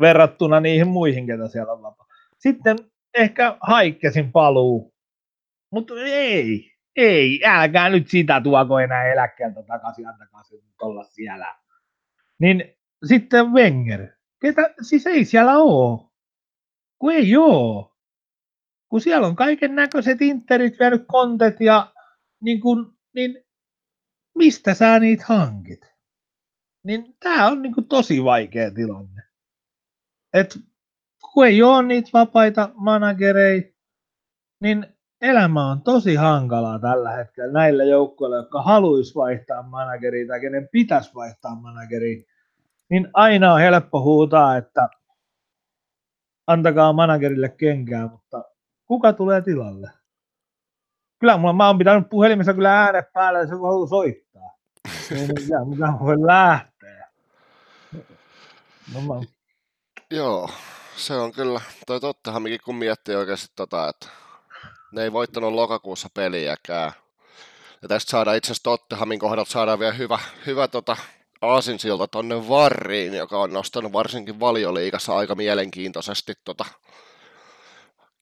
verrattuna 0.00 0.60
niihin 0.60 0.88
muihin, 0.88 1.26
ketä 1.26 1.48
siellä 1.48 1.72
on 1.72 1.82
vapaa. 1.82 2.06
Sitten 2.38 2.78
ehkä 3.14 3.56
Haikkesin 3.60 4.32
paluu, 4.32 4.94
mutta 5.76 5.94
ei, 6.04 6.72
ei, 6.96 7.40
älkää 7.44 7.88
nyt 7.88 8.08
sitä 8.08 8.40
tuoko 8.40 8.78
enää 8.78 9.12
eläkkeeltä 9.12 9.62
takaisin, 9.62 10.08
antakaa 10.08 10.42
se 10.42 10.54
nyt 10.54 10.82
olla 10.82 11.04
siellä. 11.04 11.58
Niin 12.38 12.76
sitten 13.04 13.52
Wenger, 13.52 14.08
ketä, 14.40 14.74
siis 14.82 15.06
ei 15.06 15.24
siellä 15.24 15.52
ole, 15.52 16.10
kun 16.98 17.12
ei 17.12 17.36
ole. 17.36 17.86
Kun 18.88 19.00
siellä 19.00 19.26
on 19.26 19.36
kaiken 19.36 19.74
näköiset 19.74 20.22
interit 20.22 20.78
vienyt 20.78 21.04
kontet 21.08 21.60
ja 21.60 21.92
niin, 22.40 22.60
kun, 22.60 22.98
niin 23.14 23.44
mistä 24.34 24.74
sä 24.74 24.98
niitä 24.98 25.24
hankit? 25.28 25.80
Niin 26.84 27.16
tämä 27.20 27.46
on 27.46 27.62
niinku 27.62 27.82
tosi 27.82 28.24
vaikea 28.24 28.70
tilanne. 28.70 29.22
Et 30.32 30.58
kun 31.32 31.46
ei 31.46 31.62
ole 31.62 31.82
niitä 31.82 32.10
vapaita 32.12 32.70
managereita, 32.74 33.76
niin 34.60 34.95
elämä 35.20 35.70
on 35.70 35.82
tosi 35.82 36.14
hankalaa 36.14 36.78
tällä 36.78 37.10
hetkellä 37.10 37.52
näillä 37.52 37.84
joukkoilla, 37.84 38.36
jotka 38.36 38.62
haluaisi 38.62 39.14
vaihtaa 39.14 39.62
manageria 39.62 40.26
tai 40.28 40.40
kenen 40.40 40.68
pitäisi 40.72 41.14
vaihtaa 41.14 41.54
manageria. 41.54 42.22
Niin 42.88 43.08
aina 43.14 43.52
on 43.52 43.60
helppo 43.60 44.02
huutaa, 44.02 44.56
että 44.56 44.88
antakaa 46.46 46.92
managerille 46.92 47.48
kenkää, 47.48 48.08
mutta 48.08 48.44
kuka 48.86 49.12
tulee 49.12 49.42
tilalle? 49.42 49.90
Kyllä 51.18 51.36
mulla, 51.36 51.52
mä 51.52 51.66
oon 51.66 51.78
pitänyt 51.78 52.08
puhelimessa 52.08 52.54
kyllä 52.54 52.80
äänet 52.80 53.12
päällä, 53.12 53.46
se 53.46 53.58
voi 53.58 53.88
soittaa. 53.88 54.56
Ei 55.10 55.26
mitä, 55.64 55.92
voi 56.00 56.26
lähteä. 56.26 57.08
No, 58.94 59.00
mä... 59.00 59.14
Joo, 60.10 60.50
se 60.96 61.14
on 61.14 61.32
kyllä. 61.32 61.60
Toi 61.86 62.00
tottahamikin 62.00 62.60
kun 62.64 62.74
miettii 62.74 63.16
oikeasti 63.16 63.52
tota, 63.56 63.88
että 63.88 64.08
ne 64.96 65.02
ei 65.02 65.12
voittanut 65.12 65.52
lokakuussa 65.52 66.08
peliäkään. 66.14 66.92
Ja 67.82 67.88
tästä 67.88 68.10
saadaan 68.10 68.36
itse 68.36 68.46
asiassa 68.46 68.62
Tottenhamin 68.62 69.18
kohdalta 69.18 69.50
saadaan 69.50 69.78
vielä 69.78 69.92
hyvä, 69.92 70.18
hyvä 70.46 70.68
tota, 70.68 70.96
aasinsilta 71.40 72.08
tonne 72.08 72.48
Varriin, 72.48 73.14
joka 73.14 73.38
on 73.38 73.52
nostanut 73.52 73.92
varsinkin 73.92 74.40
valioliigassa 74.40 75.16
aika 75.16 75.34
mielenkiintoisesti 75.34 76.32
tota, 76.44 76.64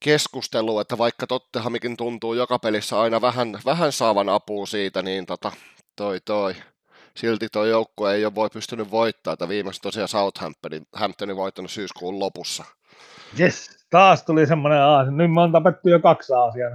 keskustelua, 0.01 0.81
että 0.81 0.99
vaikka 0.99 1.27
Tottehamikin 1.27 1.97
tuntuu 1.97 2.35
joka 2.35 2.59
pelissä 2.59 3.01
aina 3.01 3.21
vähän, 3.21 3.61
vähän 3.65 3.93
saavan 3.93 4.29
apua 4.29 4.67
siitä, 4.67 5.03
niin 5.03 5.27
tota, 5.27 5.53
toi 5.97 6.21
toi. 6.21 6.55
Silti 7.17 7.49
tuo 7.53 7.65
joukkue 7.65 8.15
ei 8.15 8.25
ole 8.25 8.35
voi 8.35 8.51
pystynyt 8.51 8.91
voittamaan, 8.91 9.33
että 9.33 9.49
viimeksi 9.49 9.81
tosiaan 9.81 10.09
Southamptonin 10.09 10.87
Hamptonin 10.93 11.37
voittanut 11.37 11.71
syyskuun 11.71 12.19
lopussa. 12.19 12.65
Yes, 13.41 13.87
taas 13.91 14.25
tuli 14.25 14.47
semmoinen 14.47 14.81
aasia. 14.81 15.13
Nyt 15.13 15.33
me 15.33 15.41
on 15.41 15.53
tapettu 15.53 15.89
jo 15.89 16.01
kaksi 16.01 16.33
aasiaa. 16.33 16.71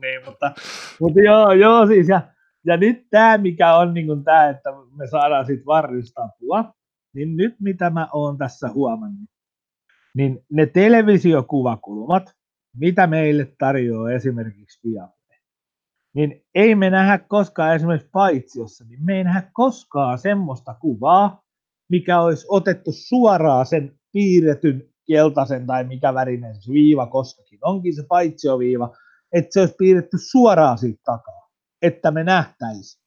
niin, 0.00 0.24
mutta, 0.26 0.52
mutta 1.00 1.20
joo, 1.20 1.52
joo 1.52 1.86
siis. 1.86 2.08
Ja, 2.08 2.20
ja 2.66 2.76
nyt 2.76 3.06
tämä, 3.10 3.38
mikä 3.38 3.74
on 3.74 3.94
niin 3.94 4.24
tämä, 4.24 4.48
että 4.48 4.70
me 4.96 5.06
saadaan 5.06 5.46
sitten 5.46 5.66
varrista 5.66 6.22
apua, 6.22 6.72
niin 7.14 7.36
nyt 7.36 7.54
mitä 7.60 7.90
mä 7.90 8.08
oon 8.12 8.38
tässä 8.38 8.68
huomannut, 8.68 9.30
niin 10.14 10.44
ne 10.52 10.66
televisiokuvakulmat, 10.66 12.32
mitä 12.76 13.06
meille 13.06 13.52
tarjoaa 13.58 14.10
esimerkiksi 14.10 14.80
Viaplay, 14.88 15.38
niin 16.14 16.44
ei 16.54 16.74
me 16.74 16.90
nähdä 16.90 17.18
koskaan 17.18 17.74
esimerkiksi 17.74 18.08
paitsiossa, 18.12 18.84
niin 18.84 19.04
me 19.04 19.16
ei 19.16 19.24
nähdä 19.24 19.50
koskaan 19.52 20.18
semmoista 20.18 20.74
kuvaa, 20.74 21.42
mikä 21.90 22.20
olisi 22.20 22.46
otettu 22.48 22.92
suoraan 22.92 23.66
sen 23.66 23.98
piirretyn 24.16 24.82
keltaisen 25.06 25.66
tai 25.66 25.84
mikä 25.84 26.14
värinen 26.14 26.62
se 26.62 26.72
viiva 26.72 27.06
koskakin. 27.06 27.58
Onkin 27.62 27.96
se 27.96 28.02
paitsioviiva, 28.08 28.96
että 29.32 29.48
se 29.50 29.60
olisi 29.60 29.74
piirretty 29.78 30.16
suoraan 30.30 30.78
siitä 30.78 31.00
takaa, 31.04 31.50
että 31.82 32.10
me 32.10 32.24
nähtäisiin. 32.24 33.02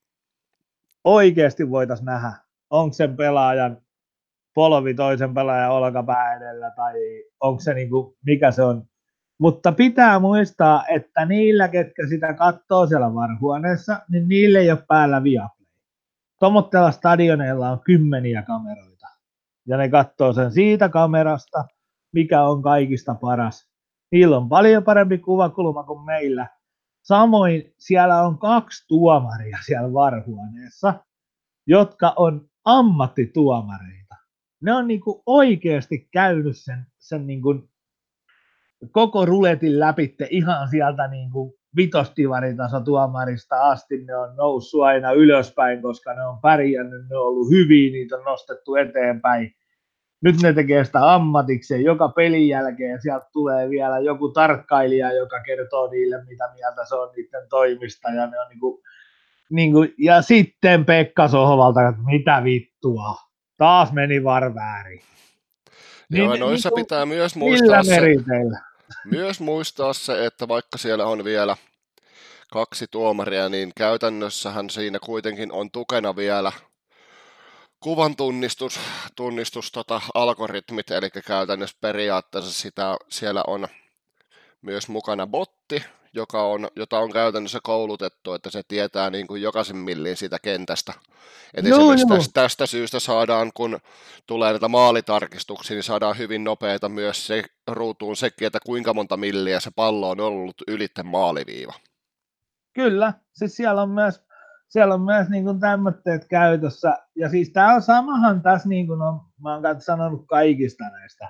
Oikeasti 1.03 1.69
voitaisiin 1.69 2.05
nähdä, 2.05 2.31
onko 2.69 2.93
sen 2.93 3.17
pelaajan 3.17 3.77
polvi 4.53 4.93
toisen 4.93 5.33
pelaajan 5.33 5.71
olkapää 5.71 6.37
edellä, 6.37 6.71
tai 6.75 6.93
onko 7.39 7.61
se 7.61 7.73
niinku, 7.73 8.17
mikä 8.25 8.51
se 8.51 8.63
on, 8.63 8.83
Mutta 9.37 9.71
pitää 9.71 10.19
muistaa, 10.19 10.83
että 10.87 11.25
niillä, 11.25 11.67
ketkä 11.67 12.07
sitä 12.07 12.33
katsoo 12.33 12.87
siellä 12.87 13.13
varhuoneessa, 13.13 13.99
niin 14.09 14.27
niille 14.27 14.59
ei 14.59 14.71
ole 14.71 14.83
päällä 14.87 15.23
Viaplay. 15.23 15.67
Tuommoitteilla 16.39 16.91
stadioneilla 16.91 17.69
on 17.69 17.79
kymmeniä 17.79 18.41
kameroita. 18.41 18.98
Ja 19.69 19.77
ne 19.77 19.89
katsoo 19.89 20.33
sen 20.33 20.51
siitä 20.51 20.89
kamerasta, 20.89 21.65
mikä 22.13 22.43
on 22.43 22.61
kaikista 22.61 23.15
paras. 23.15 23.69
Niillä 24.11 24.37
on 24.37 24.49
paljon 24.49 24.83
parempi 24.83 25.17
kuvakulma 25.17 25.83
kuin 25.83 26.05
meillä. 26.05 26.47
Samoin 27.01 27.73
siellä 27.77 28.21
on 28.21 28.37
kaksi 28.37 28.87
tuomaria 28.87 29.57
siellä 29.65 29.93
varhuoneessa, 29.93 30.93
jotka 31.67 32.13
on 32.15 32.49
ammattituomareita. 32.65 34.15
Ne 34.61 34.73
on 34.73 34.87
niinku 34.87 35.23
oikeasti 35.25 36.09
käynyt 36.11 36.57
sen, 36.57 36.85
sen 36.97 37.27
niinku 37.27 37.69
koko 38.91 39.25
ruletin 39.25 39.79
läpi 39.79 40.15
ihan 40.29 40.69
sieltä 40.69 41.07
niinku 41.07 41.59
vitostivaritaso 41.75 42.79
tuomarista 42.79 43.55
asti 43.61 44.03
ne 44.03 44.15
on 44.15 44.35
noussut 44.35 44.83
aina 44.83 45.11
ylöspäin, 45.11 45.81
koska 45.81 46.13
ne 46.13 46.25
on 46.25 46.39
pärjännyt, 46.41 47.09
ne 47.09 47.17
on 47.17 47.27
ollut 47.27 47.49
hyviä, 47.49 47.91
niitä 47.91 48.15
on 48.15 48.23
nostettu 48.23 48.75
eteenpäin. 48.75 49.55
Nyt 50.21 50.41
ne 50.41 50.53
tekee 50.53 50.85
sitä 50.85 51.13
ammatikseen 51.13 51.83
joka 51.83 52.09
pelin 52.09 52.47
jälkeen, 52.47 53.01
sieltä 53.01 53.27
tulee 53.33 53.69
vielä 53.69 53.99
joku 53.99 54.29
tarkkailija, 54.29 55.13
joka 55.13 55.39
kertoo 55.39 55.89
niille, 55.89 56.23
mitä 56.27 56.49
mieltä 56.53 56.85
se 56.85 56.95
on 56.95 57.09
niiden 57.15 57.49
toimista, 57.49 58.09
ja 58.09 58.27
ne 58.27 58.39
on 58.39 58.49
niinku, 58.49 58.83
niinku, 59.49 59.85
ja 59.97 60.21
sitten 60.21 60.85
Pekka 60.85 61.27
Sohvalta, 61.27 61.87
että 61.87 62.01
mitä 62.01 62.43
vittua, 62.43 63.15
taas 63.57 63.91
meni 63.91 64.23
var 64.23 64.55
väärin. 64.55 65.01
Joo, 66.09 66.31
niin, 66.31 66.39
noissa 66.39 66.69
niin, 66.69 66.75
pitää 66.85 67.05
myös 67.05 67.35
muistaa 67.35 67.83
se, 67.83 68.01
myös 69.05 69.39
muistaa 69.39 69.93
se, 69.93 70.25
että 70.25 70.47
vaikka 70.47 70.77
siellä 70.77 71.05
on 71.05 71.23
vielä 71.23 71.55
kaksi 72.51 72.85
tuomaria, 72.91 73.49
niin 73.49 73.71
käytännössähän 73.77 74.69
siinä 74.69 74.99
kuitenkin 74.99 75.51
on 75.51 75.71
tukena 75.71 76.15
vielä 76.15 76.51
kuvan 77.79 78.15
tunnistus, 78.15 78.79
tunnistus 79.15 79.71
tota, 79.71 80.01
algoritmit, 80.13 80.91
eli 80.91 81.09
käytännössä 81.25 81.77
periaatteessa 81.81 82.53
sitä, 82.53 82.97
siellä 83.09 83.43
on 83.47 83.67
myös 84.61 84.87
mukana 84.87 85.27
botti, 85.27 85.83
joka 86.13 86.43
on, 86.43 86.67
jota 86.75 86.99
on 86.99 87.11
käytännössä 87.11 87.59
koulutettu, 87.63 88.33
että 88.33 88.49
se 88.49 88.61
tietää 88.67 89.09
niin 89.09 89.27
kuin 89.27 89.41
jokaisen 89.41 89.77
millin 89.77 90.17
siitä 90.17 90.37
kentästä. 90.41 90.93
Et 91.53 91.65
joo, 91.65 91.93
esimerkiksi 91.93 92.07
joo. 92.09 92.17
Tästä, 92.17 92.41
tästä 92.41 92.65
syystä 92.65 92.99
saadaan, 92.99 93.51
kun 93.53 93.79
tulee 94.27 94.51
näitä 94.51 94.67
maalitarkistuksia, 94.67 95.75
niin 95.75 95.83
saadaan 95.83 96.17
hyvin 96.17 96.43
nopeita 96.43 96.89
myös 96.89 97.27
se 97.27 97.43
ruutuun 97.67 98.15
sekin, 98.15 98.45
että 98.45 98.59
kuinka 98.65 98.93
monta 98.93 99.17
milliä 99.17 99.59
se 99.59 99.71
pallo 99.75 100.09
on 100.09 100.19
ollut 100.19 100.55
ylitten 100.67 101.05
maaliviiva. 101.05 101.73
Kyllä, 102.73 103.13
siis 103.33 103.55
siellä 103.55 103.81
on 103.81 103.89
myös, 103.89 104.21
siellä 104.69 104.93
on 104.93 105.01
myös 105.01 105.29
niin 105.29 105.59
tämmöitteet 105.59 106.27
käytössä. 106.27 106.97
Ja 107.15 107.29
siis 107.29 107.49
tämä 107.49 107.75
on 107.75 107.81
samahan 107.81 108.41
tässä, 108.41 108.69
niin 108.69 108.87
kuin 108.87 109.01
on, 109.01 109.21
mä 109.41 109.53
oon 109.53 109.81
sanonut 109.81 110.25
kaikista 110.27 110.83
näistä 110.83 111.29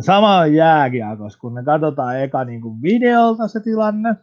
Sama 0.00 0.36
on 0.36 0.54
jääkiekossa, 0.54 1.38
kun 1.38 1.54
ne 1.54 1.64
katsotaan 1.64 2.20
eka 2.20 2.44
niin 2.44 2.60
kuin 2.60 2.82
videolta 2.82 3.48
se 3.48 3.60
tilanne. 3.60 4.16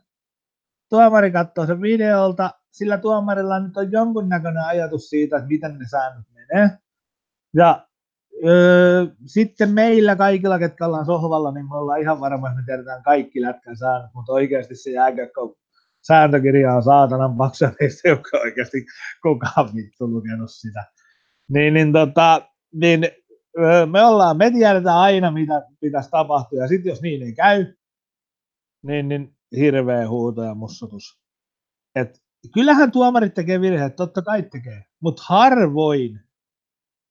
Tuomari 0.89 1.31
katsoo 1.31 1.65
sen 1.65 1.81
videolta, 1.81 2.51
sillä 2.71 2.97
tuomarilla 2.97 3.59
nyt 3.59 3.77
on 3.77 3.91
jonkunnäköinen 3.91 4.63
ajatus 4.63 5.09
siitä, 5.09 5.37
että 5.37 5.47
miten 5.47 5.77
ne 5.77 5.85
säännöt 5.91 6.25
menee. 6.33 6.77
Ja 7.53 7.87
öö, 8.45 9.05
sitten 9.25 9.69
meillä 9.69 10.15
kaikilla, 10.15 10.59
ketkä 10.59 10.85
ollaan 10.85 11.05
sohvalla, 11.05 11.51
niin 11.51 11.69
me 11.69 11.75
ollaan 11.75 12.01
ihan 12.01 12.19
varma, 12.19 12.47
että 12.47 12.59
me 12.59 12.65
tiedetään 12.65 13.03
kaikki 13.03 13.41
lätkän 13.41 13.77
säännöt, 13.77 14.11
mutta 14.13 14.33
oikeasti 14.33 14.75
se 14.75 14.91
jääkiekko 14.91 15.57
sääntökirja 16.07 16.73
on 16.73 16.83
saatanan 16.83 17.37
meistä 17.79 18.01
ei 18.05 18.11
ole 18.11 18.41
oikeasti 18.41 18.85
kukaan 19.21 19.75
vittu 19.75 20.11
lukenut 20.11 20.51
sitä. 20.51 20.83
Niin, 21.49 21.73
niin, 21.73 21.93
tota, 21.93 22.49
niin 22.73 23.07
me 23.91 24.05
ollaan, 24.05 24.37
me 24.37 24.51
tiedetään 24.51 24.97
aina, 24.97 25.31
mitä 25.31 25.61
pitäisi 25.79 26.09
tapahtua, 26.09 26.61
ja 26.61 26.67
sitten 26.67 26.89
jos 26.89 27.01
niin 27.01 27.23
ei 27.23 27.33
käy, 27.33 27.73
niin, 28.83 29.07
niin 29.09 29.35
hirveä 29.57 30.09
huuto 30.09 30.43
ja 30.43 30.55
mussutus. 30.55 31.19
Et 31.95 32.21
kyllähän 32.53 32.91
tuomarit 32.91 33.33
tekee 33.33 33.61
virheitä, 33.61 33.95
totta 33.95 34.21
kai 34.21 34.43
tekee, 34.43 34.85
mutta 35.01 35.23
harvoin 35.25 36.19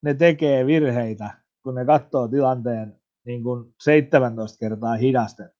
ne 0.02 0.14
tekee 0.14 0.66
virheitä, 0.66 1.30
kun 1.62 1.74
ne 1.74 1.84
katsoo 1.84 2.28
tilanteen 2.28 3.00
niin 3.26 3.42
kuin 3.42 3.74
17 3.82 4.58
kertaa 4.58 4.96
hidastettuna. 4.96 5.55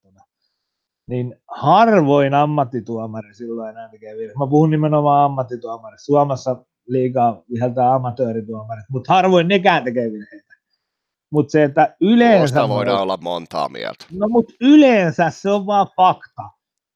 Niin 1.07 1.35
harvoin 1.47 2.33
ammattituomari 2.33 3.33
silloin 3.33 3.69
enää 3.69 3.89
tekee 3.89 4.13
virheitä. 4.13 4.39
Mä 4.39 4.47
puhun 4.47 4.69
nimenomaan 4.69 5.25
ammattituomari. 5.25 5.97
Suomessa 5.99 6.65
liikaa 6.87 7.43
viheltää 7.53 7.93
amatöörituomarit, 7.93 8.85
mutta 8.89 9.13
harvoin 9.13 9.47
nekään 9.47 9.83
tekee 9.83 10.11
virheitä. 10.11 10.53
Mutta 11.31 11.51
se, 11.51 11.63
että 11.63 11.95
yleensä... 12.01 12.55
Tuosta 12.55 12.69
voidaan 12.75 13.01
olla 13.01 13.17
montaa 13.21 13.69
mieltä. 13.69 14.05
No 14.11 14.27
mutta 14.27 14.53
yleensä 14.61 15.29
se 15.29 15.49
on 15.49 15.65
vaan 15.65 15.87
fakta, 15.95 16.49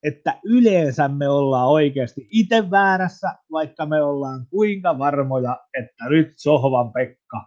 että 0.03 0.39
yleensä 0.43 1.07
me 1.07 1.29
ollaan 1.29 1.67
oikeasti 1.67 2.27
itse 2.31 2.71
väärässä, 2.71 3.35
vaikka 3.51 3.85
me 3.85 4.03
ollaan 4.03 4.45
kuinka 4.49 4.99
varmoja, 4.99 5.57
että 5.79 6.09
nyt 6.09 6.33
Sohvan 6.37 6.91
Pekka 6.91 7.45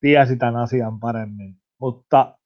tiesi 0.00 0.36
tämän 0.36 0.56
asian 0.56 1.00
paremmin. 1.00 1.54
Mutta 1.80 2.38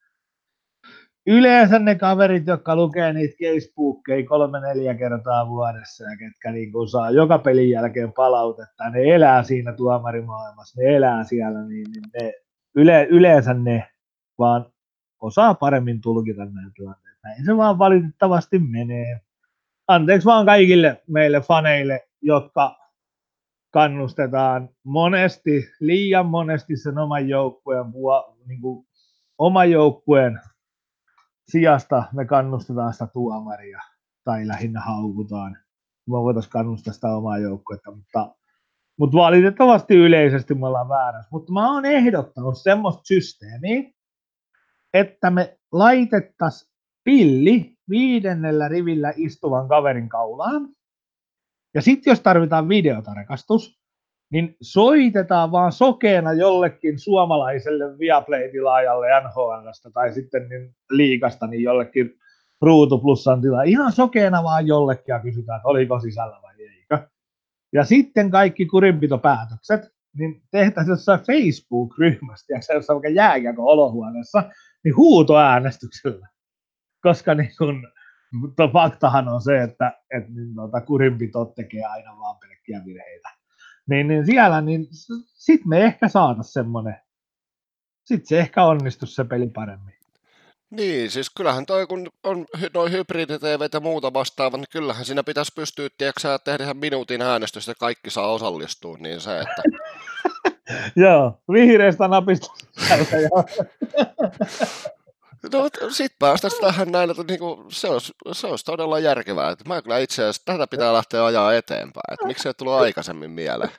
yleensä 1.30 1.78
ne 1.78 1.94
kaverit, 1.94 2.46
jotka 2.46 2.76
lukee 2.76 3.12
niitä 3.12 3.34
casebookeja 3.36 4.26
kolme-neljä 4.26 4.94
kertaa 4.94 5.48
vuodessa 5.48 6.04
ja 6.04 6.16
ketkä 6.16 6.52
niin 6.52 6.72
kuin 6.72 6.88
saa 6.88 7.10
joka 7.10 7.38
pelin 7.38 7.70
jälkeen 7.70 8.12
palautetta, 8.12 8.90
ne 8.90 9.14
elää 9.14 9.42
siinä 9.42 9.72
tuomarimaailmassa, 9.72 10.80
ne 10.80 10.96
elää 10.96 11.24
siellä, 11.24 11.64
niin, 11.64 11.86
niin 11.92 12.04
ne, 12.14 12.32
yle, 12.74 13.06
yleensä 13.10 13.54
ne 13.54 13.88
vaan 14.38 14.66
osaa 15.20 15.54
paremmin 15.54 16.00
tulkita 16.00 16.44
näitä 16.44 16.70
tilanteita. 16.74 17.18
Näin 17.24 17.44
se 17.44 17.56
vaan 17.56 17.78
valitettavasti 17.78 18.58
menee. 18.58 19.20
Anteeksi 19.88 20.26
vaan 20.26 20.46
kaikille 20.46 21.02
meille 21.08 21.40
faneille, 21.40 22.08
jotka 22.22 22.76
kannustetaan 23.70 24.68
monesti, 24.84 25.68
liian 25.80 26.26
monesti 26.26 26.76
sen 26.76 26.98
oman 26.98 27.28
joukkueen, 27.28 27.86
niin 28.46 28.60
kuin, 28.60 28.86
oman 29.38 29.70
joukkueen 29.70 30.40
sijasta 31.50 32.04
me 32.12 32.24
kannustetaan 32.24 32.92
sitä 32.92 33.06
tuomaria 33.06 33.80
tai 34.24 34.48
lähinnä 34.48 34.80
haukutaan. 34.80 35.56
Me 36.06 36.12
voitaisiin 36.12 36.50
kannustaa 36.50 36.94
sitä 36.94 37.16
omaa 37.16 37.38
joukkuetta, 37.38 37.90
mutta 37.90 38.34
mutta 39.00 39.16
valitettavasti 39.16 39.94
yleisesti 39.94 40.54
me 40.54 40.66
ollaan 40.66 40.88
väärässä. 40.88 41.28
Mutta 41.32 41.52
mä 41.52 41.74
oon 41.74 41.84
ehdottanut 41.84 42.58
semmoista 42.58 43.02
systeemiä, 43.04 43.90
että 44.94 45.30
me 45.30 45.58
laitettaisiin 45.72 46.72
pilli 47.04 47.76
viidennellä 47.88 48.68
rivillä 48.68 49.12
istuvan 49.16 49.68
kaverin 49.68 50.08
kaulaan. 50.08 50.68
Ja 51.74 51.82
sitten 51.82 52.10
jos 52.10 52.20
tarvitaan 52.20 52.68
videotarkastus, 52.68 53.79
niin 54.32 54.56
soitetaan 54.60 55.52
vaan 55.52 55.72
sokeena 55.72 56.32
jollekin 56.32 56.98
suomalaiselle 56.98 57.98
Viaplay-tilaajalle 57.98 59.06
NHLstä 59.20 59.90
tai 59.90 60.12
sitten 60.12 60.48
niin 60.48 60.74
liikasta 60.90 61.46
niin 61.46 61.62
jollekin 61.62 62.14
Ruutu 62.60 62.98
Plussan 62.98 63.40
tilaa. 63.40 63.62
Ihan 63.62 63.92
sokeena 63.92 64.42
vaan 64.42 64.66
jollekin 64.66 65.12
ja 65.12 65.20
kysytään, 65.20 65.56
että 65.56 65.68
oliko 65.68 66.00
sisällä 66.00 66.38
vai 66.42 66.54
eikö. 66.58 67.08
Ja 67.72 67.84
sitten 67.84 68.30
kaikki 68.30 68.66
kurinpitopäätökset, 68.66 69.80
niin 70.18 70.42
tehtäisiin 70.50 70.92
jossain 70.92 71.20
Facebook-ryhmästä, 71.20 72.52
ja 72.52 72.74
jossain 72.74 72.94
vaikka 72.94 73.08
jääkiekko 73.08 73.62
olohuoneessa, 73.64 74.42
niin 74.84 74.96
huutoäänestyksellä. 74.96 76.28
Koska 77.02 77.34
niin 77.34 77.50
kun, 77.58 77.88
faktahan 78.72 79.28
on 79.28 79.42
se, 79.42 79.62
että, 79.62 79.92
että 80.16 80.30
niin 80.30 80.54
tuota, 80.54 80.80
kurinpito 80.80 81.44
tekee 81.44 81.84
aina 81.84 82.18
vaan 82.18 82.36
pelkkiä 82.36 82.80
virheitä. 82.86 83.39
Niin, 83.90 84.08
niin 84.08 84.26
siellä, 84.26 84.60
niin 84.60 84.86
sitten 85.34 85.68
me 85.68 85.84
ehkä 85.84 86.08
saada 86.08 86.42
semmoinen, 86.42 86.96
sitten 88.04 88.26
se 88.26 88.38
ehkä 88.38 88.64
onnistus 88.64 89.14
se 89.14 89.24
peli 89.24 89.48
paremmin. 89.48 89.94
Niin, 90.70 91.10
siis 91.10 91.30
kyllähän 91.30 91.66
toi, 91.66 91.86
kun 91.86 92.08
on 92.24 92.46
noin 92.74 92.92
hybridi 92.92 93.32
ja 93.72 93.80
muuta 93.80 94.12
vastaava, 94.12 94.56
niin 94.56 94.66
kyllähän 94.72 95.04
siinä 95.04 95.22
pitäisi 95.22 95.52
pystyä, 95.54 95.88
tiedätkö, 95.98 96.38
tehdä 96.44 96.64
ihan 96.64 96.76
minuutin 96.76 97.22
äänestystä, 97.22 97.74
kaikki 97.80 98.10
saa 98.10 98.32
osallistua, 98.32 98.96
niin 99.00 99.20
se, 99.20 99.40
että... 99.40 99.62
Joo, 100.96 101.40
vihreästä 101.52 102.08
napista. 102.08 102.52
no, 105.52 105.68
sit 105.90 106.12
päästäisiin 106.18 106.60
tähän 106.60 106.92
näin, 106.92 107.10
että 107.10 107.22
niinku, 107.28 107.64
se, 107.68 107.88
olisi, 107.88 108.12
se 108.32 108.46
olisi 108.46 108.64
todella 108.64 108.98
järkevää. 108.98 109.50
Että 109.50 109.64
mä 109.68 109.82
kyllä 109.82 109.98
itse 109.98 110.22
asiassa 110.22 110.42
tätä 110.44 110.66
pitää 110.66 110.92
lähteä 110.92 111.24
ajaa 111.24 111.54
eteenpäin. 111.54 112.12
Että 112.12 112.26
miksi 112.26 112.42
se 112.42 112.48
ei 112.48 112.54
tullut 112.54 112.74
aikaisemmin 112.74 113.30
mieleen? 113.30 113.70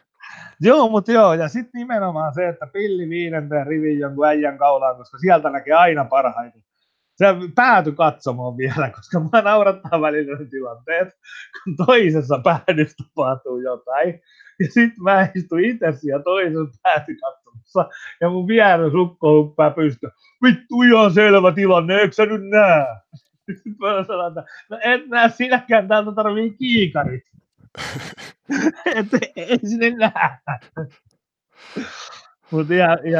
Joo, 0.62 0.89
mutta 0.89 1.12
joo, 1.12 1.34
ja 1.34 1.47
sitten 1.47 1.80
nimenomaan 1.80 2.34
se, 2.34 2.47
että 2.47 2.68
pilli 2.68 3.09
viidenteen 3.09 3.68
rivin 3.68 3.99
jonkun 3.99 4.28
äijän 4.28 4.57
kaulaan, 4.57 4.95
koska 4.95 5.18
sieltä 5.18 5.49
näkee 5.49 5.74
aina 5.74 6.05
parhaiten 6.05 6.64
se 7.22 7.26
pääty 7.55 7.91
katsomaan 7.91 8.57
vielä, 8.57 8.89
koska 8.95 9.20
mä 9.20 9.41
naurattaa 9.41 10.01
välillä 10.01 10.38
ne 10.38 10.45
tilanteet, 10.45 11.07
kun 11.64 11.86
toisessa 11.86 12.41
päädyssä 12.43 13.03
tapahtuu 13.03 13.59
jotain. 13.59 14.22
Ja 14.59 14.66
sitten 14.66 15.03
mä 15.03 15.28
istun 15.36 15.66
itse 15.66 15.91
siellä 15.91 16.24
toisessa 16.24 16.82
päätykatsomassa, 17.74 17.89
ja 18.22 18.30
mun 18.30 18.47
vieressä 18.47 18.91
sukko 18.91 19.43
huppää 19.43 19.72
pysty. 19.72 20.09
Vittu 20.43 20.82
ihan 20.82 21.13
selvä 21.13 21.51
tilanne, 21.51 21.95
eikö 21.95 22.13
sä 22.13 22.26
nyt 22.26 22.49
näe? 22.49 22.86
Sitten 23.47 23.76
mä 23.80 24.03
sanon, 24.03 24.28
että 24.28 24.43
no 24.69 24.80
et 24.84 25.07
näe 25.07 25.30
sinäkään, 25.30 25.88
täältä 25.88 26.11
tarvii 26.11 26.53
kiikarit. 26.53 27.24
että 28.95 29.17
ei 29.36 29.59
sinne 29.59 29.89
näe. 29.89 30.38
Mutta 32.51 32.74
niin 32.74 33.17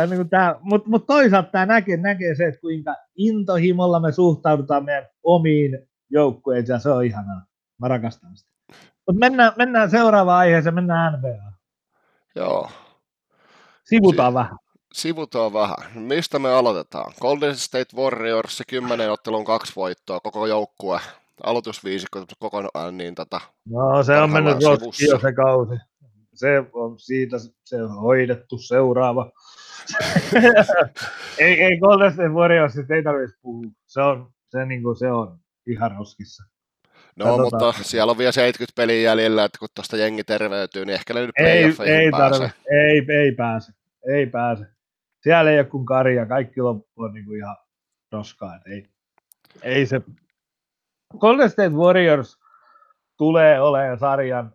mut, 0.62 0.88
mut 0.88 1.08
toisaalta 1.08 1.52
tämä 1.52 1.66
näkee, 1.66 1.97
näkee 1.97 2.36
se, 2.36 2.45
että 2.45 2.62
kuinka 2.62 2.95
intohimolla 3.16 3.99
me 3.99 4.12
suhtaudutaan 4.12 4.86
meidän 4.86 5.08
omiin 5.24 5.80
joukkueisiin, 6.10 6.74
ja 6.74 6.80
se 6.80 6.89
on 6.89 7.06
ihanaa. 7.06 7.45
Mä 7.80 7.88
rakastan 7.88 8.36
sitä. 8.36 8.52
Mutta 9.08 9.20
mennään, 9.20 9.54
mennään 9.58 9.89
seuraavaan 9.89 10.39
aiheeseen, 10.39 10.76
mennään 10.76 11.14
NBA. 11.14 11.52
Joo. 12.36 12.70
Sivutaan 13.84 14.32
si- 14.32 14.36
vähän. 14.36 14.57
Sivutaan 14.93 15.53
vähän. 15.53 15.77
Mistä 15.95 16.39
me 16.39 16.53
aloitetaan? 16.53 17.13
Golden 17.21 17.55
State 17.55 17.97
Warriors, 17.97 18.63
10 18.67 19.11
ottelun 19.11 19.45
kaksi 19.45 19.73
voittoa, 19.75 20.19
koko 20.19 20.47
joukkue, 20.47 20.99
aloitusviisikko 21.43 22.25
kokonaan, 22.39 22.97
niin 22.97 23.15
tota, 23.15 23.41
No 23.69 24.03
se 24.03 24.17
on 24.17 24.32
mennyt 24.32 24.63
roskiin 24.63 25.21
se 25.21 25.34
kausi 25.34 25.91
se 26.34 26.63
on 26.73 26.99
siitä 26.99 27.38
se 27.65 27.84
on 27.84 27.95
hoidettu 27.95 28.57
seuraava. 28.57 29.32
ei, 31.38 31.63
ei 31.63 31.79
Golden 31.79 32.13
State 32.13 32.29
Warriors, 32.29 32.77
ei 32.77 33.03
tarvitse 33.03 33.38
puhua. 33.41 33.71
Se 33.88 34.01
on, 34.01 34.32
se, 34.49 34.65
niin 34.65 34.84
kuin, 34.84 34.95
se 34.95 35.11
on 35.11 35.39
ihan 35.67 35.91
roskissa. 35.97 36.43
No, 37.16 37.26
Katsotaan. 37.26 37.64
mutta 37.66 37.84
siellä 37.84 38.12
on 38.12 38.18
vielä 38.18 38.32
70 38.32 38.76
peliä 38.76 39.01
jäljellä, 39.01 39.43
että 39.43 39.59
kun 39.59 39.68
tuosta 39.76 39.97
jengi 39.97 40.24
terveytyy, 40.24 40.86
niin 40.86 40.93
ehkä 40.93 41.14
ne 41.14 41.22
nyt 41.22 41.32
ei, 41.39 41.64
ei 41.86 42.12
pääse. 42.12 42.51
Ei, 42.72 43.05
ei 43.09 43.32
pääse. 43.32 43.72
Ei 44.07 44.26
pääse. 44.26 44.66
Siellä 45.24 45.51
ei 45.51 45.59
ole 45.59 45.66
kuin 45.66 45.86
karja, 45.86 46.26
kaikki 46.26 46.62
loppu 46.62 47.01
on 47.01 47.14
niin 47.14 47.26
kuin 47.26 47.38
ihan 47.38 47.57
roskaa. 48.12 48.59
Ei, 48.66 48.89
ei 49.64 49.86
se. 49.86 50.01
Golden 51.20 51.49
State 51.49 51.70
Warriors 51.70 52.39
tulee 53.18 53.62
olemaan 53.62 53.99
sarjan 53.99 54.53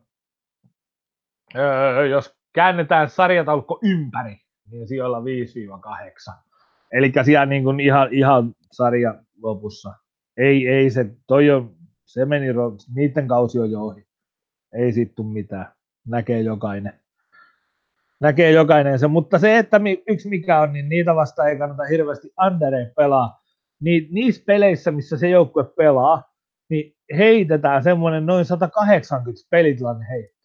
öö, 1.57 2.07
jos 2.07 2.37
käännetään 2.53 3.11
sarjataulukko 3.11 3.79
ympäri, 3.83 4.37
niin 4.71 4.89
sijoilla 4.89 5.21
5-8. 5.21 6.35
Eli 6.93 7.13
siellä 7.25 7.47
niin 7.47 7.65
kuin 7.65 7.81
ihan, 7.81 8.09
ihan 8.13 8.55
sarja 8.73 9.15
lopussa. 9.43 9.95
Ei, 10.37 10.69
ei 10.69 10.91
se, 10.91 11.07
toi 11.27 11.51
on, 11.51 11.77
se 12.07 12.25
meni, 12.25 12.47
niiden 12.95 13.29
kausi 13.29 13.59
on 13.59 13.71
jo 13.71 13.81
ohi. 13.81 14.07
Ei 14.73 14.93
siitä 14.93 15.13
tule 15.15 15.33
mitään. 15.33 15.73
Näkee 16.07 16.41
jokainen. 16.41 17.01
Näkee 18.21 18.51
jokainen 18.51 18.99
se, 18.99 19.07
mutta 19.07 19.39
se, 19.39 19.59
että 19.59 19.81
yksi 20.09 20.29
mikä 20.29 20.61
on, 20.61 20.73
niin 20.73 20.89
niitä 20.89 21.15
vasta 21.15 21.45
ei 21.45 21.59
kannata 21.59 21.85
hirveästi 21.85 22.33
undereen 22.47 22.93
pelaa. 22.97 23.41
Niin, 23.81 24.09
niissä 24.11 24.43
peleissä, 24.47 24.91
missä 24.91 25.17
se 25.17 25.29
joukkue 25.29 25.65
pelaa, 25.65 26.33
niin 26.71 26.97
heitetään 27.17 27.83
semmoinen 27.83 28.27
noin 28.27 28.45
180 28.45 29.47
pelitilanne 29.51 30.07
heittoa 30.09 30.37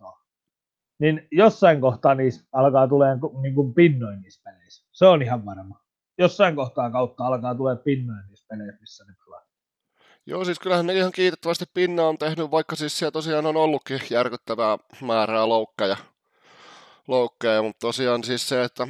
niin 1.01 1.27
jossain 1.31 1.81
kohtaa 1.81 2.15
niissä 2.15 2.47
alkaa 2.51 2.87
tulee 2.87 3.17
niin 3.41 3.55
kuin 3.55 3.73
pinnoin 3.73 4.21
niissä 4.21 4.41
peleissä. 4.43 4.87
Se 4.91 5.05
on 5.05 5.21
ihan 5.21 5.45
varma. 5.45 5.81
Jossain 6.17 6.55
kohtaa 6.55 6.91
kautta 6.91 7.25
alkaa 7.25 7.55
tulee 7.55 7.75
pinnoin 7.75 8.23
niissä 8.27 8.45
peleissä, 8.49 8.79
missä 8.79 9.05
ne 9.07 9.13
pelaa. 9.25 9.40
Joo, 10.31 10.45
siis 10.45 10.59
kyllähän 10.59 10.85
ne 10.85 10.93
ihan 10.93 11.11
kiitettävästi 11.11 11.65
pinna 11.73 12.07
on 12.07 12.17
tehnyt, 12.17 12.51
vaikka 12.51 12.75
siis 12.75 12.99
siellä 12.99 13.11
tosiaan 13.11 13.45
on 13.45 13.57
ollutkin 13.57 14.01
järkyttävää 14.09 14.77
määrää 15.01 15.49
loukkeja, 15.49 15.97
loukkeja 17.07 17.61
mutta 17.61 17.79
tosiaan 17.79 18.23
siis 18.23 18.49
se, 18.49 18.63
että 18.63 18.87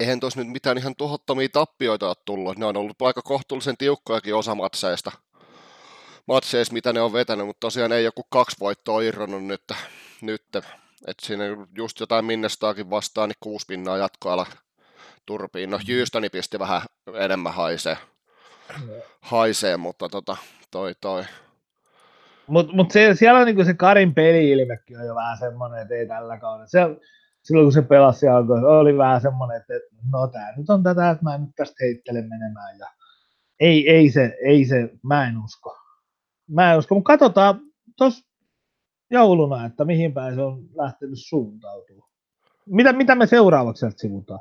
eihän 0.00 0.20
tuossa 0.20 0.40
nyt 0.40 0.52
mitään 0.52 0.78
ihan 0.78 0.96
tuhottomia 0.96 1.48
tappioita 1.52 2.08
ole 2.08 2.16
tullut. 2.24 2.58
Ne 2.58 2.66
on 2.66 2.76
ollut 2.76 3.02
aika 3.02 3.22
kohtuullisen 3.22 3.76
tiukkojakin 3.76 4.34
osa 4.34 4.54
matseista, 4.54 5.12
matseista, 6.26 6.72
mitä 6.72 6.92
ne 6.92 7.00
on 7.00 7.12
vetänyt, 7.12 7.46
mutta 7.46 7.60
tosiaan 7.60 7.92
ei 7.92 8.04
joku 8.04 8.22
kaksi 8.30 8.56
voittoa 8.60 9.00
irronnut 9.00 9.44
nyt, 9.44 9.64
nyt 10.20 10.44
että 11.06 11.26
siinä 11.26 11.44
just 11.76 12.00
jotain 12.00 12.24
Minnestaakin 12.24 12.90
vastaan, 12.90 13.28
niin 13.28 13.36
kuusi 13.40 13.66
pinnaa 13.68 13.96
jatkoala 13.96 14.46
turpiin. 15.26 15.70
No 15.70 15.78
Houstoni 15.88 16.30
pisti 16.30 16.58
vähän 16.58 16.82
enemmän 17.14 17.54
haisee, 17.54 17.96
haisee 19.20 19.76
mutta 19.76 20.08
tota, 20.08 20.36
toi 20.70 20.94
toi. 21.00 21.24
Mutta 22.46 22.72
mut 22.72 22.90
se, 22.90 23.14
siellä 23.14 23.40
on 23.40 23.46
niinku 23.46 23.64
se 23.64 23.74
Karin 23.74 24.14
peli-ilmekin 24.14 24.98
on 25.00 25.06
jo 25.06 25.14
vähän 25.14 25.38
semmoinen, 25.38 25.82
että 25.82 25.94
ei 25.94 26.06
tällä 26.06 26.38
kaudella. 26.38 26.66
Se, 26.66 26.78
silloin 27.42 27.66
kun 27.66 27.72
se 27.72 27.82
pelasi 27.82 28.28
alkoi, 28.28 28.64
oli 28.64 28.98
vähän 28.98 29.20
semmoinen, 29.20 29.56
että 29.56 29.72
no 30.12 30.26
tää 30.26 30.56
nyt 30.56 30.70
on 30.70 30.82
tätä, 30.82 31.10
että 31.10 31.24
mä 31.24 31.34
en 31.34 31.40
nyt 31.40 31.50
tästä 31.56 31.76
heittele 31.80 32.22
menemään. 32.22 32.78
Ja 32.78 32.86
ei, 33.60 33.90
ei, 33.90 34.10
se, 34.10 34.36
ei 34.44 34.64
se, 34.64 34.90
mä 35.02 35.28
en 35.28 35.38
usko. 35.44 35.76
Mä 36.50 36.72
en 36.72 36.78
usko, 36.78 36.94
mutta 36.94 37.08
katsotaan, 37.08 37.60
tuossa 37.98 38.26
jouluna, 39.10 39.66
että 39.66 39.84
mihin 39.84 40.14
päin 40.14 40.34
se 40.34 40.42
on 40.42 40.62
lähtenyt 40.74 41.18
suuntautumaan. 41.18 42.10
Mitä, 42.66 42.92
mitä 42.92 43.14
me 43.14 43.26
seuraavaksi 43.26 43.80
sieltä 43.80 43.98
sivutaan? 43.98 44.40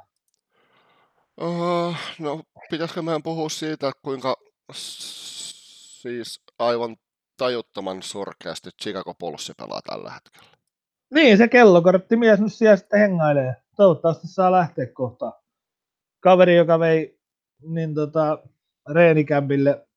Uh, 1.42 1.96
no, 2.20 2.42
pitäisikö 2.72 3.02
meidän 3.02 3.24
puhua 3.24 3.50
siitä, 3.50 3.92
kuinka 4.02 4.36
siis 4.72 6.42
aivan 6.60 6.96
tajuttoman 7.38 8.04
surkeasti 8.04 8.70
Chicago 8.82 9.14
Pulssi 9.14 9.54
pelaa 9.58 9.82
tällä 9.82 10.12
hetkellä? 10.12 10.58
Niin, 11.14 11.38
se 11.38 11.48
kellokorttimies 11.48 12.40
nyt 12.40 12.54
siellä 12.54 12.76
sitten 12.76 13.00
hengailee. 13.00 13.56
Toivottavasti 13.76 14.28
saa 14.28 14.52
lähteä 14.52 14.88
kohta. 14.88 15.32
Kaveri, 16.20 16.56
joka 16.56 16.80
vei 16.80 17.20
niin 17.62 17.96
tota, 17.96 18.40
reenikämpille 18.94 19.88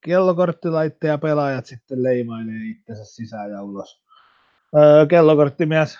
kellokorttilaitteja 0.00 1.18
pelaajat 1.18 1.66
sitten 1.66 2.02
leimailee 2.02 2.70
itsensä 2.70 3.04
sisään 3.04 3.50
ja 3.50 3.62
ulos. 3.62 4.02
Öö, 4.76 5.06
kellokorttimies 5.06 5.98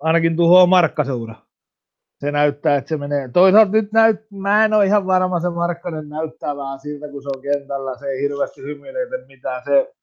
ainakin 0.00 0.36
tuhoaa 0.36 0.66
markkaseura. 0.66 1.34
Se 2.20 2.32
näyttää, 2.32 2.76
että 2.76 2.88
se 2.88 2.96
menee. 2.96 3.28
Toisaalta 3.28 3.72
nyt 3.72 3.92
näyt, 3.92 4.20
mä 4.30 4.64
en 4.64 4.74
ole 4.74 4.86
ihan 4.86 5.06
varma, 5.06 5.40
se 5.40 5.50
Markkanen 5.50 6.08
näyttää 6.08 6.56
vähän 6.56 6.80
siltä, 6.80 7.08
kun 7.08 7.22
se 7.22 7.28
on 7.36 7.42
kentällä. 7.42 7.98
Se 7.98 8.06
ei 8.06 8.22
hirveästi 8.22 8.62
hymyilee 8.62 9.06
mitään. 9.26 9.62
Se 9.64 9.94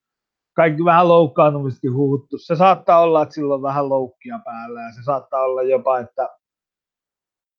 kaikki 0.56 0.86
vähän 0.86 1.08
loukkaantumistakin 1.08 1.94
huuttu. 1.94 2.38
Se 2.38 2.56
saattaa 2.56 3.00
olla, 3.00 3.24
että 3.24 3.36
sillä 3.36 3.54
on 3.54 3.62
vähän 3.62 3.90
loukkia 3.90 4.40
päällä 4.46 4.82
ja 4.82 4.92
se 4.92 5.04
saattaa 5.06 5.42
olla 5.42 5.64
jopa, 5.64 6.00
että 6.00 6.30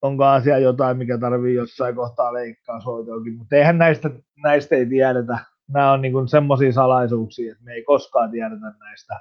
onko 0.03 0.25
asia 0.25 0.59
jotain, 0.59 0.97
mikä 0.97 1.19
tarvii 1.19 1.55
jossain 1.55 1.95
kohtaa 1.95 2.33
leikkaa 2.33 2.81
soitoakin, 2.81 3.37
mutta 3.39 3.57
eihän 3.57 3.79
näistä, 3.79 4.11
näistä 4.43 4.77
ei 4.77 4.87
tiedetä 4.87 5.39
nämä 5.69 5.93
on 5.93 6.03
niin 6.03 6.29
semmoisia 6.29 6.73
salaisuuksia, 6.73 7.53
että 7.53 7.65
me 7.65 7.73
ei 7.73 7.83
koskaan 7.83 8.31
tiedetä 8.31 8.73
näistä. 8.79 9.21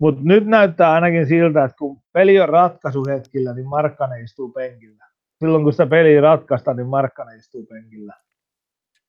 Mutta 0.00 0.20
nyt 0.24 0.46
näyttää 0.46 0.92
ainakin 0.92 1.26
siltä, 1.26 1.64
että 1.64 1.76
kun 1.78 2.02
peli 2.12 2.40
on 2.40 2.48
ratkaisuhetkillä, 2.48 3.54
niin 3.54 3.68
Markkanen 3.68 4.24
istuu 4.24 4.52
penkillä. 4.52 5.06
Silloin 5.38 5.64
kun 5.64 5.72
sitä 5.72 5.86
peliä 5.86 6.20
ratkaista, 6.20 6.74
niin 6.74 6.86
Markkanen 6.86 7.38
istuu 7.38 7.66
penkillä. 7.66 8.14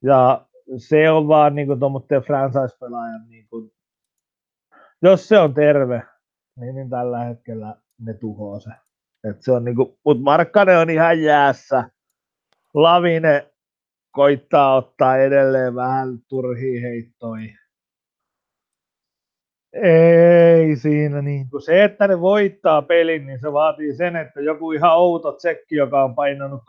Ja 0.03 0.45
se 0.77 1.09
on 1.09 1.27
vaan 1.27 1.55
niin 1.55 1.79
tuommoinen 1.79 2.21
franchise-pelaajan, 2.21 3.29
niin 3.29 3.47
kuin, 3.49 3.71
jos 5.01 5.27
se 5.27 5.39
on 5.39 5.53
terve, 5.53 6.03
niin, 6.59 6.75
niin 6.75 6.89
tällä 6.89 7.23
hetkellä 7.23 7.75
ne 7.99 8.13
tuhoaa 8.13 8.59
se. 8.59 8.69
Et 9.23 9.41
se 9.41 9.51
on 9.51 9.65
niin 9.65 9.75
kuin, 9.75 9.97
mutta 10.05 10.23
Markkanen 10.23 10.77
on 10.77 10.89
ihan 10.89 11.21
jäässä. 11.21 11.89
Lavine 12.73 13.51
koittaa 14.11 14.75
ottaa 14.75 15.17
edelleen 15.17 15.75
vähän 15.75 16.19
turhia 16.27 16.81
heittoi. 16.81 17.53
Ei 19.73 20.75
siinä 20.75 21.21
niin 21.21 21.49
kuin 21.49 21.61
se, 21.61 21.83
että 21.83 22.07
ne 22.07 22.21
voittaa 22.21 22.81
pelin, 22.81 23.25
niin 23.25 23.39
se 23.39 23.53
vaatii 23.53 23.95
sen, 23.95 24.15
että 24.15 24.41
joku 24.41 24.71
ihan 24.71 24.97
outo 24.97 25.31
tsekki, 25.31 25.75
joka 25.75 26.03
on 26.03 26.15
painanut 26.15 26.61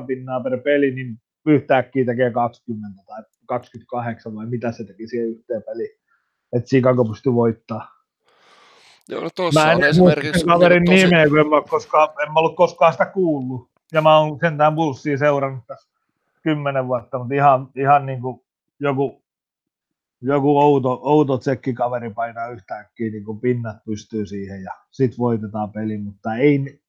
2,8 0.00 0.06
pinnaa 0.06 0.40
per 0.40 0.60
peli, 0.60 0.90
niin 0.90 1.16
yhtäkkiä 1.46 2.04
tekee 2.04 2.30
20 2.30 3.02
tai 3.06 3.22
28 3.46 4.34
vai 4.34 4.46
mitä 4.46 4.72
se 4.72 4.84
teki 4.84 5.08
siihen 5.08 5.28
yhteen 5.28 5.62
peliin. 5.62 5.90
Että 6.52 6.68
Chicago 6.68 7.04
pystyy 7.04 7.34
voittaa. 7.34 7.88
Joo, 9.08 9.22
no 9.22 9.50
mä 9.54 9.72
en 9.72 9.76
on 9.76 9.84
esimerkiksi... 9.84 10.46
kaverin 10.46 10.84
tosi... 10.84 11.04
nimeä, 11.04 11.28
kun 11.28 11.40
en 11.40 11.48
mä, 11.48 11.62
koskaan, 11.68 12.08
en 12.22 12.32
mä 12.32 12.40
ollut 12.40 12.56
koskaan 12.56 12.92
sitä 12.92 13.06
kuullut. 13.06 13.70
Ja 13.92 14.02
mä 14.02 14.18
oon 14.18 14.38
sentään 14.40 14.74
Bullsia 14.74 15.18
seurannut 15.18 15.64
tässä 15.66 15.90
kymmenen 16.42 16.88
vuotta, 16.88 17.18
mutta 17.18 17.34
ihan, 17.34 17.68
ihan 17.76 18.06
niin 18.06 18.20
kuin 18.20 18.40
joku, 18.80 19.23
joku 20.24 20.58
outo, 20.58 21.00
outo 21.02 21.38
tsekkikaveri 21.38 22.10
painaa 22.10 22.48
yhtäkkiä, 22.48 23.10
niin 23.10 23.24
kuin 23.24 23.40
pinnat 23.40 23.76
pystyy 23.84 24.26
siihen 24.26 24.62
ja 24.62 24.72
sitten 24.90 25.18
voitetaan 25.18 25.72
peli, 25.72 25.98
mutta 25.98 26.34
ei, 26.34 26.80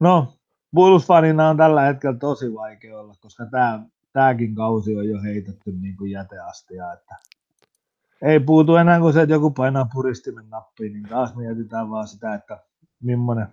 no 0.00 0.32
Bulls-fanina 0.76 1.48
on 1.50 1.56
tällä 1.56 1.82
hetkellä 1.82 2.18
tosi 2.18 2.54
vaikea 2.54 3.00
olla, 3.00 3.14
koska 3.20 3.46
tämä 3.46 3.82
tämäkin 4.12 4.54
kausi 4.54 4.96
on 4.96 5.08
jo 5.08 5.22
heitetty 5.22 5.72
niin 5.72 5.96
kuin 5.96 6.10
jäteastia, 6.10 6.92
että 6.92 7.16
ei 8.22 8.40
puutu 8.40 8.76
enää 8.76 9.00
kuin 9.00 9.12
se, 9.12 9.22
että 9.22 9.34
joku 9.34 9.50
painaa 9.50 9.88
puristimen 9.92 10.50
nappiin, 10.50 10.92
niin 10.92 11.08
taas 11.08 11.36
mietitään 11.36 11.90
vaan 11.90 12.08
sitä, 12.08 12.34
että 12.34 12.58
millainen, 13.02 13.48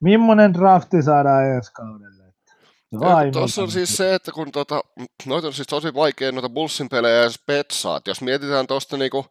millainen 0.00 0.54
drafti 0.54 1.02
saadaan 1.02 1.46
ensi 1.46 1.72
kaudelle. 1.72 2.19
Tuossa 3.32 3.62
on 3.62 3.70
siis 3.70 3.96
se, 3.96 4.14
että 4.14 4.32
kun 4.32 4.52
tota, 4.52 4.80
noita 5.26 5.46
on 5.46 5.52
siis 5.52 5.68
tosi 5.68 5.94
vaikea 5.94 6.32
noita 6.32 6.48
Bullsin 6.48 6.88
pelejä 6.88 7.22
edes 7.22 7.40
petsaa. 7.46 8.00
Jos 8.06 8.22
mietitään 8.22 8.66
tuosta 8.66 8.96
niinku 8.96 9.26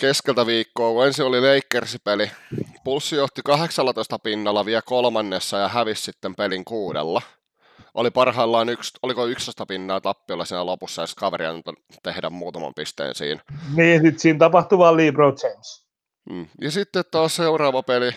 keskeltä 0.00 0.46
viikkoa, 0.46 0.92
kun 0.92 1.06
ensin 1.06 1.24
oli 1.24 1.40
Lakers-peli, 1.40 2.30
Pulssi 2.84 3.16
johti 3.16 3.40
18 3.44 4.18
pinnalla 4.18 4.64
vielä 4.64 4.82
kolmannessa 4.82 5.56
ja 5.56 5.68
hävisi 5.68 6.02
sitten 6.02 6.34
pelin 6.34 6.64
kuudella. 6.64 7.22
Oli 7.94 8.10
parhaillaan, 8.10 8.68
yksi, 8.68 8.98
oliko 9.02 9.26
11 9.26 9.66
pinnaa 9.66 10.00
tappiolla 10.00 10.44
siinä 10.44 10.66
lopussa, 10.66 11.02
jos 11.02 11.14
kaveri 11.14 11.44
tehdä 12.02 12.30
muutaman 12.30 12.72
pisteen 12.76 13.14
siinä. 13.14 13.40
Niin, 13.76 14.02
sitten 14.02 14.18
siinä 14.20 14.38
tapahtui 14.38 14.78
vaan 14.78 14.96
LeBron 14.96 15.36
James. 15.42 15.86
Mm. 16.30 16.46
Ja 16.60 16.70
sitten 16.70 17.04
taas 17.10 17.36
seuraava 17.36 17.82
peli, 17.82 18.10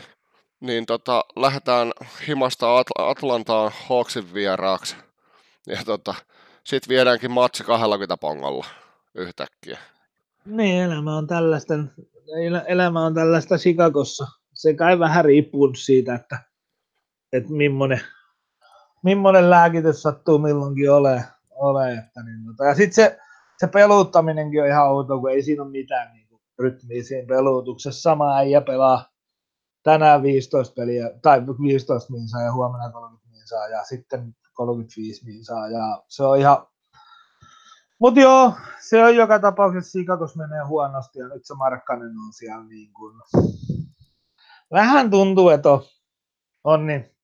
niin 0.62 0.86
tota, 0.86 1.24
lähdetään 1.36 1.92
himasta 2.28 2.66
Atl- 2.66 3.10
Atlantaan 3.10 3.72
Hawksin 3.90 4.34
vieraaksi. 4.34 4.96
Ja 5.68 5.78
tota, 5.86 6.16
sitten 6.64 6.90
viedäänkin 6.90 7.32
matsi 7.32 7.64
20 7.64 8.18
pongolla 8.18 8.66
yhtäkkiä. 9.16 9.78
Niin, 10.46 10.84
elämä 10.84 11.18
on 11.18 11.28
tällaista, 11.28 11.74
elämä 12.68 13.06
on 13.06 13.14
tällaista 13.14 13.58
Chicagossa. 13.58 14.28
Se 14.54 14.74
kai 14.74 15.00
vähän 15.00 15.26
riippuu 15.26 15.74
siitä, 15.76 16.16
että, 16.16 16.40
että 17.34 17.52
millainen, 17.52 18.02
millainen 19.04 19.50
lääkitys 19.50 20.02
sattuu 20.02 20.38
milloinkin 20.38 20.92
ole. 20.92 21.24
ole 21.50 21.94
että 21.94 22.24
niin, 22.24 22.46
tota. 22.46 22.66
Ja 22.66 22.76
sitten 22.76 22.94
se, 22.94 23.18
se 23.58 23.68
peluuttaminenkin 23.68 24.62
on 24.62 24.68
ihan 24.68 24.88
outo, 24.88 25.20
kun 25.20 25.32
ei 25.32 25.44
siinä 25.44 25.64
ole 25.64 25.72
mitään 25.72 26.14
niin 26.14 26.28
kuin, 26.28 26.42
rytmiä 26.60 27.04
siinä 27.04 27.28
peluutuksessa. 27.28 28.02
Sama 28.02 28.38
äijä 28.38 28.62
pelaa 28.62 29.11
tänään 29.84 30.24
15 30.24 30.74
peliä, 30.76 31.12
tai 31.22 31.48
15 31.48 32.14
minsaa 32.14 32.42
ja 32.42 32.54
huomenna 32.54 32.92
30 32.92 33.30
minsaa 33.32 33.68
ja 33.68 33.84
sitten 33.84 34.36
35 34.54 35.26
minsaa 35.26 35.70
ja 35.70 36.04
se 36.08 36.24
on 36.24 36.38
ihan 36.38 36.68
mutta 38.02 38.20
joo, 38.20 38.54
se 38.80 39.04
on 39.04 39.16
joka 39.16 39.40
tapauksessa 39.40 39.92
Chicagossa 39.92 40.38
menee 40.38 40.64
huonosti 40.64 41.20
ja 41.20 41.28
nyt 41.28 41.46
se 41.46 41.54
Markkanen 41.54 42.18
on 42.26 42.34
siellä 42.34 42.64
niin 42.64 42.94
kuin... 42.94 43.16
Vähän 44.72 45.10
tuntuu, 45.10 45.50
että 45.50 45.72
on, 45.72 45.82
on 46.64 46.88
niin 46.88 47.16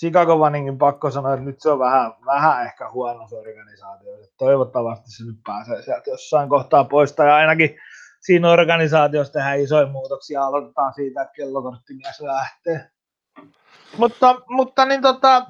Chicago 0.00 0.38
Vaningin 0.38 0.78
pakko 0.78 1.10
sanoa, 1.10 1.34
että 1.34 1.44
nyt 1.44 1.60
se 1.60 1.70
on 1.70 1.78
vähän, 1.78 2.12
vähän 2.26 2.66
ehkä 2.66 2.90
huono 2.90 3.28
organisaatio. 3.32 4.12
Toivottavasti 4.38 5.10
se 5.10 5.24
nyt 5.24 5.38
pääsee 5.46 5.82
sieltä 5.82 6.10
jossain 6.10 6.48
kohtaa 6.48 6.84
pois. 6.84 7.14
Ja 7.18 7.36
ainakin 7.36 7.76
siinä 8.26 8.50
organisaatiossa 8.50 9.32
tehdään 9.32 9.60
isoja 9.60 9.86
muutoksia. 9.86 10.44
Aloitetaan 10.44 10.94
siitä, 10.94 11.22
että 11.22 11.34
kellokorttimies 11.34 12.20
lähtee. 12.20 12.90
Mutta, 13.96 14.40
mutta 14.48 14.84
niin 14.84 15.02
tota, 15.02 15.46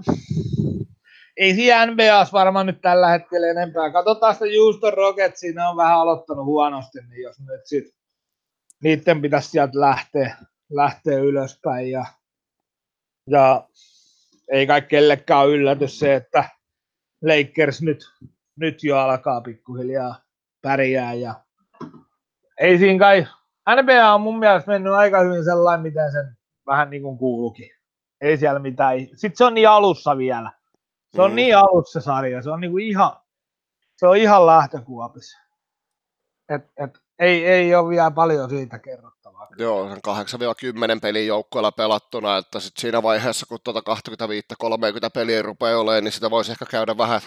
ei 1.36 1.54
siinä 1.54 1.86
NBAs 1.86 2.32
varmaan 2.32 2.66
nyt 2.66 2.80
tällä 2.80 3.08
hetkellä 3.08 3.46
enempää. 3.46 3.92
Katsotaan 3.92 4.34
sitä 4.34 4.46
Houston 4.58 4.92
Rockets, 4.92 5.42
ne 5.54 5.66
on 5.66 5.76
vähän 5.76 5.98
aloittanut 5.98 6.44
huonosti, 6.44 6.98
niin 7.08 7.22
jos 7.22 7.40
nyt 7.40 7.66
sit 7.66 7.84
niiden 8.82 9.22
pitäisi 9.22 9.50
sieltä 9.50 9.80
lähteä, 9.80 10.36
lähteä 10.70 11.18
ylöspäin. 11.18 11.90
Ja, 11.90 12.04
ja 13.30 13.68
ei 14.52 14.66
kai 14.66 14.82
kellekään 14.82 15.48
yllätys 15.48 15.98
se, 15.98 16.14
että 16.14 16.44
Lakers 17.22 17.82
nyt, 17.82 17.98
nyt 18.56 18.84
jo 18.84 18.98
alkaa 18.98 19.40
pikkuhiljaa 19.40 20.14
pärjää. 20.62 21.14
Ja 21.14 21.34
ei 22.61 22.78
siinä 22.78 22.98
kai, 22.98 23.26
NBA 23.82 24.14
on 24.14 24.20
mun 24.20 24.38
mielestä 24.38 24.70
mennyt 24.70 24.92
aika 24.92 25.20
hyvin 25.20 25.44
sellainen, 25.44 25.82
miten 25.82 26.12
sen 26.12 26.36
vähän 26.66 26.90
niin 26.90 27.03
kuin 27.03 27.18
kuulukin. 27.18 27.70
Ei 28.20 28.36
siellä 28.36 28.59
mitään. 28.59 28.98
Sitten 28.98 29.36
se 29.36 29.44
on 29.44 29.55
niin 29.55 29.68
alussa 29.68 30.16
vielä 30.16 30.50
se 31.16 31.22
on 31.22 31.30
mm. 31.30 31.34
niin 31.34 31.57
alussa 31.57 32.00
se 32.00 32.05
sarja, 32.05 32.42
se 32.42 32.50
on 32.50 32.61
niinku 32.61 32.78
ihan, 32.78 33.16
se 33.96 34.07
on 34.07 34.16
ihan 34.16 34.46
lähtökuopissa. 34.46 35.38
Et, 36.48 36.62
et, 36.76 36.98
ei, 37.18 37.46
ei 37.46 37.74
ole 37.74 37.88
vielä 37.88 38.11
paljon 38.11 38.50
siitä 38.50 38.78
kerrottavaa. 38.78 39.48
Joo, 39.59 39.94
8-10 39.94 39.98
pelin 41.03 41.26
joukkueella 41.26 41.72
pelattuna, 41.72 42.36
että 42.36 42.61
sit 42.61 42.76
siinä 42.76 43.03
vaiheessa, 43.03 43.46
kun 43.46 43.59
tuota 43.64 43.94
25-30 44.64 44.64
peliä 45.14 45.42
rupeaa 45.42 45.80
olemaan, 45.80 46.05
niin 46.05 46.12
sitä 46.12 46.30
voisi 46.30 46.53
ehkä 46.53 46.64
käydä 46.66 46.96
vähän 46.98 47.20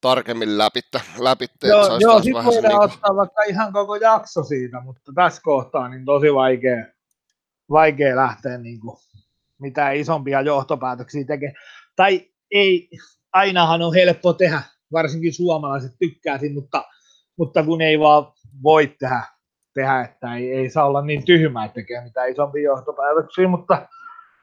tarkemmin 0.00 0.58
läpi. 0.58 0.80
läpi 1.18 1.46
joo, 1.62 1.98
joo 2.00 2.22
sitten 2.22 2.44
voidaan 2.44 2.62
niinku... 2.62 2.84
ottaa 2.84 3.16
vaikka 3.16 3.42
ihan 3.42 3.72
koko 3.72 3.96
jakso 3.96 4.44
siitä, 4.44 4.80
mutta 4.80 5.12
tässä 5.14 5.42
kohtaa 5.44 5.88
niin 5.88 6.04
tosi 6.04 6.34
vaikea, 6.34 6.86
vaikea 7.70 8.16
lähteä 8.16 8.58
niin 8.58 8.80
kuin 8.80 8.96
mitään 9.60 9.96
isompia 9.96 10.40
johtopäätöksiä 10.40 11.24
tekemään. 11.24 11.56
Tai 11.96 12.28
ei, 12.50 12.90
ainahan 13.32 13.82
on 13.82 13.94
helppo 13.94 14.32
tehdä, 14.32 14.62
varsinkin 14.92 15.34
suomalaiset 15.34 15.92
tykkääsin, 15.98 16.54
mutta, 16.54 16.84
mutta 17.36 17.62
kun 17.62 17.82
ei 17.82 17.98
vaan 17.98 18.32
voi 18.62 18.86
tehdä, 18.86 19.22
tehdä 19.74 20.00
että 20.00 20.34
ei, 20.34 20.52
ei 20.52 20.70
saa 20.70 20.86
olla 20.86 21.02
niin 21.02 21.24
tyhmää, 21.24 21.64
että 21.64 21.74
tekee 21.74 22.04
mitään 22.04 22.30
isompia 22.30 22.62
johtopäätöksiä, 22.62 23.48
mutta 23.48 23.88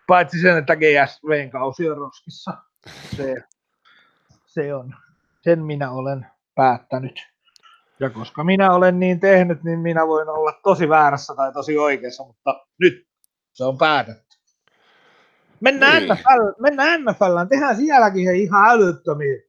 paitsi 0.07 0.41
sen, 0.41 0.57
että 0.57 0.75
GSVn 0.75 1.49
kausi 1.49 1.89
on 1.89 1.97
roskissa. 1.97 2.53
Se, 3.17 3.35
se 4.45 4.73
on, 4.73 4.95
sen 5.41 5.63
minä 5.63 5.91
olen 5.91 6.27
päättänyt. 6.55 7.27
Ja 7.99 8.09
koska 8.09 8.43
minä 8.43 8.71
olen 8.71 8.99
niin 8.99 9.19
tehnyt, 9.19 9.63
niin 9.63 9.79
minä 9.79 10.07
voin 10.07 10.29
olla 10.29 10.59
tosi 10.63 10.89
väärässä 10.89 11.35
tai 11.35 11.53
tosi 11.53 11.77
oikeassa, 11.77 12.23
mutta 12.23 12.65
nyt 12.79 13.07
se 13.53 13.63
on 13.63 13.77
päätetty. 13.77 14.37
Mennään, 15.59 16.03
niin. 16.03 16.13
NFL, 16.13 16.61
mennään 16.61 17.05
NFLään, 17.05 17.49
tehdään 17.49 17.75
sielläkin 17.75 18.27
he 18.27 18.33
ihan 18.33 18.69
älyttömiä 18.69 19.41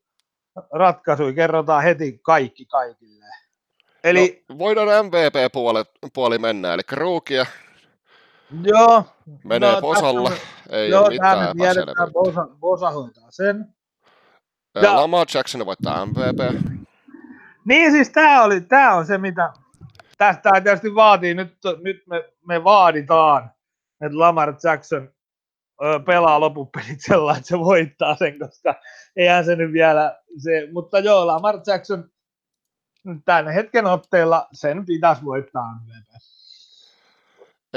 ratkaisuja, 0.72 1.32
kerrotaan 1.32 1.82
heti 1.82 2.20
kaikki 2.22 2.66
kaikille. 2.66 3.24
Eli, 4.04 4.44
no, 4.48 4.58
voidaan 4.58 5.06
MVP-puoli 5.06 5.84
puoli 6.14 6.38
mennä, 6.38 6.74
eli 6.74 6.82
ruukia 6.92 7.46
Joo. 8.62 9.04
menee 9.44 9.72
no, 9.72 9.80
Posalla, 9.80 10.32
ei 10.70 10.90
joo, 10.90 11.02
ole 11.02 11.10
mitään 11.10 11.56
tiedetään, 11.56 12.12
Bosa, 12.12 12.48
Bosa 12.60 12.90
hoitaa 12.90 13.30
sen. 13.30 13.74
Ja, 14.74 14.96
Lamar 14.96 15.26
Jackson 15.34 15.66
voittaa 15.66 16.06
MVP. 16.06 16.62
Niin 17.64 17.92
siis 17.92 18.10
tämä 18.10 18.42
oli, 18.42 18.60
tämä 18.60 18.94
on 18.94 19.06
se 19.06 19.18
mitä, 19.18 19.52
tästä 20.18 20.50
tietysti 20.64 20.94
vaatii, 20.94 21.34
nyt, 21.34 21.58
nyt 21.82 22.02
me, 22.06 22.24
me 22.46 22.64
vaaditaan, 22.64 23.50
että 24.00 24.18
Lamar 24.18 24.54
Jackson 24.64 25.12
pelaa 26.06 26.40
loppupelit 26.40 27.00
sellainen, 27.00 27.38
että 27.38 27.48
se 27.48 27.58
voittaa 27.58 28.16
sen, 28.16 28.38
koska 28.38 28.74
eihän 29.16 29.44
se 29.44 29.56
nyt 29.56 29.72
vielä 29.72 30.20
se, 30.38 30.68
mutta 30.72 30.98
joo, 30.98 31.26
Lamar 31.26 31.60
Jackson 31.66 32.10
tämän 33.24 33.48
hetken 33.48 33.86
otteella 33.86 34.48
sen 34.52 34.86
pitäisi 34.86 35.24
voittaa 35.24 35.74
MVP. 35.74 36.27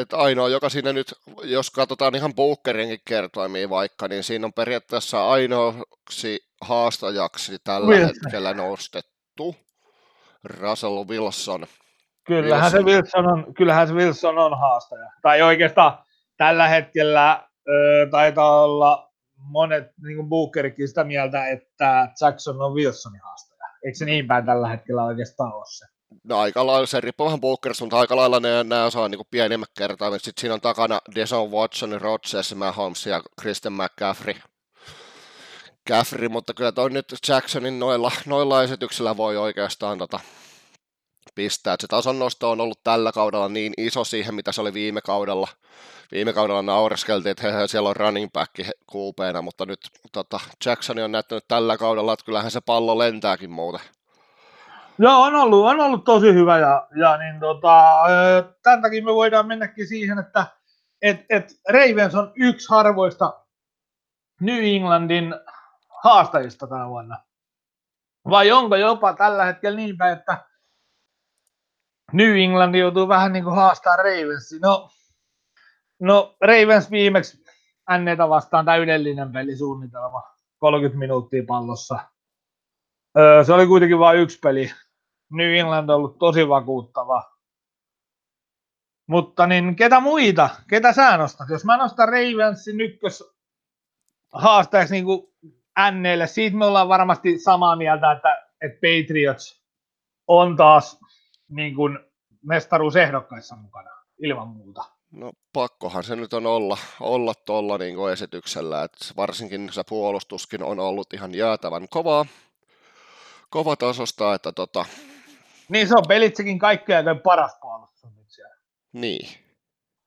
Et 0.02 0.14
ainoa, 0.14 0.49
joka 0.49 0.70
siinä 0.70 0.93
nyt, 0.93 1.14
jos 1.43 1.72
katsotaan 1.72 2.16
ihan 2.16 2.36
Bookerinkin 2.36 2.99
kertoimia 3.06 3.70
vaikka, 3.70 4.08
niin 4.08 4.24
siinä 4.24 4.45
on 4.45 4.54
periaatteessa 4.54 5.30
ainoaksi 5.30 6.39
haastajaksi 6.62 7.60
tällä 7.64 7.88
Wilson. 7.88 8.16
hetkellä 8.24 8.54
nostettu 8.54 9.56
Russell 10.43 11.06
Wilson. 11.08 11.66
Kyllähän 12.24 12.72
Wilson. 12.72 12.82
se 12.82 12.86
Wilson 12.86 13.28
on, 13.28 13.54
kyllähän 13.54 13.88
se 13.88 13.93
Wilson 13.93 14.38
on 14.38 14.60
haastaja. 14.60 15.12
Tai 15.22 15.41
oikeastaan 15.41 15.97
tällä 16.38 16.68
hetkellä 16.68 17.47
öö, 17.70 18.10
taitaa 18.10 18.64
olla 18.64 19.12
monet, 19.38 19.91
niin 20.04 20.16
kuin 20.16 20.30
Bookerikin 20.30 20.88
sitä 20.88 21.04
mieltä, 21.04 21.47
että 21.47 22.08
Jackson 22.22 22.62
on 22.62 22.74
Wilsonin 22.74 23.22
haastaja. 23.22 23.66
Eikö 23.86 23.97
se 23.97 24.06
niin 24.06 24.28
päin 24.28 24.45
tällä 24.45 24.70
hetkellä 24.70 25.04
oikeastaan 25.04 25.54
ole 25.54 25.66
se? 25.68 25.86
No 26.24 26.39
aika 26.39 26.68
lailla, 26.68 26.86
se 26.86 27.01
riippuu 27.01 27.26
vähän 27.26 27.41
Bookerista, 27.41 27.84
mutta 27.84 27.99
aika 27.99 28.16
lailla 28.16 28.39
ne, 28.39 28.64
ne 28.64 28.84
osaa 28.84 29.09
niin 29.09 29.22
pienemmät 29.32 29.70
kertaa. 29.78 30.12
Sitten 30.12 30.34
siinä 30.38 30.53
on 30.53 30.62
takana 30.62 31.01
Deson 31.16 31.51
Watson, 31.51 32.01
Rodgers, 32.01 32.55
Mahomes 32.55 33.05
ja 33.05 33.22
Kristen 33.41 33.74
McCaffrey. 33.74 34.36
Caffrey, 35.89 36.30
mutta 36.30 36.53
kyllä 36.53 36.72
toi 36.72 36.89
nyt 36.89 37.16
Jacksonin 37.28 37.80
noilla, 37.80 38.12
noilla 38.26 38.64
esityksillä 38.64 39.18
voi 39.18 39.38
oikeastaan 39.38 39.97
tota, 39.97 40.20
pistää. 41.36 41.76
se 41.80 41.88
tason 41.88 42.20
nosto 42.20 42.51
on 42.51 42.62
ollut 42.62 42.84
tällä 42.84 43.12
kaudella 43.12 43.49
niin 43.49 43.74
iso 43.78 44.03
siihen, 44.03 44.36
mitä 44.36 44.51
se 44.51 44.62
oli 44.62 44.74
viime 44.74 45.01
kaudella. 45.01 45.47
Viime 46.12 46.34
kaudella 46.34 46.62
naureskeltiin, 46.62 47.32
että 47.32 47.51
he, 47.51 47.68
siellä 47.68 47.89
on 47.89 47.95
running 47.95 48.32
back 48.32 48.53
kuupeena, 48.88 49.41
mutta 49.41 49.66
nyt 49.66 49.80
tota, 50.12 50.39
Jackson 50.66 50.99
on 50.99 51.12
näyttänyt 51.12 51.47
tällä 51.47 51.78
kaudella, 51.78 52.14
että 52.14 52.26
kyllähän 52.26 52.51
se 52.51 52.62
pallo 52.62 52.97
lentääkin 52.97 53.51
muuten. 53.51 53.82
Joo, 55.02 55.22
on 55.22 55.36
ollut, 55.36 55.66
on 55.66 55.80
ollut 55.80 56.04
tosi 56.04 56.34
hyvä 56.34 56.58
ja, 56.58 56.88
ja 56.95 57.18
niin 57.18 57.39
tota, 57.39 57.93
tämän 58.64 58.82
takia 58.82 59.04
me 59.04 59.14
voidaan 59.14 59.47
mennäkin 59.47 59.88
siihen, 59.88 60.20
että 60.20 60.47
et, 61.02 61.26
et 61.30 61.60
Ravens 61.70 62.16
on 62.16 62.32
yksi 62.36 62.68
harvoista 62.70 63.45
New 64.41 64.64
Englandin 64.76 65.36
haastajista 66.04 66.68
tänä 66.68 66.89
vuonna. 66.89 67.18
vai 68.30 68.52
onko 68.52 68.76
jopa 68.76 69.14
tällä 69.14 69.45
hetkellä 69.45 69.78
niin 69.78 69.97
päin, 69.97 70.18
että 70.18 70.45
New 72.14 72.38
England 72.38 72.76
joutuu 72.76 73.08
vähän 73.08 73.34
niin 73.34 73.43
kuin 73.43 73.56
haastaa 73.56 73.95
Ravensi. 73.95 74.60
No, 74.60 74.89
no 75.99 76.36
Ravens 76.41 76.91
viimeksi 76.91 77.43
Anneita 77.88 78.30
vastaan 78.30 78.66
täydellinen 78.66 79.32
pelisuunnitelma, 79.32 80.24
30 80.58 80.99
minuuttia 80.99 81.43
pallossa. 81.47 81.99
Öö, 83.18 83.43
se 83.43 83.54
oli 83.54 83.68
kuitenkin 83.68 83.99
vain 83.99 84.20
yksi 84.20 84.39
peli. 84.39 84.72
New 85.32 85.56
England 85.56 85.90
on 85.90 85.96
ollut 85.96 86.18
tosi 86.20 86.50
vakuuttava. 86.50 87.32
Mutta 89.08 89.48
niin, 89.48 89.76
ketä 89.76 90.00
muita? 90.00 90.50
Ketä 90.70 90.94
sä 90.94 91.18
nostat? 91.18 91.50
Jos 91.50 91.66
mä 91.66 91.78
nostan 91.78 92.10
Ravensin 92.10 92.82
ykkös 92.82 93.24
haastajaksi 94.34 94.94
niin 94.94 95.06
kuin 95.06 95.22
NL, 95.92 96.26
siitä 96.26 96.58
me 96.58 96.66
ollaan 96.66 96.90
varmasti 96.90 97.40
samaa 97.40 97.76
mieltä, 97.76 98.12
että, 98.12 98.48
että 98.62 98.80
Patriots 98.82 99.64
on 100.28 100.58
taas 100.58 101.00
niin 101.50 101.76
kuin 101.76 102.00
mestaruusehdokkaissa 102.42 103.56
mukana, 103.56 103.90
ilman 104.24 104.48
muuta. 104.48 104.84
No 105.12 105.32
pakkohan 105.54 106.04
se 106.04 106.16
nyt 106.16 106.34
on 106.34 106.46
olla, 106.46 106.78
olla 107.00 107.34
tuolla 107.46 107.78
niin 107.78 108.10
esityksellä, 108.12 108.84
että 108.84 109.06
varsinkin 109.18 109.70
se 109.74 109.84
puolustuskin 109.90 110.64
on 110.64 110.80
ollut 110.80 111.14
ihan 111.14 111.36
jäätävän 111.36 111.88
kovaa, 111.90 112.26
kova 113.50 113.76
tasosta, 113.76 114.34
että 114.34 114.52
tota... 114.52 114.86
Niin 115.72 115.88
se 115.88 115.96
on 115.96 116.04
Belitsikin 116.08 116.60
kaikkein 116.60 117.06
paras 117.24 117.58
puolustus 117.62 118.10
nyt 118.18 118.30
siellä. 118.30 118.56
Niin. 118.94 119.30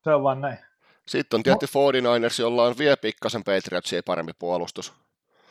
Se 0.04 0.14
on 0.14 0.22
vaan 0.22 0.40
näin. 0.40 0.58
Sitten 1.06 1.38
on 1.38 1.42
tietysti 1.42 1.78
no. 1.78 2.18
49ers, 2.18 2.40
jolla 2.40 2.64
on 2.64 2.74
vielä 2.78 2.96
pikkasen 2.96 3.44
Patriotsia 3.44 4.02
parempi 4.06 4.32
puolustus. 4.38 4.92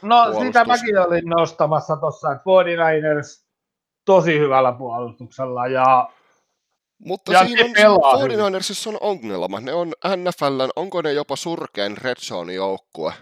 No 0.01 0.15
puolustus. 0.15 0.47
sitä 0.47 0.65
mäkin 0.65 0.99
olin 0.99 1.25
nostamassa 1.25 1.95
tuossa, 1.95 2.31
että 2.31 2.43
49ers 2.43 3.45
tosi 4.05 4.39
hyvällä 4.39 4.71
puolustuksella 4.71 5.67
ja 5.67 6.09
mutta 7.05 7.33
ja 7.33 7.45
siinä 7.45 7.91
on, 7.91 8.21
49ersissa 8.29 8.89
on 8.89 8.97
ongelma. 9.01 9.59
Ne 9.59 9.73
on 9.73 9.93
NFLn, 10.15 10.69
onko 10.75 11.01
ne 11.01 11.13
jopa 11.13 11.35
surkein 11.35 11.97
red 11.97 12.17
zone 12.19 12.53
joukkue? 12.53 13.13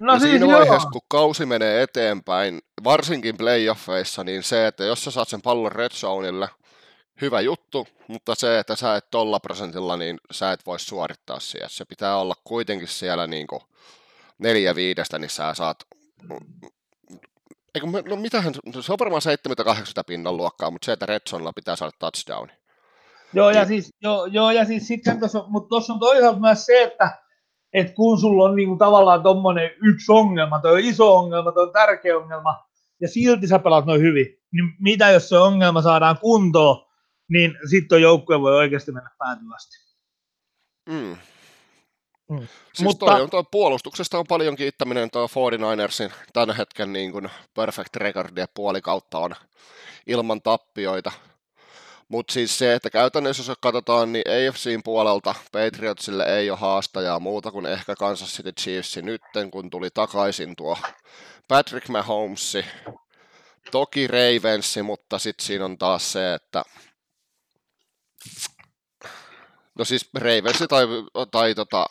No 0.00 0.12
ja 0.12 0.18
siis 0.18 0.30
siinä 0.30 0.46
vaiheessa, 0.46 0.86
joo. 0.86 0.90
kun 0.92 1.00
kausi 1.08 1.46
menee 1.46 1.82
eteenpäin, 1.82 2.60
varsinkin 2.84 3.36
playoffeissa, 3.36 4.24
niin 4.24 4.42
se, 4.42 4.66
että 4.66 4.84
jos 4.84 5.04
sä 5.04 5.10
saat 5.10 5.28
sen 5.28 5.42
pallon 5.42 5.72
red 5.72 5.90
zoneille, 5.90 6.48
hyvä 7.20 7.40
juttu, 7.40 7.88
mutta 8.08 8.34
se, 8.34 8.58
että 8.58 8.76
sä 8.76 8.96
et 8.96 9.10
tolla 9.10 9.40
prosentilla, 9.40 9.96
niin 9.96 10.18
sä 10.30 10.52
et 10.52 10.66
voi 10.66 10.80
suorittaa 10.80 11.40
siellä. 11.40 11.68
Se 11.68 11.84
pitää 11.84 12.18
olla 12.18 12.34
kuitenkin 12.44 12.88
siellä 12.88 13.26
niin 13.26 13.46
kuin 13.46 13.62
neljä 14.38 14.74
viidestä, 14.74 15.18
niin 15.18 15.30
sä 15.30 15.54
saat 15.54 15.84
Eikö, 17.74 17.86
no 18.08 18.16
mitähän, 18.16 18.54
se 18.80 18.92
on 18.92 18.98
varmaan 19.00 19.22
70-80 19.60 20.04
pinnan 20.06 20.36
luokkaa, 20.36 20.70
mutta 20.70 20.86
se, 20.86 20.92
että 20.92 21.06
Red 21.06 21.20
Zonella 21.28 21.52
pitää 21.52 21.76
saada 21.76 21.92
touchdowni. 21.98 22.52
Joo, 23.32 23.50
ja 23.50 23.64
niin. 23.64 23.68
siis, 23.68 23.94
joo, 24.02 24.26
joo, 24.26 24.50
ja 24.50 24.64
siis 24.64 24.86
sitten 24.86 25.18
tuossa, 25.18 25.44
mutta 25.48 25.68
tuossa 25.68 25.92
on 25.92 26.00
toisaalta 26.00 26.40
myös 26.40 26.66
se, 26.66 26.82
että 26.82 27.18
et 27.72 27.94
kun 27.94 28.20
sulla 28.20 28.44
on 28.44 28.56
niinku 28.56 28.76
tavallaan 28.76 29.22
tuommoinen 29.22 29.70
yksi 29.82 30.12
ongelma, 30.12 30.60
toi 30.60 30.72
on 30.72 30.80
iso 30.80 31.16
ongelma, 31.16 31.52
toi 31.52 31.66
on 31.66 31.72
tärkeä 31.72 32.18
ongelma, 32.18 32.64
ja 33.00 33.08
silti 33.08 33.46
sä 33.46 33.58
pelaat 33.58 33.86
noin 33.86 34.00
hyvin, 34.00 34.26
niin 34.52 34.74
mitä 34.80 35.10
jos 35.10 35.28
se 35.28 35.38
ongelma 35.38 35.82
saadaan 35.82 36.18
kuntoon, 36.18 36.86
niin 37.28 37.54
sitten 37.70 38.02
joukkue 38.02 38.40
voi 38.40 38.56
oikeasti 38.56 38.92
mennä 38.92 39.10
päätyvästi. 39.18 39.76
Mm. 40.88 41.16
Mm. 42.30 42.38
Siis 42.38 42.82
Mutta... 42.82 43.06
toi 43.06 43.22
on, 43.22 43.30
toi 43.30 43.44
puolustuksesta 43.50 44.18
on 44.18 44.24
paljon 44.28 44.56
kiittäminen 44.56 45.10
tuo 45.10 45.26
49ersin 45.26 46.12
tämän 46.32 46.56
hetken 46.56 46.92
niin 46.92 47.12
kuin 47.12 47.30
perfect 47.54 47.96
recordia 47.96 48.46
puoli 48.54 48.80
kautta 48.80 49.18
on 49.18 49.34
ilman 50.06 50.42
tappioita. 50.42 51.12
Mutta 52.08 52.32
siis 52.32 52.58
se, 52.58 52.74
että 52.74 52.90
käytännössä 52.90 53.50
jos 53.50 53.58
katsotaan, 53.60 54.12
niin 54.12 54.24
AFCin 54.28 54.82
puolelta 54.82 55.34
Patriotsille 55.52 56.24
ei 56.24 56.50
ole 56.50 56.58
haastajaa 56.58 57.20
muuta 57.20 57.50
kuin 57.50 57.66
ehkä 57.66 57.94
Kansas 57.94 58.36
City 58.36 58.52
Chiefs 58.52 58.96
nytten, 58.96 59.50
kun 59.50 59.70
tuli 59.70 59.90
takaisin 59.94 60.56
tuo 60.56 60.78
Patrick 61.48 61.88
Mahomesi. 61.88 62.64
Toki 63.70 64.06
Ravensi, 64.06 64.82
mutta 64.82 65.18
sitten 65.18 65.46
siinä 65.46 65.64
on 65.64 65.78
taas 65.78 66.12
se, 66.12 66.34
että 66.34 66.64
no 69.78 69.84
siis 69.84 70.10
Ravensi 70.14 70.68
tai, 70.68 70.86
tai 71.30 71.54
tota, 71.54 71.86